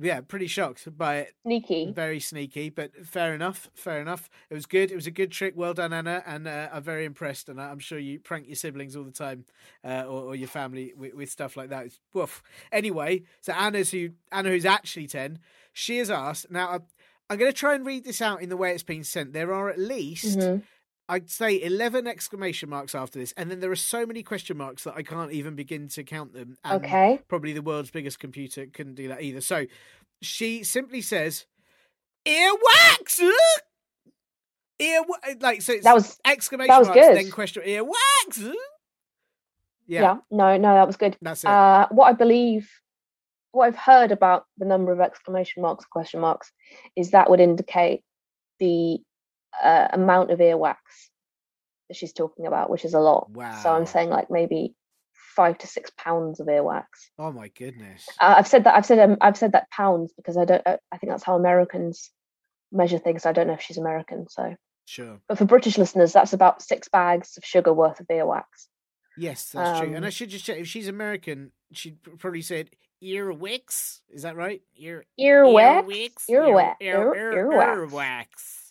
yeah, 0.00 0.20
pretty 0.20 0.46
shocked 0.46 0.86
by 0.96 1.16
it. 1.16 1.34
Sneaky. 1.42 1.92
Very 1.92 2.20
sneaky, 2.20 2.70
but 2.70 2.94
fair 3.06 3.34
enough. 3.34 3.68
Fair 3.74 4.00
enough. 4.00 4.30
It 4.50 4.54
was 4.54 4.66
good. 4.66 4.90
It 4.90 4.94
was 4.94 5.06
a 5.06 5.10
good 5.10 5.32
trick. 5.32 5.54
Well 5.56 5.74
done, 5.74 5.92
Anna, 5.92 6.22
and 6.26 6.46
uh, 6.46 6.68
I'm 6.72 6.82
very 6.82 7.04
impressed. 7.04 7.48
And 7.48 7.60
I'm 7.60 7.78
sure 7.78 7.98
you 7.98 8.20
prank 8.20 8.46
your 8.46 8.56
siblings 8.56 8.96
all 8.96 9.04
the 9.04 9.10
time, 9.10 9.44
uh, 9.84 10.04
or, 10.04 10.22
or, 10.22 10.34
your 10.36 10.48
family 10.48 10.92
with, 10.96 11.14
with, 11.14 11.30
stuff 11.30 11.56
like 11.56 11.70
that. 11.70 11.86
It's, 11.86 12.00
woof. 12.14 12.42
Anyway, 12.70 13.24
so 13.40 13.52
Anna's 13.52 13.90
who 13.90 14.10
Anna, 14.30 14.50
who's 14.50 14.66
actually 14.66 15.06
ten, 15.06 15.40
she 15.72 15.98
has 15.98 16.10
asked. 16.10 16.50
Now 16.50 16.70
I'm, 16.70 16.82
I'm 17.30 17.38
going 17.38 17.52
to 17.52 17.58
try 17.58 17.74
and 17.74 17.84
read 17.84 18.04
this 18.04 18.22
out 18.22 18.40
in 18.40 18.48
the 18.48 18.56
way 18.56 18.72
it's 18.72 18.82
been 18.82 19.04
sent. 19.04 19.32
There 19.32 19.52
are 19.52 19.68
at 19.68 19.78
least. 19.78 20.38
Mhm. 20.38 20.62
I'd 21.08 21.30
say 21.30 21.60
11 21.62 22.06
exclamation 22.06 22.68
marks 22.68 22.94
after 22.94 23.18
this, 23.18 23.32
and 23.36 23.50
then 23.50 23.60
there 23.60 23.70
are 23.70 23.76
so 23.76 24.04
many 24.04 24.22
question 24.22 24.56
marks 24.58 24.84
that 24.84 24.94
I 24.94 25.02
can't 25.02 25.32
even 25.32 25.54
begin 25.54 25.88
to 25.88 26.04
count 26.04 26.34
them. 26.34 26.58
And 26.64 26.84
Okay. 26.84 27.20
probably 27.28 27.52
the 27.54 27.62
world's 27.62 27.90
biggest 27.90 28.18
computer 28.18 28.66
couldn't 28.66 28.94
do 28.96 29.08
that 29.08 29.22
either. 29.22 29.40
So 29.40 29.66
she 30.20 30.64
simply 30.64 31.00
says, 31.00 31.46
"Earwax." 32.26 33.20
Ear 34.80 35.02
like 35.40 35.62
so. 35.62 35.72
It's 35.72 35.84
That 35.84 35.94
was 35.94 36.18
exclamation 36.24 36.68
that 36.68 36.78
was 36.78 36.88
marks, 36.88 37.06
good. 37.06 37.16
then 37.16 37.30
question 37.30 37.62
earwax. 37.64 38.38
yeah. 39.86 40.00
Yeah, 40.02 40.16
No, 40.30 40.56
no, 40.56 40.74
that 40.74 40.86
was 40.86 40.96
good. 40.96 41.16
that's 41.22 41.42
it. 41.42 41.48
Uh, 41.48 41.88
what 41.90 42.06
I 42.08 42.12
believe, 42.12 42.70
what 43.52 43.66
I've 43.66 43.76
heard 43.76 44.12
about 44.12 44.44
the 44.58 44.66
number 44.66 44.92
of 44.92 45.00
exclamation 45.00 45.62
marks, 45.62 45.84
question 45.86 46.20
marks, 46.20 46.52
is 46.96 47.10
that 47.12 47.30
would 47.30 47.40
indicate 47.40 48.02
the 48.60 48.98
uh, 49.62 49.88
amount 49.92 50.30
of 50.30 50.38
earwax 50.38 50.76
that 51.88 51.96
she's 51.96 52.12
talking 52.12 52.46
about, 52.46 52.70
which 52.70 52.84
is 52.84 52.94
a 52.94 53.00
lot. 53.00 53.30
Wow. 53.30 53.58
So 53.62 53.72
I'm 53.72 53.86
saying 53.86 54.10
like 54.10 54.30
maybe 54.30 54.74
five 55.36 55.56
to 55.58 55.66
six 55.66 55.90
pounds 55.96 56.40
of 56.40 56.46
earwax. 56.48 56.84
oh 57.18 57.32
my 57.32 57.48
goodness. 57.48 58.06
Uh, 58.20 58.34
I've 58.38 58.46
said 58.48 58.64
that. 58.64 58.74
I've 58.74 58.86
said 58.86 58.98
um, 58.98 59.16
I've 59.20 59.36
said 59.36 59.52
that 59.52 59.70
pounds 59.70 60.12
because 60.16 60.36
I 60.36 60.44
don't. 60.44 60.62
I 60.66 60.78
I 60.92 60.98
think 60.98 61.10
that's 61.12 61.24
how 61.24 61.36
Americans 61.36 62.10
measure 62.72 62.98
things. 62.98 63.24
I 63.26 63.32
don't 63.32 63.46
know 63.46 63.54
if 63.54 63.62
she's 63.62 63.78
American. 63.78 64.28
So, 64.28 64.54
Sure. 64.84 65.20
but 65.28 65.38
for 65.38 65.44
British 65.44 65.78
listeners, 65.78 66.12
that's 66.12 66.32
about 66.32 66.60
six 66.62 66.88
bags 66.88 67.36
of 67.38 67.44
sugar 67.44 67.72
worth 67.72 68.00
of 68.00 68.06
earwax. 68.08 68.44
Yes, 69.16 69.50
that's 69.50 69.80
true. 69.80 69.94
And 69.94 70.04
I 70.04 70.08
Um, 70.08 70.12
should 70.12 70.28
just 70.30 70.44
check 70.44 70.58
if 70.58 70.68
she's 70.68 70.86
American. 70.88 71.52
She'd 71.72 71.98
probably 72.18 72.42
said 72.42 72.70
earwax. 73.02 74.00
Is 74.10 74.22
that 74.22 74.36
right? 74.36 74.62
Ear 74.76 75.04
Earwax. 75.18 75.84
Earwax. 76.30 76.74
Ear, 76.80 77.14
Ear- 77.14 77.14
ear, 77.14 77.44
earwax. 77.46 77.90
earwax. 77.90 78.67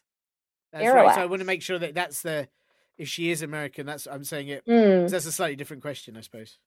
That's 0.80 0.94
right. 0.94 1.16
So 1.16 1.22
I 1.22 1.26
want 1.26 1.42
to 1.42 1.46
make 1.46 1.62
sure 1.62 1.80
that 1.80 1.96
that's 1.96 2.22
the. 2.22 2.48
If 2.98 3.08
she 3.08 3.30
is 3.30 3.44
American, 3.44 3.86
that's 3.86 4.08
I'm 4.08 4.24
saying 4.24 4.48
it. 4.48 4.66
Mm. 4.68 5.10
That's 5.10 5.28
a 5.28 5.32
slightly 5.32 5.56
different 5.56 5.84
question, 5.84 6.18
I 6.18 6.22
suppose. 6.22 6.58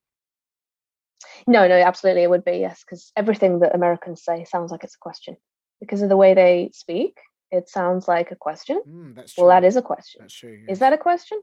No, 1.46 1.66
no, 1.66 1.74
absolutely, 1.74 2.22
it 2.22 2.30
would 2.30 2.44
be 2.44 2.58
yes, 2.58 2.82
because 2.84 3.12
everything 3.16 3.58
that 3.60 3.74
Americans 3.74 4.22
say 4.22 4.44
sounds 4.44 4.70
like 4.70 4.84
it's 4.84 4.94
a 4.94 4.98
question 4.98 5.36
because 5.80 6.02
of 6.02 6.08
the 6.08 6.16
way 6.16 6.34
they 6.34 6.70
speak. 6.72 7.18
It 7.50 7.68
sounds 7.68 8.06
like 8.06 8.30
a 8.30 8.36
question. 8.36 8.80
Mm, 8.88 9.16
that's 9.16 9.34
true. 9.34 9.44
Well, 9.44 9.50
that 9.50 9.66
is 9.66 9.76
a 9.76 9.82
question. 9.82 10.20
That's 10.20 10.34
true. 10.34 10.64
Is 10.68 10.78
that 10.78 10.92
a 10.92 10.98
question? 10.98 11.40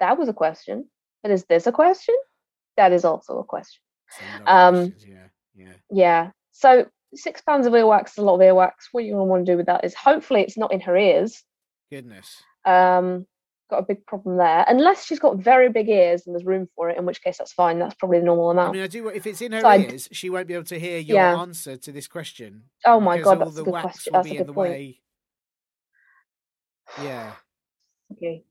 That 0.00 0.18
was 0.18 0.28
a 0.28 0.32
question. 0.32 0.88
But 1.22 1.30
is 1.30 1.44
this 1.44 1.66
a 1.66 1.72
question? 1.72 2.14
That 2.76 2.92
is 2.92 3.04
also 3.04 3.38
a 3.38 3.44
question. 3.44 3.80
um, 4.46 4.94
Yeah. 5.06 5.28
Yeah. 5.54 5.72
Yeah. 5.90 6.30
So 6.52 6.86
six 7.14 7.42
pounds 7.42 7.66
of 7.66 7.74
earwax 7.74 8.12
is 8.12 8.18
a 8.18 8.22
lot 8.22 8.36
of 8.36 8.40
earwax. 8.40 8.72
What 8.92 9.04
you 9.04 9.14
want 9.16 9.44
to 9.44 9.52
do 9.52 9.56
with 9.58 9.66
that 9.66 9.84
is 9.84 9.94
hopefully 9.94 10.40
it's 10.40 10.56
not 10.56 10.72
in 10.72 10.80
her 10.80 10.96
ears. 10.96 11.44
Goodness. 11.96 12.42
Um, 12.64 13.26
got 13.68 13.80
a 13.80 13.82
big 13.82 14.06
problem 14.06 14.38
there. 14.38 14.64
Unless 14.66 15.04
she's 15.04 15.18
got 15.18 15.36
very 15.36 15.68
big 15.68 15.90
ears 15.90 16.26
and 16.26 16.34
there's 16.34 16.46
room 16.46 16.68
for 16.74 16.88
it, 16.88 16.96
in 16.96 17.04
which 17.04 17.22
case 17.22 17.36
that's 17.36 17.52
fine. 17.52 17.78
That's 17.78 17.94
probably 17.94 18.18
the 18.18 18.24
normal 18.24 18.50
amount. 18.50 18.70
I 18.70 18.72
mean, 18.72 18.82
I 18.82 18.86
do. 18.86 19.08
If 19.08 19.26
it's 19.26 19.42
in 19.42 19.52
her 19.52 19.60
So 19.60 19.72
ears, 19.74 20.08
she 20.10 20.30
won't 20.30 20.46
be 20.48 20.54
able 20.54 20.64
to 20.64 20.80
hear 20.80 20.98
your 20.98 21.16
Yeah. 21.18 21.38
answer 21.38 21.76
to 21.76 21.92
this 21.92 22.08
question. 22.08 22.64
oh 22.86 22.98
my 22.98 23.18
god, 23.20 23.38
all 23.38 23.44
that's 23.44 23.56
the 23.56 23.60
a 23.60 23.64
good 23.64 23.72
wax 23.72 23.82
question. 23.84 24.12
will 24.14 24.18
That's 24.20 24.30
be 24.30 24.30
a 24.30 24.40
in 24.40 24.46
good 24.46 24.48
the 24.48 24.54
point. 24.54 24.70
way. 24.70 25.00
Yeah. 27.02 27.32
Tricky. 28.08 28.44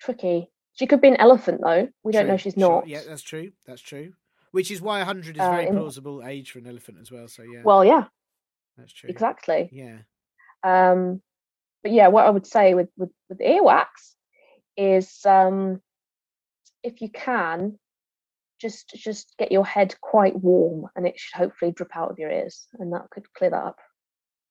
Tricky. 0.00 0.50
She 0.72 0.86
could 0.88 1.00
be 1.00 1.08
an 1.08 1.16
elephant 1.16 1.60
though. 1.62 1.88
We 2.02 2.10
don't 2.12 2.26
know 2.26 2.32
True, 2.34 2.38
she's 2.38 2.56
not. 2.56 2.88
Yeah, 2.88 3.02
that's 3.06 3.22
true. 3.22 3.52
That's 3.66 3.80
true. 3.82 4.12
Which 4.50 4.70
is 4.72 4.80
why 4.82 4.98
100 4.98 5.36
is 5.36 5.40
Uh, 5.42 5.50
very 5.50 5.66
in- 5.68 5.76
plausible 5.76 6.22
age 6.24 6.50
for 6.50 6.58
an 6.58 6.66
elephant 6.66 6.98
as 7.00 7.10
well. 7.12 7.28
So 7.28 7.42
yeah, 7.44 7.62
Well, 7.64 7.84
yeah, 7.84 8.04
that's 8.76 8.92
true. 8.92 9.10
exactly. 9.10 9.68
Yeah. 9.72 9.98
Um, 10.64 11.22
but 11.84 11.92
yeah, 11.92 12.08
what 12.08 12.26
I 12.26 12.30
would 12.30 12.46
say 12.46 12.74
with 12.74 12.88
with, 12.96 13.10
with 13.28 13.38
earwax 13.38 13.86
is 14.76 15.20
um, 15.24 15.80
if 16.82 17.00
you 17.00 17.10
can, 17.10 17.78
just 18.60 18.88
just 18.88 19.34
get 19.38 19.52
your 19.52 19.66
head 19.66 19.94
quite 20.00 20.34
warm, 20.34 20.88
and 20.96 21.06
it 21.06 21.14
should 21.18 21.36
hopefully 21.36 21.70
drip 21.70 21.94
out 21.94 22.10
of 22.10 22.18
your 22.18 22.30
ears, 22.30 22.66
and 22.80 22.92
that 22.94 23.10
could 23.10 23.32
clear 23.34 23.50
that 23.50 23.62
up. 23.62 23.78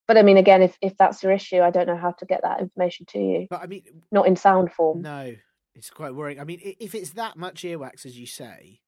But 0.08 0.18
I 0.18 0.22
mean, 0.22 0.38
again, 0.38 0.62
if 0.62 0.78
if 0.80 0.96
that's 0.96 1.24
your 1.24 1.32
issue, 1.32 1.60
I 1.60 1.72
don't 1.72 1.88
know 1.88 1.98
how 1.98 2.12
to 2.12 2.26
get 2.26 2.42
that 2.44 2.62
information 2.62 3.08
to 3.10 3.20
you. 3.20 3.48
But 3.50 3.64
I 3.64 3.66
mean, 3.66 3.84
Not 4.12 4.28
in 4.28 4.36
sound 4.36 4.72
form. 4.72 5.02
no, 5.02 5.34
it's 5.74 5.90
quite 5.90 6.14
worrying. 6.14 6.40
I 6.40 6.44
mean, 6.44 6.60
if 6.62 6.94
it's 6.94 7.12
that 7.12 7.36
much 7.36 7.64
earwax 7.64 8.06
as 8.06 8.18
you 8.18 8.28
say, 8.28 8.82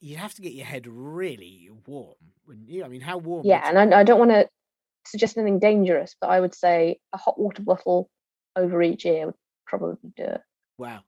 you'd 0.00 0.18
have 0.18 0.34
to 0.34 0.42
get 0.42 0.54
your 0.54 0.66
head 0.66 0.86
really 0.86 1.68
warm, 1.86 2.14
wouldn't 2.46 2.70
you? 2.70 2.84
I 2.84 2.88
mean, 2.88 3.02
how 3.02 3.18
warm? 3.18 3.44
Yeah, 3.44 3.68
and 3.68 3.94
I, 3.94 4.00
I 4.00 4.02
don't 4.02 4.18
want 4.18 4.30
to 4.30 4.48
suggest 5.10 5.36
anything 5.36 5.58
dangerous, 5.58 6.16
but 6.20 6.30
I 6.30 6.40
would 6.40 6.54
say 6.54 6.98
a 7.12 7.16
hot 7.18 7.38
water 7.38 7.62
bottle 7.62 8.08
over 8.56 8.82
each 8.82 9.04
ear 9.06 9.26
would 9.26 9.34
probably 9.66 9.96
do 10.16 10.22
it. 10.24 10.40
Wow, 10.78 11.00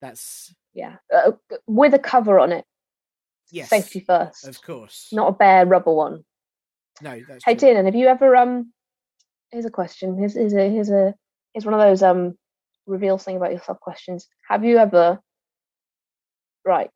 that's 0.00 0.54
Yeah, 0.74 0.96
uh, 1.14 1.32
with 1.66 1.94
a 1.94 1.98
cover 1.98 2.38
on 2.38 2.52
it. 2.52 2.64
yes, 3.50 3.68
Safety 3.70 4.00
first. 4.00 4.46
of 4.46 4.60
course. 4.62 5.08
not 5.12 5.28
a 5.28 5.32
bare 5.32 5.66
rubber 5.66 5.92
one. 5.92 6.24
no, 7.02 7.20
that's 7.28 7.44
Hey. 7.44 7.54
Tiernan, 7.54 7.86
have 7.86 7.94
you 7.94 8.06
ever 8.08 8.36
um? 8.36 8.72
Here's 9.50 9.64
a 9.64 9.70
question. 9.70 10.16
Here's, 10.18 10.34
here's 10.34 10.52
a 10.54 10.70
here's 10.70 10.90
a 10.90 11.14
here's 11.52 11.64
one 11.64 11.74
of 11.74 11.80
those 11.80 12.02
um 12.02 12.34
reveal 12.86 13.18
something 13.18 13.36
about 13.36 13.52
yourself 13.52 13.80
questions. 13.80 14.28
Have 14.48 14.64
you 14.64 14.78
ever? 14.78 15.18
Right, 16.64 16.90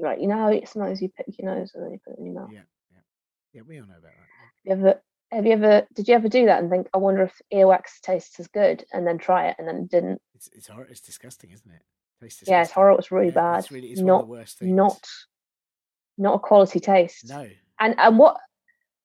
right. 0.00 0.20
You 0.20 0.26
know 0.26 0.36
how 0.36 0.60
sometimes 0.66 1.00
you 1.00 1.08
pick 1.08 1.26
your 1.38 1.54
nose 1.54 1.70
and 1.74 1.84
then 1.84 1.92
you 1.92 1.98
put 2.04 2.14
it 2.14 2.18
in 2.18 2.26
your 2.26 2.34
mouth. 2.34 2.50
Yeah, 2.52 2.60
yeah, 2.92 2.98
yeah. 3.52 3.62
We 3.66 3.78
all 3.80 3.86
know 3.86 3.92
about 3.98 4.12
that. 4.12 4.64
You 4.64 4.72
ever? 4.72 5.02
Have 5.34 5.46
you 5.46 5.52
ever? 5.52 5.86
Did 5.94 6.08
you 6.08 6.14
ever 6.14 6.28
do 6.28 6.46
that 6.46 6.60
and 6.60 6.70
think, 6.70 6.88
I 6.94 6.98
wonder 6.98 7.22
if 7.22 7.40
earwax 7.52 8.00
tastes 8.02 8.38
as 8.40 8.46
good, 8.48 8.84
and 8.92 9.06
then 9.06 9.18
try 9.18 9.48
it 9.48 9.56
and 9.58 9.66
then 9.66 9.86
didn't? 9.86 10.20
It's 10.34 10.48
it's 10.52 10.68
hor- 10.68 10.84
it's 10.88 11.00
disgusting, 11.00 11.50
isn't 11.50 11.70
it? 11.70 11.82
Tastes 12.20 12.44
Yeah, 12.46 12.60
it's 12.60 12.68
disgusting. 12.68 12.74
horrible. 12.74 12.98
It's 12.98 13.10
really 13.12 13.26
Yeah, 13.28 13.32
bad. 13.32 13.58
It's 13.60 13.72
really 13.72 13.88
it's 13.88 14.00
not 14.00 14.28
worst 14.28 14.58
things. 14.58 14.72
not 14.72 15.08
not 16.18 16.34
a 16.34 16.38
quality 16.38 16.80
taste. 16.80 17.28
no. 17.28 17.48
And 17.80 17.94
and 17.98 18.18
what 18.18 18.36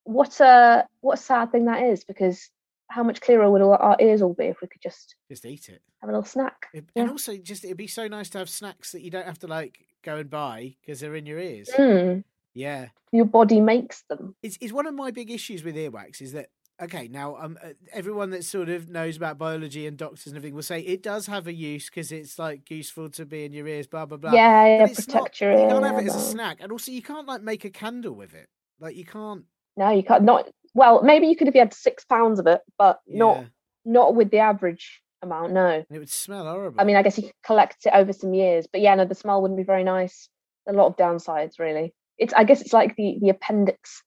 what 0.04 0.40
a 0.40 0.88
what 1.02 1.18
a 1.20 1.22
sad 1.22 1.52
thing 1.52 1.66
that 1.66 1.82
is 1.84 2.04
because 2.04 2.50
how 2.88 3.04
much 3.04 3.22
clearer 3.22 3.50
would 3.50 3.62
our, 3.62 3.76
our 3.78 3.98
ears 4.00 4.22
all 4.22 4.34
be 4.34 4.46
if 4.46 4.62
we 4.62 4.68
could 4.68 4.82
just 4.82 5.16
Just 5.30 5.46
eat 5.46 5.70
it. 5.70 5.82
have 6.02 6.10
a 6.10 6.14
little 6.14 6.26
snack? 6.26 6.68
It- 6.74 6.86
Yeah. 6.96 7.04
And 7.04 7.12
also, 7.12 7.38
just 7.38 7.64
it'd 7.66 7.78
be 7.78 7.88
so 7.88 8.08
nice 8.08 8.30
to 8.32 8.38
have 8.40 8.50
snacks 8.50 8.92
that 8.92 9.02
you 9.02 9.10
don't 9.12 9.26
have 9.26 9.40
to 9.40 9.48
like 9.48 9.80
go 10.04 10.18
and 10.18 10.30
buy 10.30 10.76
because 10.82 11.00
they're 11.00 11.16
in 11.16 11.26
your 11.26 11.40
ears. 11.40 11.70
Mm, 11.78 12.24
Yeah, 12.54 12.88
your 13.12 13.26
body 13.26 13.62
makes 13.62 14.04
them. 14.04 14.36
it's 14.42 14.58
it's 14.62 14.74
one 14.74 14.88
of 14.88 14.94
my 14.94 15.12
big 15.12 15.32
issues 15.32 15.64
with 15.64 15.76
earwax 15.76 16.22
is 16.22 16.34
that 16.34 16.48
okay 16.82 17.10
now 17.10 17.36
um 17.36 17.58
uh, 17.64 17.70
everyone 17.92 18.30
that 18.30 18.44
sort 18.44 18.70
of 18.70 18.90
knows 18.90 19.18
about 19.18 19.38
biology 19.38 19.86
and 19.86 19.98
doctors 19.98 20.28
and 20.28 20.38
everything 20.38 20.56
will 20.56 20.64
say 20.64 20.80
it 20.82 21.04
does 21.04 21.28
have 21.28 21.46
a 21.46 21.54
use 21.54 21.90
because 21.90 22.12
it's 22.12 22.40
like 22.40 22.70
useful 22.72 23.10
to 23.10 23.26
be 23.26 23.44
in 23.44 23.52
your 23.52 23.68
ears 23.68 23.86
blah 23.88 24.06
blah 24.06 24.18
blah. 24.18 24.34
yeah, 24.34 24.66
yeah, 24.66 24.86
it's 24.86 25.06
protect 25.06 25.42
not, 25.42 25.42
your 25.42 25.52
you 25.52 25.68
can't 25.68 25.86
have 25.86 26.00
it 26.00 26.08
as 26.08 26.16
a 26.16 26.20
snack, 26.20 26.58
and 26.62 26.72
also 26.72 26.92
you 26.92 27.02
can't 27.02 27.28
like 27.28 27.42
make 27.42 27.66
a 27.66 27.70
candle 27.70 28.14
with 28.14 28.34
it. 28.34 28.48
Like 28.80 28.96
you 28.96 29.06
can't. 29.06 29.44
No, 29.76 29.90
you 29.90 30.04
can't. 30.04 30.24
Not 30.24 30.50
well. 30.74 31.04
Maybe 31.04 31.28
you 31.28 31.36
could 31.36 31.48
if 31.48 31.54
you 31.54 31.62
had 31.62 31.74
six 31.74 32.06
pounds 32.06 32.40
of 32.40 32.48
it, 32.48 32.62
but 32.78 33.00
not 33.08 33.38
Yeah, 33.38 33.46
not 33.86 34.16
with 34.16 34.32
the 34.32 34.40
average 34.40 35.02
amount. 35.22 35.52
No. 35.52 35.84
it 35.90 36.00
would 36.00 36.10
smell 36.10 36.46
horrible. 36.46 36.80
I 36.80 36.86
mean, 36.86 36.96
I 36.96 37.02
guess 37.02 37.18
you 37.18 37.24
could 37.24 37.34
collect 37.44 37.86
it 37.86 37.94
over 37.94 38.14
some 38.14 38.34
years, 38.34 38.68
but 38.72 38.82
yeah, 38.82 38.96
no, 38.96 39.06
the 39.06 39.16
smell 39.16 39.42
wouldn't 39.42 39.58
be 39.58 39.64
very 39.64 39.84
nice. 39.84 40.30
A 40.68 40.74
lot 40.74 40.88
of 40.88 40.98
downsides, 40.98 41.60
really. 41.60 41.94
It's. 42.20 42.34
I 42.34 42.44
guess 42.44 42.62
it's 42.62 42.74
like 42.74 42.96
the 42.96 43.18
the 43.22 43.30
appendix 43.30 44.04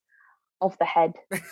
of 0.61 0.77
the 0.77 0.85
head. 0.85 1.13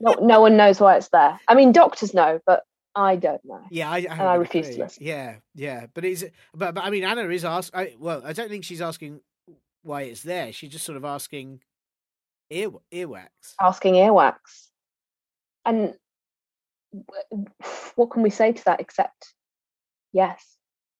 No, 0.00 0.12
no 0.20 0.40
one 0.40 0.56
knows 0.56 0.80
why 0.80 0.96
it's 0.96 1.08
there. 1.08 1.38
I 1.48 1.54
mean, 1.54 1.72
doctors 1.72 2.12
know, 2.12 2.40
but 2.46 2.64
I 2.94 3.16
don't 3.16 3.40
know. 3.44 3.62
Yeah, 3.70 3.90
I, 3.90 4.06
I, 4.10 4.14
have 4.14 4.26
I 4.26 4.34
refuse 4.34 4.70
to 4.70 4.78
listen. 4.78 5.04
Yeah, 5.04 5.36
yeah, 5.54 5.86
but 5.94 6.04
is 6.04 6.26
but 6.54 6.74
but 6.74 6.84
I 6.84 6.90
mean 6.90 7.04
Anna 7.04 7.28
is 7.28 7.44
ask. 7.44 7.74
I, 7.74 7.94
well, 7.98 8.22
I 8.24 8.32
don't 8.32 8.48
think 8.48 8.64
she's 8.64 8.82
asking 8.82 9.20
why 9.82 10.02
it's 10.02 10.22
there. 10.22 10.52
She's 10.52 10.70
just 10.70 10.84
sort 10.84 10.96
of 10.96 11.04
asking 11.04 11.60
ear 12.50 12.70
earwax. 12.92 13.28
Asking 13.60 13.94
earwax, 13.94 14.36
and 15.64 15.94
what 17.94 18.10
can 18.10 18.22
we 18.22 18.30
say 18.30 18.52
to 18.52 18.64
that 18.64 18.80
except 18.80 19.32
yes, 20.12 20.55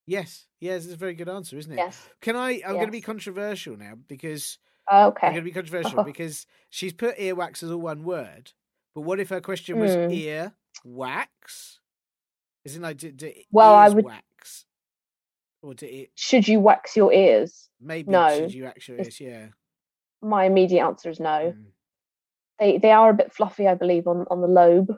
Yes, 0.06 0.46
yes, 0.60 0.84
it's 0.84 0.94
a 0.94 0.96
very 0.96 1.14
good 1.14 1.28
answer, 1.28 1.58
isn't 1.58 1.72
it? 1.72 1.76
yes, 1.76 2.00
Can 2.20 2.36
I? 2.36 2.60
I'm 2.64 2.74
going 2.74 2.86
to 2.86 2.92
be 2.92 3.00
controversial 3.00 3.76
now 3.76 3.94
because 4.06 4.58
okay. 4.92 5.26
I'm 5.26 5.32
going 5.32 5.44
to 5.44 5.50
be 5.50 5.52
controversial 5.52 6.04
because 6.04 6.46
she's 6.70 6.92
put 6.92 7.16
earwax 7.18 7.62
as 7.62 7.70
all 7.70 7.78
one 7.78 8.04
word. 8.04 8.52
But 8.94 9.00
what 9.02 9.18
if 9.20 9.28
her 9.30 9.40
question 9.40 9.78
was 9.80 9.94
Hmm. 9.94 10.10
ear 10.10 10.54
wax? 10.84 11.80
Isn't 12.64 12.82
like 12.82 12.98
do, 12.98 13.10
do 13.12 13.32
Well, 13.50 13.74
I 13.74 13.88
would- 13.88 14.04
wax? 14.04 14.64
or 15.62 15.74
did 15.74 15.86
it 15.90 16.10
should 16.14 16.46
you 16.46 16.60
wax 16.60 16.94
your 16.96 17.12
ears? 17.12 17.68
maybe 17.80 18.10
No, 18.10 18.28
should 18.38 18.54
you 18.54 18.66
actually? 18.66 19.00
it's- 19.00 19.20
Yeah. 19.20 19.48
My 20.22 20.44
immediate 20.44 20.84
answer 20.84 21.10
is 21.10 21.18
no. 21.20 21.52
Mm. 21.56 21.64
They 22.58 22.78
they 22.78 22.92
are 22.92 23.10
a 23.10 23.14
bit 23.14 23.32
fluffy, 23.32 23.66
I 23.68 23.74
believe, 23.74 24.06
on 24.06 24.24
on 24.30 24.40
the 24.40 24.46
lobe. 24.48 24.92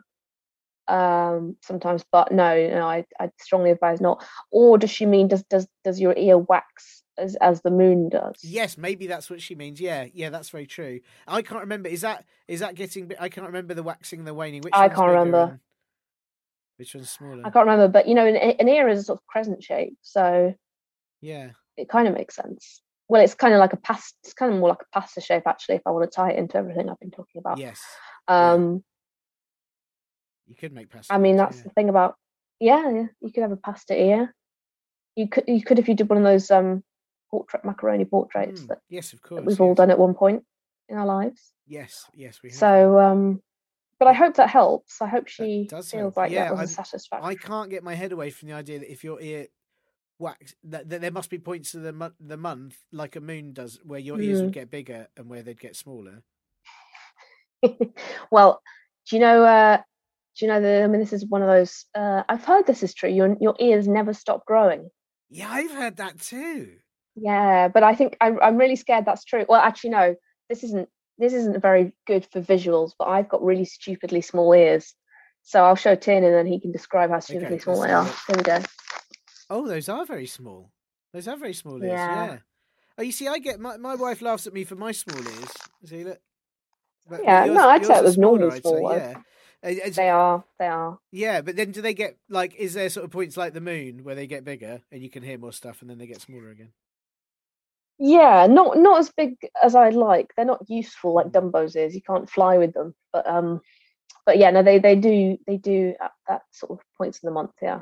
Um, 0.88 1.56
sometimes, 1.62 2.04
but 2.10 2.32
no, 2.32 2.68
no, 2.70 2.88
I 2.88 3.04
I 3.20 3.30
strongly 3.38 3.70
advise 3.70 4.00
not. 4.00 4.24
Or 4.50 4.78
does 4.78 4.90
she 4.90 5.04
mean 5.06 5.28
does 5.28 5.42
does 5.44 5.68
does 5.84 6.00
your 6.00 6.14
ear 6.16 6.38
wax 6.38 7.02
as 7.18 7.36
as 7.36 7.60
the 7.62 7.70
moon 7.70 8.08
does? 8.08 8.36
Yes, 8.42 8.78
maybe 8.78 9.06
that's 9.06 9.28
what 9.28 9.42
she 9.42 9.54
means. 9.54 9.80
Yeah, 9.80 10.06
yeah, 10.14 10.30
that's 10.30 10.48
very 10.50 10.66
true. 10.66 11.00
I 11.26 11.42
can't 11.42 11.60
remember. 11.60 11.88
Is 11.88 12.00
that 12.00 12.24
is 12.46 12.60
that 12.60 12.74
getting? 12.74 13.12
I 13.20 13.28
can't 13.28 13.46
remember 13.46 13.74
the 13.74 13.82
waxing 13.82 14.20
and 14.20 14.26
the 14.28 14.32
waning. 14.34 14.62
Which 14.62 14.72
I 14.74 14.88
can't 14.88 15.08
remember. 15.10 15.42
and 15.50 15.60
Which 16.78 16.94
one's 16.94 17.10
smaller? 17.10 17.42
I 17.44 17.50
can't 17.50 17.66
remember, 17.66 17.88
but 17.88 18.08
you 18.08 18.14
know, 18.14 18.26
an, 18.26 18.36
an 18.36 18.68
ear 18.68 18.88
is 18.88 19.00
a 19.00 19.02
sort 19.02 19.18
of 19.20 19.26
crescent 19.26 19.62
shape, 19.62 19.96
so 20.00 20.54
Yeah. 21.20 21.50
it 21.76 21.88
kind 21.88 22.08
of 22.08 22.14
makes 22.14 22.34
sense. 22.36 22.80
Well, 23.08 23.22
it's 23.22 23.34
kind 23.34 23.52
of 23.54 23.58
like 23.60 23.72
a 23.72 23.78
past. 23.78 24.14
It's 24.22 24.34
kind 24.34 24.52
of 24.52 24.58
more 24.58 24.68
like 24.68 24.82
a 24.82 24.98
pasta 24.98 25.20
shape, 25.20 25.44
actually. 25.46 25.76
If 25.76 25.82
I 25.86 25.90
want 25.90 26.10
to 26.10 26.14
tie 26.14 26.30
it 26.30 26.38
into 26.38 26.56
everything 26.56 26.88
I've 26.88 27.00
been 27.00 27.10
talking 27.10 27.38
about. 27.40 27.58
Yes. 27.58 27.80
Um, 28.26 28.84
You 30.48 30.54
could 30.56 30.72
make 30.72 30.90
pasta. 30.90 31.12
I 31.12 31.18
mean, 31.18 31.36
that's 31.36 31.58
yeah. 31.58 31.62
the 31.64 31.70
thing 31.70 31.88
about 31.88 32.16
yeah, 32.60 32.90
yeah. 32.90 33.06
You 33.20 33.30
could 33.32 33.42
have 33.42 33.52
a 33.52 33.56
pasta 33.56 33.94
ear. 33.94 34.34
You 35.14 35.28
could 35.28 35.44
you 35.46 35.62
could 35.62 35.78
if 35.78 35.88
you 35.88 35.94
did 35.94 36.08
one 36.08 36.18
of 36.18 36.24
those 36.24 36.50
um 36.50 36.82
portrait 37.30 37.64
macaroni 37.64 38.04
portraits 38.06 38.62
Mm, 38.62 38.68
that, 38.68 38.78
yes, 38.88 39.12
of 39.12 39.20
course. 39.22 39.44
we've 39.44 39.60
all 39.60 39.74
done 39.74 39.90
at 39.90 39.98
one 39.98 40.14
point 40.14 40.44
in 40.88 40.96
our 40.96 41.06
lives. 41.06 41.52
Yes, 41.66 42.06
yes, 42.14 42.40
we 42.42 42.48
have. 42.50 42.58
So 42.58 42.98
um, 42.98 43.42
but 43.98 44.08
I 44.08 44.12
hope 44.14 44.36
that 44.36 44.48
helps. 44.48 45.02
I 45.02 45.08
hope 45.08 45.28
she 45.28 45.66
does 45.68 45.90
feels 45.90 46.02
help. 46.02 46.16
like 46.16 46.32
Yeah, 46.32 46.44
that 46.44 46.52
was 46.52 46.60
I'm- 46.60 46.64
a 46.66 46.86
satisfaction. 46.86 47.28
I 47.28 47.34
can't 47.34 47.68
get 47.70 47.82
my 47.84 47.94
head 47.94 48.12
away 48.12 48.30
from 48.30 48.48
the 48.48 48.54
idea 48.54 48.78
that 48.78 48.90
if 48.90 49.04
your 49.04 49.20
ear 49.20 49.46
wax, 50.18 50.54
that, 50.64 50.88
that 50.88 51.00
there 51.00 51.10
must 51.12 51.30
be 51.30 51.38
points 51.38 51.74
of 51.74 51.82
the 51.82 51.92
month, 51.92 52.14
the 52.18 52.36
month, 52.36 52.76
like 52.90 53.14
a 53.16 53.20
moon 53.20 53.52
does, 53.52 53.78
where 53.84 54.00
your 54.00 54.20
ears 54.20 54.38
Mm. 54.40 54.44
would 54.44 54.52
get 54.52 54.70
bigger 54.70 55.08
and 55.16 55.28
where 55.28 55.42
they'd 55.42 55.60
get 55.60 55.76
smaller. 55.76 56.22
well, 58.30 58.62
do 59.08 59.16
you 59.16 59.20
know? 59.20 59.44
Uh, 59.44 59.78
do 60.38 60.46
you 60.46 60.52
know 60.52 60.60
that? 60.60 60.82
I 60.82 60.86
mean, 60.86 61.00
this 61.00 61.12
is 61.12 61.26
one 61.26 61.42
of 61.42 61.48
those. 61.48 61.84
Uh, 61.94 62.22
I've 62.28 62.44
heard 62.44 62.66
this 62.66 62.82
is 62.82 62.94
true. 62.94 63.10
Your 63.10 63.36
your 63.40 63.54
ears 63.58 63.88
never 63.88 64.12
stop 64.14 64.44
growing. 64.46 64.88
Yeah, 65.30 65.48
I've 65.50 65.70
heard 65.72 65.96
that 65.96 66.20
too. 66.20 66.72
Yeah, 67.16 67.68
but 67.68 67.82
I 67.82 67.94
think 67.94 68.16
I'm 68.20 68.38
I'm 68.40 68.56
really 68.56 68.76
scared 68.76 69.04
that's 69.04 69.24
true. 69.24 69.44
Well, 69.48 69.60
actually, 69.60 69.90
no. 69.90 70.14
This 70.48 70.62
isn't 70.64 70.88
this 71.18 71.32
isn't 71.32 71.60
very 71.60 71.92
good 72.06 72.26
for 72.32 72.40
visuals. 72.40 72.92
But 72.98 73.08
I've 73.08 73.28
got 73.28 73.42
really 73.42 73.64
stupidly 73.64 74.20
small 74.20 74.52
ears, 74.54 74.94
so 75.42 75.64
I'll 75.64 75.74
show 75.76 75.94
Tin 75.96 76.22
and 76.24 76.32
then 76.34 76.46
he 76.46 76.60
can 76.60 76.70
describe 76.72 77.10
how 77.10 77.18
stupidly 77.20 77.50
let's 77.56 77.64
small 77.64 77.80
they 77.82 77.90
are. 77.92 78.04
look. 78.04 78.36
We 78.36 78.42
go. 78.42 78.58
Oh, 79.50 79.66
those 79.66 79.88
are 79.88 80.04
very 80.06 80.26
small. 80.26 80.70
Those 81.12 81.26
are 81.26 81.36
very 81.36 81.54
small 81.54 81.82
ears. 81.82 81.90
Yeah. 81.92 82.26
Yeah. 82.26 82.38
Oh, 82.98 83.02
you 83.02 83.12
see, 83.12 83.26
I 83.28 83.38
get 83.38 83.58
my 83.60 83.76
my 83.76 83.96
wife 83.96 84.22
laughs 84.22 84.46
at 84.46 84.52
me 84.54 84.64
for 84.64 84.76
my 84.76 84.92
small 84.92 85.18
ears. 85.20 85.52
See, 85.84 86.04
look. 86.04 86.20
But- 87.08 87.24
Yeah, 87.24 87.44
yours- 87.46 87.56
no, 87.56 87.68
I'd 87.68 87.84
say 87.86 87.98
it 87.98 88.04
was 88.04 88.18
normal 88.18 88.50
smaller, 88.50 88.54
I'd 88.54 88.62
say, 88.62 88.68
small. 88.78 88.92
Yeah. 88.96 89.14
It's- 89.62 89.96
They 89.96 90.08
are. 90.08 90.44
They 90.58 90.66
are. 90.68 90.98
Yeah, 91.10 91.40
but 91.40 91.56
then 91.56 91.72
do 91.72 91.82
they 91.82 91.94
get 91.94 92.16
like? 92.28 92.54
Is 92.56 92.74
there 92.74 92.88
sort 92.90 93.04
of 93.04 93.10
points 93.10 93.36
like 93.36 93.54
the 93.54 93.60
moon 93.60 94.04
where 94.04 94.14
they 94.14 94.26
get 94.26 94.44
bigger 94.44 94.82
and 94.92 95.02
you 95.02 95.10
can 95.10 95.22
hear 95.22 95.38
more 95.38 95.52
stuff, 95.52 95.80
and 95.80 95.90
then 95.90 95.98
they 95.98 96.06
get 96.06 96.20
smaller 96.20 96.50
again? 96.50 96.72
Yeah, 97.98 98.46
not 98.48 98.78
not 98.78 99.00
as 99.00 99.10
big 99.10 99.34
as 99.62 99.74
I'd 99.74 99.94
like. 99.94 100.30
They're 100.36 100.44
not 100.44 100.62
useful 100.68 101.14
like. 101.14 101.32
Dumbo's 101.32 101.74
is. 101.74 101.94
You 101.94 102.02
can't 102.02 102.30
fly 102.30 102.56
with 102.58 102.72
them. 102.74 102.94
But 103.12 103.26
um, 103.26 103.60
but 104.24 104.38
yeah, 104.38 104.50
no, 104.50 104.62
they 104.62 104.78
they 104.78 104.94
do 104.94 105.36
they 105.48 105.56
do 105.56 105.94
at 106.00 106.12
that 106.28 106.42
sort 106.52 106.72
of 106.72 106.78
points 106.96 107.18
in 107.22 107.26
the 107.26 107.32
month. 107.32 107.50
Yeah. 107.60 107.80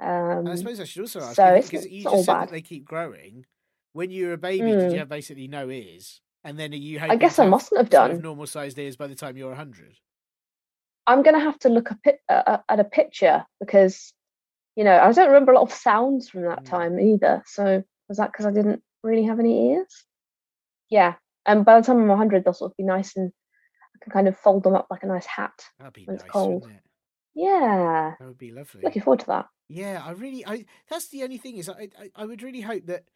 Um, 0.00 0.46
I 0.48 0.56
suppose 0.56 0.80
I 0.80 0.84
should 0.84 1.02
also 1.02 1.20
ask 1.20 1.36
so 1.36 1.54
you 1.54 1.62
because 1.62 1.86
you 1.86 2.02
just 2.02 2.24
said 2.24 2.32
bad. 2.32 2.48
that 2.48 2.52
they 2.52 2.62
keep 2.62 2.84
growing. 2.86 3.44
When 3.92 4.10
you 4.10 4.28
were 4.28 4.32
a 4.32 4.38
baby, 4.38 4.70
did 4.70 4.78
Mm. 4.90 4.92
you 4.92 4.98
have 4.98 5.08
basically 5.08 5.46
no 5.46 5.70
ears? 5.70 6.20
And 6.42 6.58
then 6.58 6.72
are 6.72 6.76
you? 6.76 6.98
I 7.00 7.16
guess 7.16 7.38
I 7.38 7.46
mustn't 7.46 7.78
have 7.78 7.92
sort 7.92 8.10
of 8.10 8.16
done. 8.16 8.22
normal 8.22 8.46
sized 8.46 8.78
ears 8.78 8.96
by 8.96 9.06
the 9.06 9.14
time 9.14 9.36
you're 9.36 9.54
hundred. 9.54 9.98
I'm 11.06 11.22
gonna 11.22 11.40
have 11.40 11.58
to 11.60 11.68
look 11.68 11.90
a 11.90 11.96
pi- 12.04 12.18
uh, 12.28 12.58
at 12.68 12.80
a 12.80 12.84
picture 12.84 13.44
because 13.60 14.12
you 14.76 14.84
know 14.84 14.98
I 14.98 15.12
don't 15.12 15.28
remember 15.28 15.52
a 15.52 15.56
lot 15.56 15.64
of 15.64 15.72
sounds 15.72 16.28
from 16.30 16.42
that 16.44 16.64
Mm. 16.64 16.66
time 16.66 17.00
either. 17.00 17.42
So 17.46 17.84
was 18.08 18.18
that 18.18 18.32
because 18.32 18.46
I 18.46 18.52
didn't 18.52 18.82
really 19.04 19.24
have 19.24 19.40
any 19.40 19.72
ears? 19.74 20.06
Yeah, 20.90 21.16
and 21.46 21.64
by 21.64 21.80
the 21.80 21.86
time 21.86 21.98
I'm 22.00 22.08
100, 22.08 22.44
they'll 22.44 22.54
sort 22.54 22.72
of 22.72 22.76
be 22.76 22.84
nice 22.84 23.16
and 23.16 23.32
I 23.96 24.04
can 24.04 24.12
kind 24.12 24.28
of 24.28 24.38
fold 24.38 24.64
them 24.64 24.74
up 24.76 24.88
like 24.90 25.02
a 25.04 25.06
nice 25.08 25.26
hat. 25.26 25.64
That'd 25.78 25.92
be 25.94 26.04
When 26.06 26.16
it's 26.16 26.24
cold. 26.24 26.66
it? 26.66 26.82
Yeah, 27.34 28.14
That 28.18 28.28
would 28.28 28.38
be 28.38 28.50
lovely. 28.50 28.84
looking 28.84 29.02
forward 29.02 29.20
to 29.20 29.26
that. 29.26 29.48
Yeah, 29.68 30.02
I 30.04 30.12
really, 30.12 30.44
I 30.46 30.66
that's 30.88 31.08
the 31.08 31.22
only 31.24 31.38
thing 31.38 31.56
is 31.58 31.68
I, 31.68 31.90
I, 31.98 32.10
I 32.16 32.26
would 32.26 32.42
really 32.42 32.62
hope 32.62 32.86
that 32.86 33.08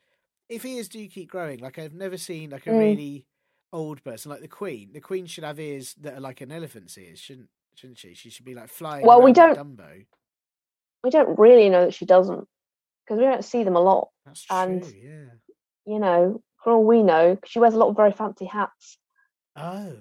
if 0.49 0.65
ears 0.65 0.89
do 0.89 1.07
keep 1.09 1.31
growing, 1.31 1.61
like 1.61 1.79
I've 1.79 1.95
never 1.95 2.19
seen 2.19 2.51
like 2.51 2.67
a 2.67 2.73
Mm. 2.73 2.75
really 2.75 3.27
old 3.73 4.05
person 4.05 4.31
like 4.31 4.41
the 4.43 4.49
Queen. 4.49 4.93
The 4.93 5.01
Queen 5.01 5.27
should 5.27 5.45
have 5.45 5.61
ears 5.61 5.95
that 5.97 6.15
are 6.15 6.21
like 6.21 6.41
an 6.41 6.53
elephant's 6.53 6.99
ears, 6.99 7.21
shouldn't 7.21 7.51
shouldn't 7.79 7.99
she? 7.99 8.15
She 8.15 8.31
should 8.31 8.45
be 8.45 8.55
like 8.55 8.69
flying. 8.69 9.07
Well, 9.07 9.23
we 9.23 9.33
don't. 9.33 9.57
Dumbo. 9.57 10.05
We 11.05 11.11
don't 11.11 11.39
really 11.39 11.69
know 11.71 11.85
that 11.87 11.95
she 11.95 12.05
doesn't 12.07 12.47
because 13.05 13.19
we 13.19 13.25
don't 13.25 13.45
see 13.45 13.63
them 13.65 13.77
a 13.77 13.81
lot. 13.81 14.09
That's 14.27 14.45
true. 14.45 14.57
and- 14.57 14.85
yeah. 14.93 15.25
You 15.87 15.99
know, 16.01 16.43
for 16.63 16.73
all 16.75 16.85
we 16.85 17.03
know, 17.03 17.39
she 17.47 17.59
wears 17.61 17.73
a 17.75 17.79
lot 17.79 17.89
of 17.89 17.97
very 17.97 18.13
fancy 18.13 18.45
hats. 18.45 18.99
Oh, 19.57 19.97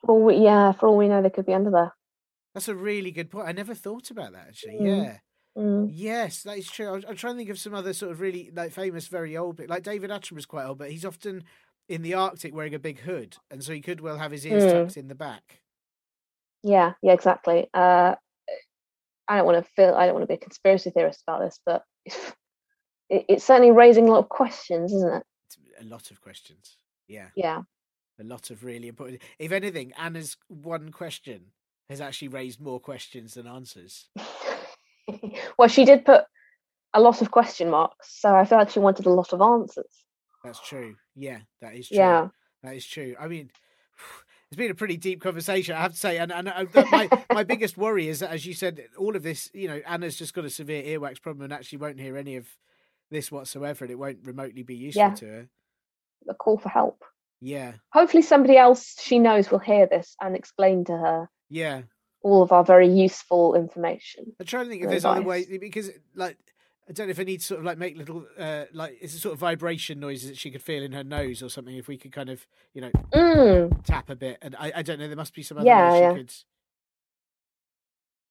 For 0.00 0.12
all 0.12 0.22
we, 0.22 0.36
yeah, 0.36 0.72
for 0.72 0.88
all 0.88 0.96
we 0.96 1.08
know, 1.08 1.20
they 1.22 1.28
could 1.30 1.44
be 1.46 1.52
under 1.54 1.70
there. 1.70 1.92
that's 2.54 2.68
a 2.68 2.74
really 2.74 3.10
good 3.10 3.30
point. 3.30 3.46
I 3.48 3.52
never 3.52 3.74
thought 3.74 4.10
about 4.10 4.32
that 4.32 4.46
actually. 4.48 4.78
Mm. 4.80 5.04
Yeah. 5.04 5.18
Mm. 5.56 5.88
Yes, 5.92 6.42
that 6.44 6.56
is 6.56 6.70
true. 6.70 6.88
I 6.88 7.08
I'm 7.08 7.16
trying 7.16 7.34
to 7.34 7.38
think 7.38 7.50
of 7.50 7.58
some 7.58 7.74
other 7.74 7.92
sort 7.92 8.12
of 8.12 8.20
really 8.20 8.50
like 8.54 8.72
famous, 8.72 9.06
very 9.08 9.36
old, 9.36 9.56
bit 9.56 9.68
like 9.68 9.82
David 9.82 10.10
Attenborough's 10.10 10.46
quite 10.46 10.64
old, 10.66 10.78
but 10.78 10.90
he's 10.90 11.04
often 11.04 11.44
in 11.88 12.02
the 12.02 12.14
Arctic 12.14 12.54
wearing 12.54 12.74
a 12.74 12.78
big 12.78 13.00
hood, 13.00 13.36
and 13.50 13.62
so 13.62 13.72
he 13.72 13.80
could 13.80 14.00
well 14.00 14.18
have 14.18 14.30
his 14.30 14.46
ears 14.46 14.64
Mm. 14.64 14.72
tucked 14.84 14.96
in 14.96 15.08
the 15.08 15.14
back. 15.14 15.60
Yeah, 16.62 16.92
yeah, 17.02 17.12
exactly. 17.12 17.68
Uh, 17.72 18.14
I 19.28 19.36
don't 19.36 19.46
want 19.46 19.64
to 19.64 19.70
feel 19.72 19.94
I 19.94 20.06
don't 20.06 20.14
want 20.14 20.22
to 20.24 20.28
be 20.28 20.34
a 20.34 20.38
conspiracy 20.38 20.90
theorist 20.90 21.22
about 21.26 21.40
this, 21.42 21.60
but 21.64 21.84
it, 22.06 23.24
it's 23.28 23.44
certainly 23.44 23.70
raising 23.70 24.08
a 24.08 24.12
lot 24.12 24.20
of 24.20 24.28
questions, 24.28 24.92
isn't 24.92 25.14
it? 25.14 25.22
A 25.80 25.84
lot 25.84 26.10
of 26.10 26.20
questions. 26.20 26.76
Yeah, 27.06 27.28
Yeah. 27.36 27.62
a 28.20 28.24
lot 28.24 28.50
of 28.50 28.64
really 28.64 28.88
important. 28.88 29.22
If 29.38 29.52
anything, 29.52 29.92
Anna's 29.96 30.36
one 30.48 30.90
question 30.90 31.52
has 31.88 32.00
actually 32.00 32.28
raised 32.28 32.60
more 32.60 32.80
questions 32.80 33.34
than 33.34 33.46
answers. 33.46 34.08
well, 35.58 35.68
she 35.68 35.84
did 35.84 36.04
put 36.04 36.24
a 36.94 37.00
lot 37.00 37.22
of 37.22 37.30
question 37.30 37.70
marks, 37.70 38.20
so 38.20 38.34
I 38.34 38.44
feel 38.44 38.58
like 38.58 38.70
she 38.70 38.78
wanted 38.80 39.06
a 39.06 39.10
lot 39.10 39.32
of 39.32 39.40
answers. 39.40 40.04
That's 40.44 40.60
true. 40.60 40.96
Yeah, 41.14 41.38
that 41.60 41.74
is 41.74 41.88
true. 41.88 41.98
Yeah. 41.98 42.28
That 42.62 42.74
is 42.74 42.86
true. 42.86 43.14
I 43.18 43.28
mean, 43.28 43.50
it's 44.50 44.56
been 44.56 44.70
a 44.70 44.74
pretty 44.74 44.96
deep 44.96 45.20
conversation, 45.20 45.74
I 45.76 45.80
have 45.82 45.92
to 45.92 45.98
say. 45.98 46.16
And, 46.18 46.32
and 46.32 46.48
uh, 46.48 46.64
my, 46.90 47.08
my 47.32 47.44
biggest 47.44 47.76
worry 47.76 48.08
is 48.08 48.20
that, 48.20 48.30
as 48.30 48.46
you 48.46 48.54
said, 48.54 48.82
all 48.96 49.14
of 49.14 49.22
this, 49.22 49.50
you 49.52 49.68
know, 49.68 49.80
Anna's 49.86 50.16
just 50.16 50.32
got 50.34 50.44
a 50.46 50.50
severe 50.50 50.82
earwax 50.98 51.20
problem 51.20 51.44
and 51.44 51.52
actually 51.52 51.78
won't 51.78 52.00
hear 52.00 52.16
any 52.16 52.36
of 52.36 52.46
this 53.10 53.30
whatsoever, 53.30 53.84
and 53.84 53.92
it 53.92 53.98
won't 53.98 54.18
remotely 54.24 54.62
be 54.62 54.74
useful 54.74 55.02
Yeah. 55.02 55.14
to 55.14 55.26
her. 55.26 55.48
A 56.28 56.34
call 56.34 56.58
for 56.58 56.68
help. 56.68 57.04
Yeah. 57.40 57.74
Hopefully, 57.92 58.22
somebody 58.22 58.56
else 58.56 58.96
she 59.00 59.18
knows 59.18 59.50
will 59.50 59.58
hear 59.60 59.86
this 59.86 60.16
and 60.20 60.34
explain 60.34 60.84
to 60.86 60.92
her 60.92 61.28
Yeah. 61.48 61.82
all 62.22 62.42
of 62.42 62.50
our 62.52 62.64
very 62.64 62.88
useful 62.88 63.54
information. 63.54 64.34
I'm 64.40 64.46
trying 64.46 64.64
to 64.64 64.70
think 64.70 64.82
if 64.82 64.90
there's 64.90 65.04
other 65.04 65.20
advice. 65.20 65.46
ways 65.48 65.58
because, 65.60 65.90
like, 66.14 66.36
I 66.88 66.92
don't 66.92 67.06
know 67.06 67.10
if 67.10 67.20
I 67.20 67.24
need 67.24 67.40
to 67.40 67.44
sort 67.44 67.60
of 67.60 67.66
like 67.66 67.76
make 67.76 67.98
little, 67.98 68.24
uh, 68.38 68.64
like, 68.72 68.96
it's 69.00 69.14
a 69.14 69.18
sort 69.20 69.34
of 69.34 69.38
vibration 69.38 70.00
noises 70.00 70.30
that 70.30 70.38
she 70.38 70.50
could 70.50 70.62
feel 70.62 70.82
in 70.82 70.92
her 70.92 71.04
nose 71.04 71.42
or 71.42 71.50
something. 71.50 71.76
If 71.76 71.86
we 71.86 71.98
could 71.98 72.12
kind 72.12 72.30
of, 72.30 72.46
you 72.72 72.80
know, 72.80 72.90
Mm. 73.12 73.84
tap 73.84 74.08
a 74.08 74.16
bit, 74.16 74.38
and 74.40 74.56
I, 74.58 74.72
I 74.76 74.82
don't 74.82 74.98
know, 74.98 75.06
there 75.06 75.16
must 75.16 75.34
be 75.34 75.42
some 75.42 75.58
other 75.58 75.66
Yeah, 75.66 75.94
yeah. 75.94 76.12
she 76.12 76.18
could. 76.18 76.32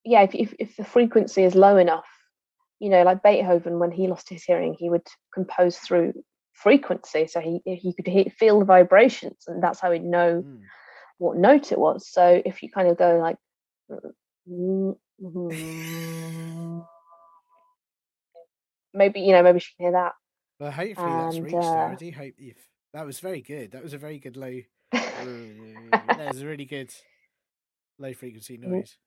Yeah, 0.04 0.22
if, 0.24 0.34
if 0.34 0.54
if 0.58 0.76
the 0.78 0.84
frequency 0.86 1.44
is 1.44 1.54
low 1.54 1.78
enough, 1.78 2.08
you 2.80 2.90
know, 2.90 3.04
like 3.04 3.22
Beethoven, 3.22 3.78
when 3.78 3.92
he 3.92 4.08
lost 4.08 4.30
his 4.30 4.44
hearing, 4.44 4.76
he 4.80 4.90
would 4.90 5.06
compose 5.34 5.78
through 5.78 6.14
frequency, 6.54 7.28
so 7.28 7.40
he 7.42 7.62
he 7.66 7.94
could 7.94 8.08
he- 8.08 8.30
feel 8.30 8.58
the 8.60 8.66
vibrations, 8.66 9.44
and 9.48 9.62
that's 9.62 9.80
how 9.80 9.92
he'd 9.92 10.04
know 10.04 10.42
Mm. 10.44 10.62
what 11.20 11.38
note 11.38 11.72
it 11.72 11.78
was. 11.78 12.10
So 12.10 12.42
if 12.46 12.64
you 12.64 12.72
kind 12.72 12.88
of 12.88 12.98
go 12.98 13.18
like, 13.20 13.38
mm, 14.50 14.98
mhm, 15.22 16.88
maybe 18.94 19.22
you 19.22 19.32
know, 19.34 19.44
maybe 19.44 19.60
she 19.60 19.74
can 19.76 19.86
hear 19.86 19.92
that. 19.94 20.14
Well, 20.60 20.72
hopefully 20.72 21.12
that's 21.12 21.36
And, 21.36 21.46
reached 21.46 21.56
her. 21.56 21.88
I 21.90 21.94
uh, 21.94 21.96
do 21.96 22.12
hope 22.12 22.34
you've. 22.38 22.58
That 22.94 23.06
was 23.06 23.20
very 23.20 23.42
good. 23.42 23.72
That 23.72 23.84
was 23.84 23.94
a 23.94 23.98
very 23.98 24.18
good 24.20 24.38
low. 24.38 24.60
that 24.92 26.28
was 26.32 26.42
a 26.42 26.46
really 26.46 26.66
good 26.66 26.92
low 28.00 28.14
frequency 28.14 28.58
noise. 28.58 28.98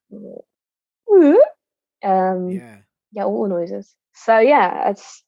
um, 2.02 2.50
yeah. 2.50 2.78
Yeah. 3.12 3.24
all 3.24 3.42
the 3.44 3.48
noises. 3.48 3.94
So 4.14 4.38
yeah, 4.38 4.90
it's 4.90 5.22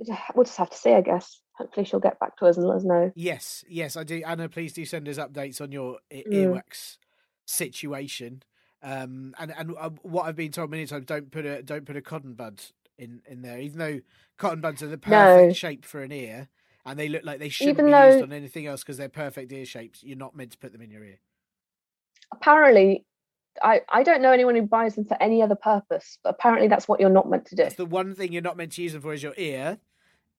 we'll 0.34 0.44
just 0.44 0.58
have 0.58 0.70
to 0.70 0.76
see, 0.76 0.92
I 0.92 1.00
guess. 1.00 1.40
Hopefully, 1.58 1.86
she'll 1.86 2.00
get 2.00 2.20
back 2.20 2.36
to 2.38 2.46
us 2.46 2.56
and 2.58 2.66
let 2.66 2.78
us 2.78 2.84
know. 2.84 3.12
Yes. 3.14 3.64
Yes, 3.68 3.96
I 3.96 4.04
do. 4.04 4.22
Anna, 4.26 4.48
please 4.48 4.72
do 4.74 4.84
send 4.84 5.08
us 5.08 5.16
updates 5.16 5.60
on 5.60 5.72
your 5.72 5.98
e- 6.10 6.22
Mm. 6.26 6.34
earwax 6.48 6.98
situation. 7.46 8.42
Um, 8.82 9.34
and 9.38 9.54
and 9.56 9.74
uh, 9.78 9.90
what 10.02 10.24
I've 10.26 10.36
been 10.36 10.52
told 10.52 10.70
many 10.70 10.86
times, 10.86 11.06
don't 11.06 11.30
put 11.30 11.46
a 11.46 11.62
don't 11.62 11.86
put 11.86 11.96
a 11.96 12.02
cotton 12.02 12.34
bud 12.34 12.60
in 12.98 13.22
in 13.26 13.42
there, 13.42 13.58
even 13.60 13.78
though 13.78 14.00
cotton 14.38 14.60
buds 14.60 14.82
are 14.82 14.88
the 14.88 14.98
perfect 14.98 15.48
No. 15.48 15.52
shape 15.52 15.84
for 15.84 16.02
an 16.02 16.12
ear, 16.12 16.48
and 16.84 16.98
they 16.98 17.08
look 17.08 17.24
like 17.24 17.38
they 17.38 17.48
shouldn't 17.48 17.78
Even 17.78 17.86
be 17.86 17.92
used 17.92 18.22
on 18.22 18.32
anything 18.32 18.66
else 18.66 18.82
because 18.82 18.96
they're 18.96 19.08
perfect 19.08 19.52
ear 19.52 19.64
shapes. 19.66 20.02
You're 20.02 20.16
not 20.16 20.36
meant 20.36 20.52
to 20.52 20.58
put 20.58 20.72
them 20.72 20.82
in 20.82 20.90
your 20.90 21.04
ear. 21.04 21.18
Apparently, 22.32 23.04
I 23.62 23.82
I 23.88 24.02
don't 24.02 24.22
know 24.22 24.32
anyone 24.32 24.54
who 24.56 24.62
buys 24.62 24.94
them 24.94 25.04
for 25.04 25.20
any 25.22 25.42
other 25.42 25.54
purpose, 25.54 26.18
but 26.22 26.30
apparently 26.30 26.68
that's 26.68 26.88
what 26.88 27.00
you're 27.00 27.10
not 27.10 27.28
meant 27.28 27.46
to 27.46 27.56
do. 27.56 27.62
That's 27.62 27.76
the 27.76 27.86
one 27.86 28.14
thing 28.14 28.32
you're 28.32 28.42
not 28.42 28.56
meant 28.56 28.72
to 28.72 28.82
use 28.82 28.92
them 28.92 29.02
for 29.02 29.12
is 29.12 29.22
your 29.22 29.34
ear, 29.36 29.78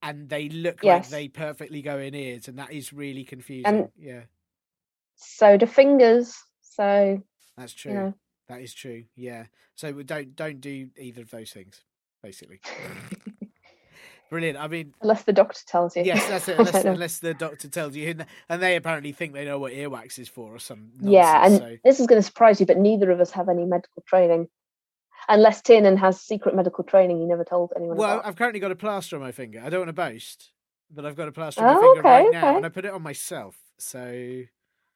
and 0.01 0.30
they 0.30 0.49
look 0.49 0.84
Yes. 0.84 1.05
like 1.05 1.12
they 1.12 1.28
perfectly 1.28 1.82
go 1.82 1.97
in 1.97 2.14
ears, 2.14 2.47
and 2.47 2.60
that 2.60 2.72
is 2.72 2.93
really 2.93 3.24
confusing. 3.24 3.66
And- 3.66 3.91
yeah, 3.97 4.24
So 5.16 5.58
the 5.58 5.68
fingers. 5.68 6.38
So 6.62 7.24
that's 7.55 7.74
true. 7.74 7.91
you 7.91 7.97
know, 7.97 8.14
That 8.49 8.62
is 8.62 8.74
true. 8.74 9.05
Yeah. 9.16 9.47
So 9.76 9.91
don't 10.03 10.36
don't 10.36 10.62
do 10.62 10.89
either 10.97 11.22
of 11.22 11.32
those 11.32 11.51
things, 11.51 11.84
basically. 12.28 12.59
Brilliant. 14.30 14.57
I 14.59 14.67
mean, 14.67 14.93
unless 15.01 15.23
the 15.23 15.32
doctor 15.32 15.61
tells 15.65 15.95
you. 15.95 16.03
yes, 16.03 16.28
that's 16.28 16.47
it. 16.49 16.59
Unless, 16.59 16.84
unless 16.86 17.19
the 17.19 17.34
doctor 17.34 17.69
tells 17.69 17.95
you, 17.95 18.09
and- 18.09 18.25
and 18.49 18.61
they 18.61 18.75
apparently 18.75 19.13
think 19.13 19.32
they 19.34 19.45
know 19.45 19.57
what 19.57 19.71
earwax 19.71 20.19
is 20.19 20.28
for, 20.28 20.53
or 20.53 20.59
some. 20.59 20.91
yeah, 20.99 21.45
and 21.45 21.57
so- 21.57 21.78
this 21.86 21.99
is 22.01 22.07
going 22.07 22.19
to 22.19 22.25
surprise 22.25 22.59
you, 22.59 22.65
but 22.65 22.78
neither 22.78 23.09
of 23.11 23.21
us 23.21 23.32
have 23.32 23.47
any 23.47 23.63
medical 23.63 24.03
training. 24.05 24.49
Unless 25.30 25.61
Tiernan 25.61 25.95
has 25.97 26.19
secret 26.21 26.55
medical 26.55 26.84
training, 26.84 27.19
he 27.19 27.25
never 27.25 27.43
told 27.45 27.71
anyone 27.75 27.95
Well, 27.97 28.15
about. 28.19 28.25
I've 28.25 28.36
currently 28.36 28.59
got 28.59 28.71
a 28.71 28.75
plaster 28.75 29.15
on 29.15 29.21
my 29.21 29.32
finger. 29.32 29.61
I 29.63 29.69
don't 29.69 29.80
want 29.80 29.89
to 29.89 29.93
boast, 29.93 30.51
but 30.91 31.05
I've 31.05 31.15
got 31.15 31.28
a 31.30 31.32
plaster 31.32 31.61
on 31.65 31.67
my 31.73 31.80
Oh, 31.82 31.93
finger 31.93 32.01
right 32.07 32.32
now, 32.32 32.47
okay. 32.49 32.57
and 32.57 32.65
I 32.65 32.69
put 32.69 32.84
it 32.86 32.91
on 32.93 33.01
myself. 33.01 33.57
So 33.78 34.43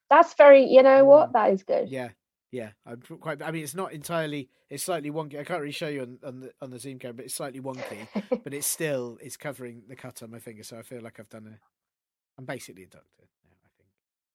That's 0.10 0.34
very, 0.34 0.66
you 0.66 0.84
know 0.84 1.04
Mm. 1.04 1.08
what? 1.08 1.34
That 1.34 1.52
is 1.54 1.64
good. 1.64 1.88
yeah, 1.90 2.10
yeah. 2.52 2.72
I'm 2.86 3.02
quite. 3.02 3.42
I 3.42 3.52
mean, 3.52 3.64
it's 3.64 3.76
not 3.76 3.94
entirely. 3.94 4.50
It's 4.70 4.84
slightly 4.84 5.12
wonky. 5.12 5.40
I 5.40 5.44
can't 5.44 5.60
really 5.62 5.72
show 5.72 5.88
you 5.88 6.02
on, 6.02 6.20
on 6.26 6.40
the 6.42 6.52
on 6.62 6.70
the 6.70 6.80
Zoom 6.80 7.00
camera, 7.00 7.16
but 7.16 7.26
it's 7.26 7.34
slightly 7.36 7.62
wonky. 7.62 8.08
but 8.44 8.54
it's 8.54 8.68
still 8.68 9.18
it's 9.22 9.38
covering 9.38 9.84
the 9.88 9.96
cut 9.96 10.22
on 10.24 10.32
my 10.32 10.40
finger, 10.40 10.64
so 10.64 10.78
I 10.78 10.82
feel 10.84 11.02
like 11.02 11.20
I've 11.20 11.30
done 11.30 11.48
a. 11.48 11.60
I'm 12.38 12.46
basically 12.46 12.84
a 12.84 12.88
doctor 12.88 13.08
now. 13.20 13.56
I 13.64 13.70
think. 13.78 13.90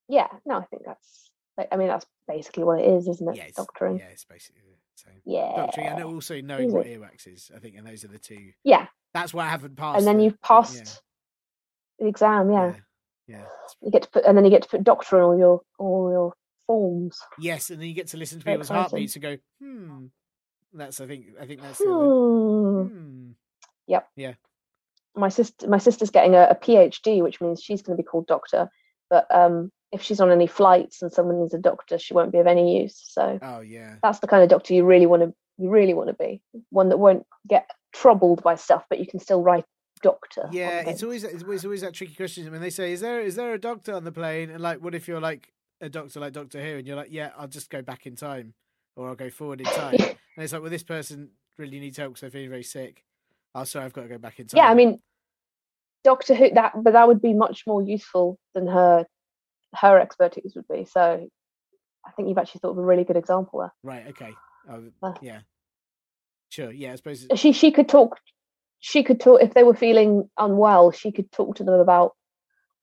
yeah, 0.09 0.27
no, 0.45 0.57
I 0.59 0.64
think 0.64 0.83
that's. 0.85 1.31
like, 1.57 1.69
I 1.73 1.77
mean, 1.77 1.89
that's 1.89 2.07
basically 2.29 2.64
what 2.64 2.81
it 2.81 2.87
is, 2.89 3.09
isn't 3.09 3.29
it? 3.29 3.37
Yeah, 3.37 3.45
it's, 3.45 3.57
Doctoring. 3.57 3.99
yeah, 3.99 4.07
it's 4.07 4.25
basically 4.25 4.62
the 4.62 5.03
same. 5.03 5.21
Yeah. 5.25 5.53
Doctoring 5.57 5.87
and 5.87 6.05
also 6.05 6.41
knowing 6.41 6.73
what 6.73 6.87
earwax 6.87 7.27
is. 7.27 7.51
I 7.55 7.59
think, 7.59 7.77
and 7.77 7.87
those 7.87 8.05
are 8.05 8.09
the 8.09 8.19
two. 8.19 8.53
Yeah, 8.64 8.87
That's 9.14 9.33
why 9.35 9.45
I 9.47 9.49
haven't 9.49 9.77
passed. 9.77 9.99
and 9.99 10.07
then 10.07 10.19
the- 10.19 10.25
you've 10.25 10.41
passed 10.43 11.03
the 11.99 12.07
exam. 12.07 12.51
Yeah. 12.51 12.73
yeah, 13.27 13.37
yeah. 13.39 13.45
You 13.83 13.91
get 13.91 14.03
to 14.03 14.09
put, 14.11 14.25
and 14.25 14.37
then 14.37 14.45
you 14.45 14.51
get 14.51 14.62
to 14.62 14.69
put 14.69 14.85
doctor 14.85 15.17
in 15.19 15.23
all 15.25 15.39
your 15.39 15.61
all 15.79 16.11
your 16.11 16.33
forms. 16.67 17.19
Yes, 17.39 17.71
and 17.71 17.81
then 17.81 17.89
you 17.89 17.95
get 17.95 18.09
to 18.09 18.17
listen 18.17 18.39
to 18.39 18.45
people's 18.45 18.67
exciting. 18.67 18.81
heartbeats 18.81 19.14
and 19.17 19.23
go, 19.23 19.37
hmm. 19.61 20.07
That's 20.73 21.01
I 21.01 21.07
think 21.07 21.27
I 21.41 21.47
think 21.47 21.62
that's 21.62 21.79
the, 21.79 21.85
Hmm. 21.85 22.89
hmm. 22.89 23.31
My 25.19 25.31
sister, 25.31 25.67
my 25.67 25.79
sister's 25.79 26.11
getting 26.11 26.35
a, 26.35 26.49
a 26.51 26.55
PhD, 26.55 27.23
which 27.23 27.41
means 27.41 27.62
she's 27.62 27.81
going 27.81 27.97
to 27.97 28.03
be 28.03 28.07
called 28.07 28.27
doctor. 28.27 28.69
But 29.09 29.27
um, 29.35 29.73
if 29.91 30.03
she's 30.03 30.21
on 30.21 30.31
any 30.31 30.47
flights 30.47 31.01
and 31.01 31.11
someone 31.11 31.41
is 31.41 31.55
a 31.55 31.59
doctor, 31.59 31.99
she 31.99 32.12
won't 32.12 32.33
be 32.33 32.39
of 32.39 32.47
any 32.47 32.83
use. 32.83 33.01
So 33.12 33.39
Oh 33.41 33.61
yeah. 33.61 33.95
that's 34.03 34.19
the 34.19 34.27
kind 34.27 34.43
of 34.43 34.51
doctor 34.51 34.75
you 34.75 34.85
really 34.85 35.07
want 35.07 35.23
to 35.23 35.33
you 35.57 35.71
really 35.71 35.95
want 35.95 36.09
to 36.09 36.14
be 36.14 36.43
one 36.69 36.91
that 36.91 36.99
won't 36.99 37.25
get 37.49 37.71
troubled 37.95 38.43
by 38.43 38.57
stuff, 38.57 38.85
but 38.91 38.99
you 38.99 39.07
can 39.07 39.19
still 39.21 39.43
write 39.43 39.64
doctor. 40.03 40.51
Yeah, 40.53 40.81
it's 40.87 41.03
always 41.03 41.25
it's 41.25 41.43
always, 41.43 41.64
always 41.64 41.81
that 41.81 41.95
tricky 41.95 42.14
question 42.14 42.51
when 42.53 42.61
they 42.61 42.69
say, 42.69 42.93
"Is 42.93 43.01
there 43.01 43.21
is 43.21 43.37
there 43.37 43.55
a 43.55 43.59
doctor 43.59 43.95
on 43.95 44.05
the 44.05 44.12
plane?" 44.12 44.51
And 44.51 44.61
like, 44.61 44.83
what 44.83 44.95
if 44.95 45.09
you're 45.09 45.21
like 45.21 45.51
a 45.81 45.89
doctor 45.89 46.20
like 46.20 46.33
Doctor 46.33 46.61
Who, 46.62 46.79
and 46.79 46.87
you're 46.87 46.97
like, 46.97 47.11
"Yeah, 47.11 47.31
I'll 47.37 47.49
just 47.49 47.70
go 47.70 47.83
back 47.83 48.07
in 48.07 48.16
time, 48.16 48.55
or 48.97 49.09
I'll 49.09 49.14
go 49.14 49.31
forward 49.31 49.61
in 49.61 49.66
time." 49.66 49.95
and 50.01 50.16
it's 50.39 50.53
like, 50.53 50.62
"Well, 50.62 50.70
this 50.70 50.83
person 50.83 51.31
really 51.59 51.81
needs 51.81 51.97
help 51.99 52.12
because 52.12 52.22
they're 52.22 52.31
feeling 52.31 52.51
very 52.51 52.62
sick." 52.62 53.05
Oh, 53.55 53.64
sorry, 53.64 53.85
I've 53.87 53.93
got 53.93 54.03
to 54.03 54.09
go 54.09 54.18
back 54.18 54.39
in 54.39 54.47
time. 54.47 54.59
yeah. 54.59 54.70
I 54.70 54.74
mean, 54.74 55.01
Doctor 56.05 56.35
Who 56.35 56.51
that, 56.55 56.72
but 56.83 56.93
that 56.93 57.09
would 57.09 57.22
be 57.22 57.35
much 57.35 57.64
more 57.66 57.83
useful 57.83 58.39
than 58.55 58.66
her 58.66 59.07
her 59.74 59.99
expertise 60.01 60.53
would 60.57 60.68
be. 60.68 60.85
So 60.85 61.29
I 62.07 62.11
think 62.12 62.29
you've 62.29 62.39
actually 62.39 62.61
thought 62.61 62.70
of 62.70 62.79
a 62.79 62.83
really 62.85 63.05
good 63.05 63.16
example 63.16 63.61
there. 63.61 63.74
right, 63.83 64.07
okay, 64.09 64.33
oh, 64.70 64.85
Uh. 65.03 65.14
yeah, 65.20 65.41
sure, 66.51 66.70
yeah. 66.72 66.93
I 66.93 66.97
suppose 66.97 67.24
it- 67.24 67.39
she 67.39 67.53
she 67.53 67.70
could 67.72 67.89
talk 67.89 68.18
she 68.79 69.03
could 69.03 69.20
talk 69.20 69.43
if 69.43 69.55
they 69.55 69.64
were 69.64 69.74
feeling 69.74 70.29
unwell 70.39 70.93
she 70.93 71.11
could 71.11 71.33
talk 71.33 71.57
to 71.57 71.64
them 71.64 71.74
about 71.81 72.14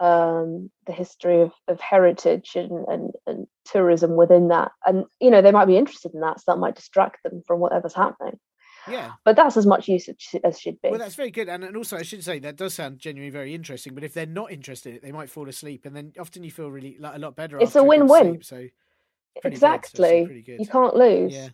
um 0.03 0.69
the 0.85 0.91
history 0.91 1.41
of, 1.41 1.51
of 1.69 1.79
heritage 1.79 2.51
and, 2.55 2.85
and 2.89 3.11
and 3.25 3.47
tourism 3.63 4.17
within 4.17 4.49
that 4.49 4.71
and 4.85 5.05
you 5.21 5.31
know 5.31 5.41
they 5.41 5.51
might 5.51 5.65
be 5.65 5.77
interested 5.77 6.13
in 6.13 6.19
that 6.19 6.39
so 6.39 6.43
that 6.47 6.59
might 6.59 6.75
distract 6.75 7.23
them 7.23 7.41
from 7.47 7.59
whatever's 7.59 7.93
happening 7.93 8.37
yeah. 8.85 9.11
but 9.23 9.37
that's 9.37 9.55
as 9.55 9.65
much 9.65 9.87
use 9.87 10.09
as 10.43 10.59
should 10.59 10.81
be 10.81 10.89
Well, 10.89 10.99
that's 10.99 11.15
very 11.15 11.31
good, 11.31 11.47
and, 11.47 11.63
and 11.63 11.77
also 11.77 11.95
I 11.95 12.01
should 12.01 12.21
say 12.21 12.39
that 12.39 12.57
does 12.57 12.73
sound 12.73 12.99
genuinely 12.99 13.31
very 13.31 13.55
interesting. 13.55 13.95
But 13.95 14.03
if 14.03 14.13
they're 14.13 14.25
not 14.25 14.51
interested 14.51 14.89
in 14.89 14.95
it, 14.97 15.03
they 15.03 15.13
might 15.13 15.29
fall 15.29 15.47
asleep, 15.47 15.85
and 15.85 15.95
then 15.95 16.11
often 16.19 16.43
you 16.43 16.51
feel 16.51 16.69
really 16.69 16.97
like, 16.99 17.15
a 17.15 17.19
lot 17.19 17.33
better. 17.37 17.57
It's 17.61 17.77
a 17.77 17.83
win-win. 17.83 18.43
So 18.43 18.55
pretty 18.55 19.55
good, 19.55 19.59
so 19.61 19.67
exactly 19.67 20.43
good. 20.45 20.59
you 20.59 20.67
can't 20.67 20.97
lose 20.97 21.33
yeah, 21.33 21.47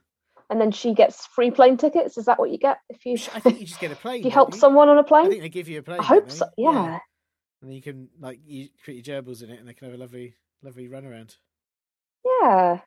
and 0.50 0.60
then 0.60 0.72
she 0.72 0.94
gets 0.94 1.26
free 1.28 1.52
plane 1.52 1.78
tickets 1.78 2.18
is 2.18 2.26
that 2.26 2.40
what 2.40 2.50
you 2.50 2.58
get 2.58 2.80
if 2.90 3.06
you 3.06 3.14
I 3.34 3.40
think 3.40 3.60
you 3.60 3.66
just 3.66 3.80
get 3.80 3.92
a 3.92 3.96
plane. 4.04 4.20
if 4.20 4.26
you 4.26 4.32
help 4.32 4.54
someone 4.54 4.90
on 4.90 4.98
a 4.98 5.04
plane 5.04 5.28
I 5.28 5.30
think 5.30 5.42
they 5.42 5.50
give 5.50 5.70
you 5.70 5.80
a 5.80 5.84
plane. 5.84 6.00
I 6.00 6.04
hope 6.04 6.32
so 6.32 6.48
yeah 6.58 7.00
And 7.62 7.70
then 7.70 7.76
you 7.76 7.82
can 7.82 8.10
like 8.20 8.40
you 8.46 8.70
put 8.86 8.96
your 8.96 9.22
gerbils 9.22 9.44
in 9.44 9.50
it, 9.50 9.60
and 9.60 9.68
they 9.68 9.74
can 9.74 9.90
have 9.90 9.98
a 9.98 10.02
lovely, 10.02 10.36
lovely 10.64 10.88
run 10.88 11.06
around. 11.06 11.36
yeah 12.26 12.80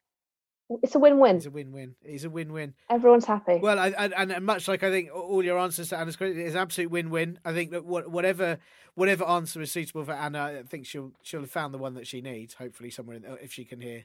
it's 0.83 0.95
a 0.95 0.99
win-win 0.99 1.37
It's 1.37 1.45
a 1.47 1.51
win-win. 1.51 1.97
It's 2.03 2.25
a 2.25 2.31
win-win. 2.31 2.73
everyone's 2.89 3.27
happy 3.27 3.59
Well, 3.63 3.79
I, 3.79 3.89
I, 3.89 4.05
and 4.17 4.33
and 4.33 4.47
much 4.47 4.69
like 4.69 4.83
I 4.83 4.91
think 4.91 5.11
all 5.15 5.45
your 5.45 5.59
answers 5.59 5.91
to 5.91 5.99
Anna's 5.99 6.17
question 6.17 6.41
is 6.41 6.57
absolute 6.57 6.91
win-win. 6.91 7.39
I 7.45 7.53
think 7.53 7.73
that 7.73 7.85
whatever 7.85 8.59
whatever 8.95 9.25
answer 9.25 9.61
is 9.61 9.71
suitable 9.71 10.05
for 10.05 10.13
Anna, 10.13 10.45
I 10.45 10.63
think 10.63 10.87
she'll 10.87 11.13
she'll 11.23 11.41
have 11.41 11.51
found 11.51 11.75
the 11.75 11.79
one 11.79 11.93
that 11.95 12.07
she 12.07 12.23
needs. 12.23 12.55
Hopefully, 12.55 12.89
somewhere 12.91 13.17
in, 13.17 13.25
if 13.43 13.53
she 13.53 13.67
can 13.67 13.81
hear 13.83 14.05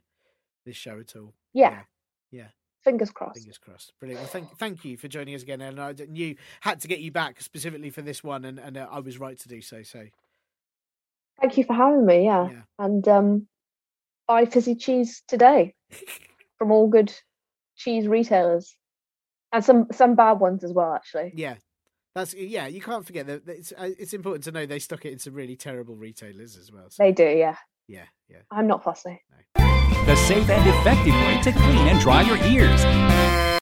this 0.65 0.75
show 0.75 0.99
at 0.99 1.15
all. 1.15 1.33
yeah 1.53 1.83
yeah. 2.31 2.47
fingers 2.83 3.11
crossed 3.11 3.37
Fingers 3.39 3.57
crossed. 3.57 3.93
Brilliant. 3.99 4.21
Well, 4.23 4.29
thank 4.29 4.57
thank 4.57 4.83
you 4.83 4.97
for 4.97 5.07
joining 5.07 5.35
us 5.35 5.43
again, 5.43 5.61
Ellen. 5.61 5.79
I 5.79 5.93
knew 6.09 6.35
had 6.61 6.81
to 6.81 6.89
get 6.89 6.99
you 6.99 7.11
back 7.11 7.41
specifically 7.41 7.91
for 7.91 8.01
this 8.01 8.23
one, 8.25 8.43
and 8.43 8.59
and 8.59 8.75
uh, 8.75 8.87
I 8.91 8.99
was 8.99 9.17
right 9.19 9.39
to 9.39 9.47
do 9.47 9.61
so. 9.61 9.83
So 9.83 10.07
Thank 11.39 11.57
you 11.57 11.63
for 11.63 11.73
having 11.73 12.05
me. 12.05 12.25
Yeah, 12.25 12.49
yeah. 12.49 12.61
and 12.79 13.07
um, 13.07 13.47
buy 14.27 14.45
fizzy 14.45 14.75
cheese 14.75 15.23
today 15.27 15.73
from 16.57 16.71
all 16.71 16.87
good 16.87 17.13
cheese 17.75 18.07
retailers, 18.07 18.75
and 19.51 19.63
some 19.63 19.87
some 19.91 20.15
bad 20.15 20.33
ones 20.33 20.63
as 20.63 20.73
well. 20.73 20.93
Actually, 20.93 21.33
Yeah, 21.35 21.55
that's 22.15 22.33
yeah. 22.33 22.67
You 22.67 22.81
can't 22.81 23.05
forget 23.05 23.27
that 23.27 23.47
it's 23.47 23.71
uh, 23.71 23.89
it's 23.99 24.13
important 24.13 24.43
to 24.45 24.51
know 24.51 24.65
they 24.65 24.79
stock 24.79 25.05
it 25.05 25.13
in 25.13 25.19
some 25.19 25.33
really 25.33 25.55
terrible 25.55 25.95
retailers 25.95 26.57
as 26.57 26.71
well. 26.71 26.89
So, 26.89 27.03
they 27.03 27.11
do. 27.11 27.23
Yeah, 27.23 27.57
yeah, 27.87 28.05
yeah. 28.29 28.41
I'm 28.51 28.67
not 28.67 28.83
fussy. 28.83 29.21
The 30.07 30.15
safe 30.15 30.49
and 30.49 30.69
effective 30.69 31.13
way 31.13 31.41
to 31.43 31.51
clean 31.51 31.87
and 31.89 31.99
dry 31.99 32.21
your 32.21 32.37
ears. 32.37 32.81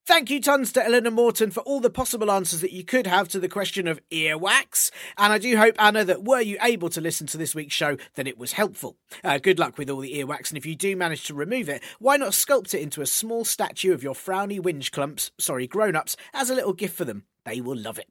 Thank 0.05 0.29
you 0.29 0.39
tons 0.39 0.71
to 0.73 0.85
Eleanor 0.85 1.09
Morton 1.09 1.49
for 1.49 1.61
all 1.61 1.79
the 1.79 1.89
possible 1.89 2.29
answers 2.29 2.61
that 2.61 2.71
you 2.71 2.83
could 2.83 3.07
have 3.07 3.27
to 3.29 3.39
the 3.39 3.49
question 3.49 3.87
of 3.87 3.99
earwax. 4.11 4.91
And 5.17 5.33
I 5.33 5.39
do 5.39 5.57
hope, 5.57 5.75
Anna, 5.79 6.05
that 6.05 6.23
were 6.23 6.41
you 6.41 6.57
able 6.61 6.89
to 6.91 7.01
listen 7.01 7.25
to 7.27 7.39
this 7.39 7.55
week's 7.55 7.73
show, 7.73 7.97
that 8.13 8.27
it 8.27 8.37
was 8.37 8.51
helpful. 8.51 8.95
Uh, 9.23 9.39
good 9.39 9.57
luck 9.57 9.79
with 9.79 9.89
all 9.89 10.01
the 10.01 10.13
earwax, 10.13 10.49
and 10.49 10.57
if 10.59 10.67
you 10.67 10.75
do 10.75 10.95
manage 10.95 11.25
to 11.25 11.33
remove 11.33 11.67
it, 11.67 11.83
why 11.97 12.15
not 12.15 12.33
sculpt 12.33 12.75
it 12.75 12.81
into 12.81 13.01
a 13.01 13.07
small 13.07 13.43
statue 13.43 13.91
of 13.91 14.03
your 14.03 14.13
frowny 14.13 14.59
whinge 14.59 14.91
clumps, 14.91 15.31
sorry, 15.39 15.65
grown 15.65 15.95
ups, 15.95 16.15
as 16.31 16.51
a 16.51 16.55
little 16.55 16.73
gift 16.73 16.95
for 16.95 17.05
them? 17.05 17.25
They 17.43 17.59
will 17.59 17.75
love 17.75 17.97
it. 17.97 18.07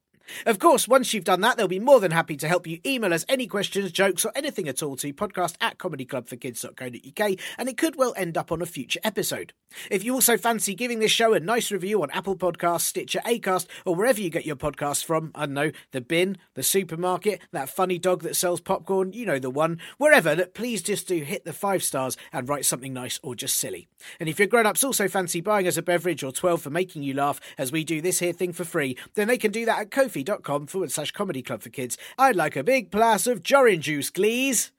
Of 0.47 0.59
course, 0.59 0.89
once 0.89 1.13
you've 1.13 1.25
done 1.25 1.41
that, 1.43 1.57
they'll 1.57 1.69
be 1.69 1.79
more 1.79 2.01
than 2.01 2.11
happy 2.11 2.37
to 2.37 2.49
help 2.49 2.67
you 2.67 2.81
email 2.85 3.13
us 3.13 3.25
any 3.29 3.47
questions, 3.47 3.93
jokes, 3.93 4.25
or 4.25 4.33
anything 4.35 4.69
at 4.69 4.83
all 4.83 4.97
to 4.97 5.13
podcast 5.13 5.57
at 5.61 5.79
comedyclubforkids.co.uk, 5.79 7.39
and 7.59 7.69
it 7.69 7.77
could 7.77 7.97
well 7.97 8.15
end 8.17 8.37
up 8.37 8.51
on 8.51 8.63
a 8.63 8.67
future 8.67 9.01
episode. 9.05 9.53
If 9.91 10.05
you 10.05 10.15
also 10.15 10.37
fancy 10.37 10.75
giving 10.75 10.99
this 10.99 11.13
show 11.13 11.35
a 11.35 11.41
nice 11.41 11.71
review 11.71 12.03
on 12.03 12.11
Apple 12.11 12.37
Podcasts, 12.37 12.83
Stitcher, 12.83 13.21
Acast, 13.27 13.67
or 13.85 13.95
wherever 13.95 14.21
you 14.21 14.31
get 14.31 14.47
your 14.47 14.57
podcasts 14.57 15.05
from, 15.05 15.31
I 15.35 15.47
don't 15.47 15.55
know, 15.55 15.73
the 15.93 16.01
bin, 16.01 16.39
the 16.55 16.63
supermarket, 16.63 17.41
that 17.53 17.69
funny 17.69 17.99
dog 17.99 18.23
that 18.23 18.37
sells 18.37 18.61
popcorn, 18.61 19.13
you 19.13 19.27
know 19.27 19.39
the 19.39 19.51
one, 19.51 19.81
wherever, 19.99 20.35
that 20.35 20.55
please 20.55 20.83
just 20.83 21.09
do 21.09 21.23
hit 21.23 21.45
the 21.45 21.53
five 21.53 21.83
stars 21.83 22.17
and 22.33 22.49
write 22.49 22.65
something 22.65 22.93
nice 22.93 23.19
or 23.23 23.35
just 23.35 23.57
silly. 23.57 23.89
And 24.21 24.29
if 24.29 24.39
your 24.39 24.49
grown 24.49 24.67
ups 24.67 24.85
also 24.85 25.09
fancy 25.09 25.41
buying 25.41 25.67
us 25.67 25.77
a 25.77 25.83
beverage 25.83 26.23
or 26.23 26.33
12 26.33 26.63
for 26.63 26.71
making 26.71 27.03
you 27.03 27.15
laugh 27.15 27.41
as 27.59 27.73
we 27.73 27.85
do 27.85 28.01
this 28.01 28.21
here 28.21 28.33
thing 28.33 28.53
for 28.53 28.65
free, 28.65 28.97
then 29.15 29.29
they 29.29 29.39
can 29.39 29.51
do 29.51 29.65
that 29.67 29.81
at 29.81 29.91
kofi.com 30.15 30.67
forward 30.67 30.93
slash 30.93 31.11
comedy 31.11 31.43
club 31.43 31.63
for 31.63 31.71
kids. 31.71 31.99
I'd 32.19 32.37
like 32.37 32.57
a 32.57 32.65
big 32.65 32.91
glass 32.91 33.27
of 33.27 33.43
Jorin 33.43 33.81
juice, 33.81 34.11
please. 34.11 34.71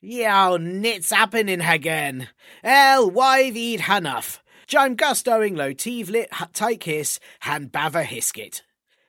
Ja, 0.00 0.56
nits 0.56 1.10
happening 1.10 1.60
again. 1.60 2.28
El 2.62 3.10
wyfyd 3.10 3.80
hanaff. 3.80 4.40
Jaim 4.68 4.96
gustoing 4.96 5.56
lo 5.56 5.72
tiflit 5.72 6.26
take 6.52 6.84
his 6.84 7.18
han 7.40 7.68
bava 7.68 8.04
hiskit. 8.04 8.62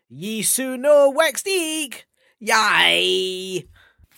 Ye 0.10 0.42
no 0.58 1.14
wextig. 1.14 2.04
Yay! 2.40 3.68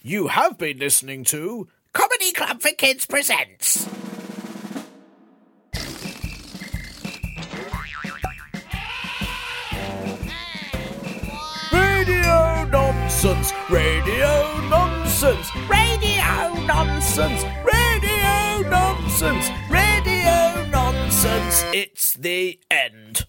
You 0.03 0.28
have 0.28 0.57
been 0.57 0.78
listening 0.78 1.24
to 1.26 1.68
Comedy 1.93 2.32
Club 2.32 2.62
for 2.62 2.72
Kids 2.72 3.05
presents. 3.05 3.88
Nonsense, 13.24 13.53
radio 13.69 14.67
nonsense, 14.67 15.55
radio 15.69 16.53
nonsense, 16.65 17.43
radio 17.63 18.67
nonsense, 18.67 19.49
radio 19.69 20.65
nonsense. 20.72 21.63
It's 21.72 22.13
the 22.13 22.59
end. 22.72 23.28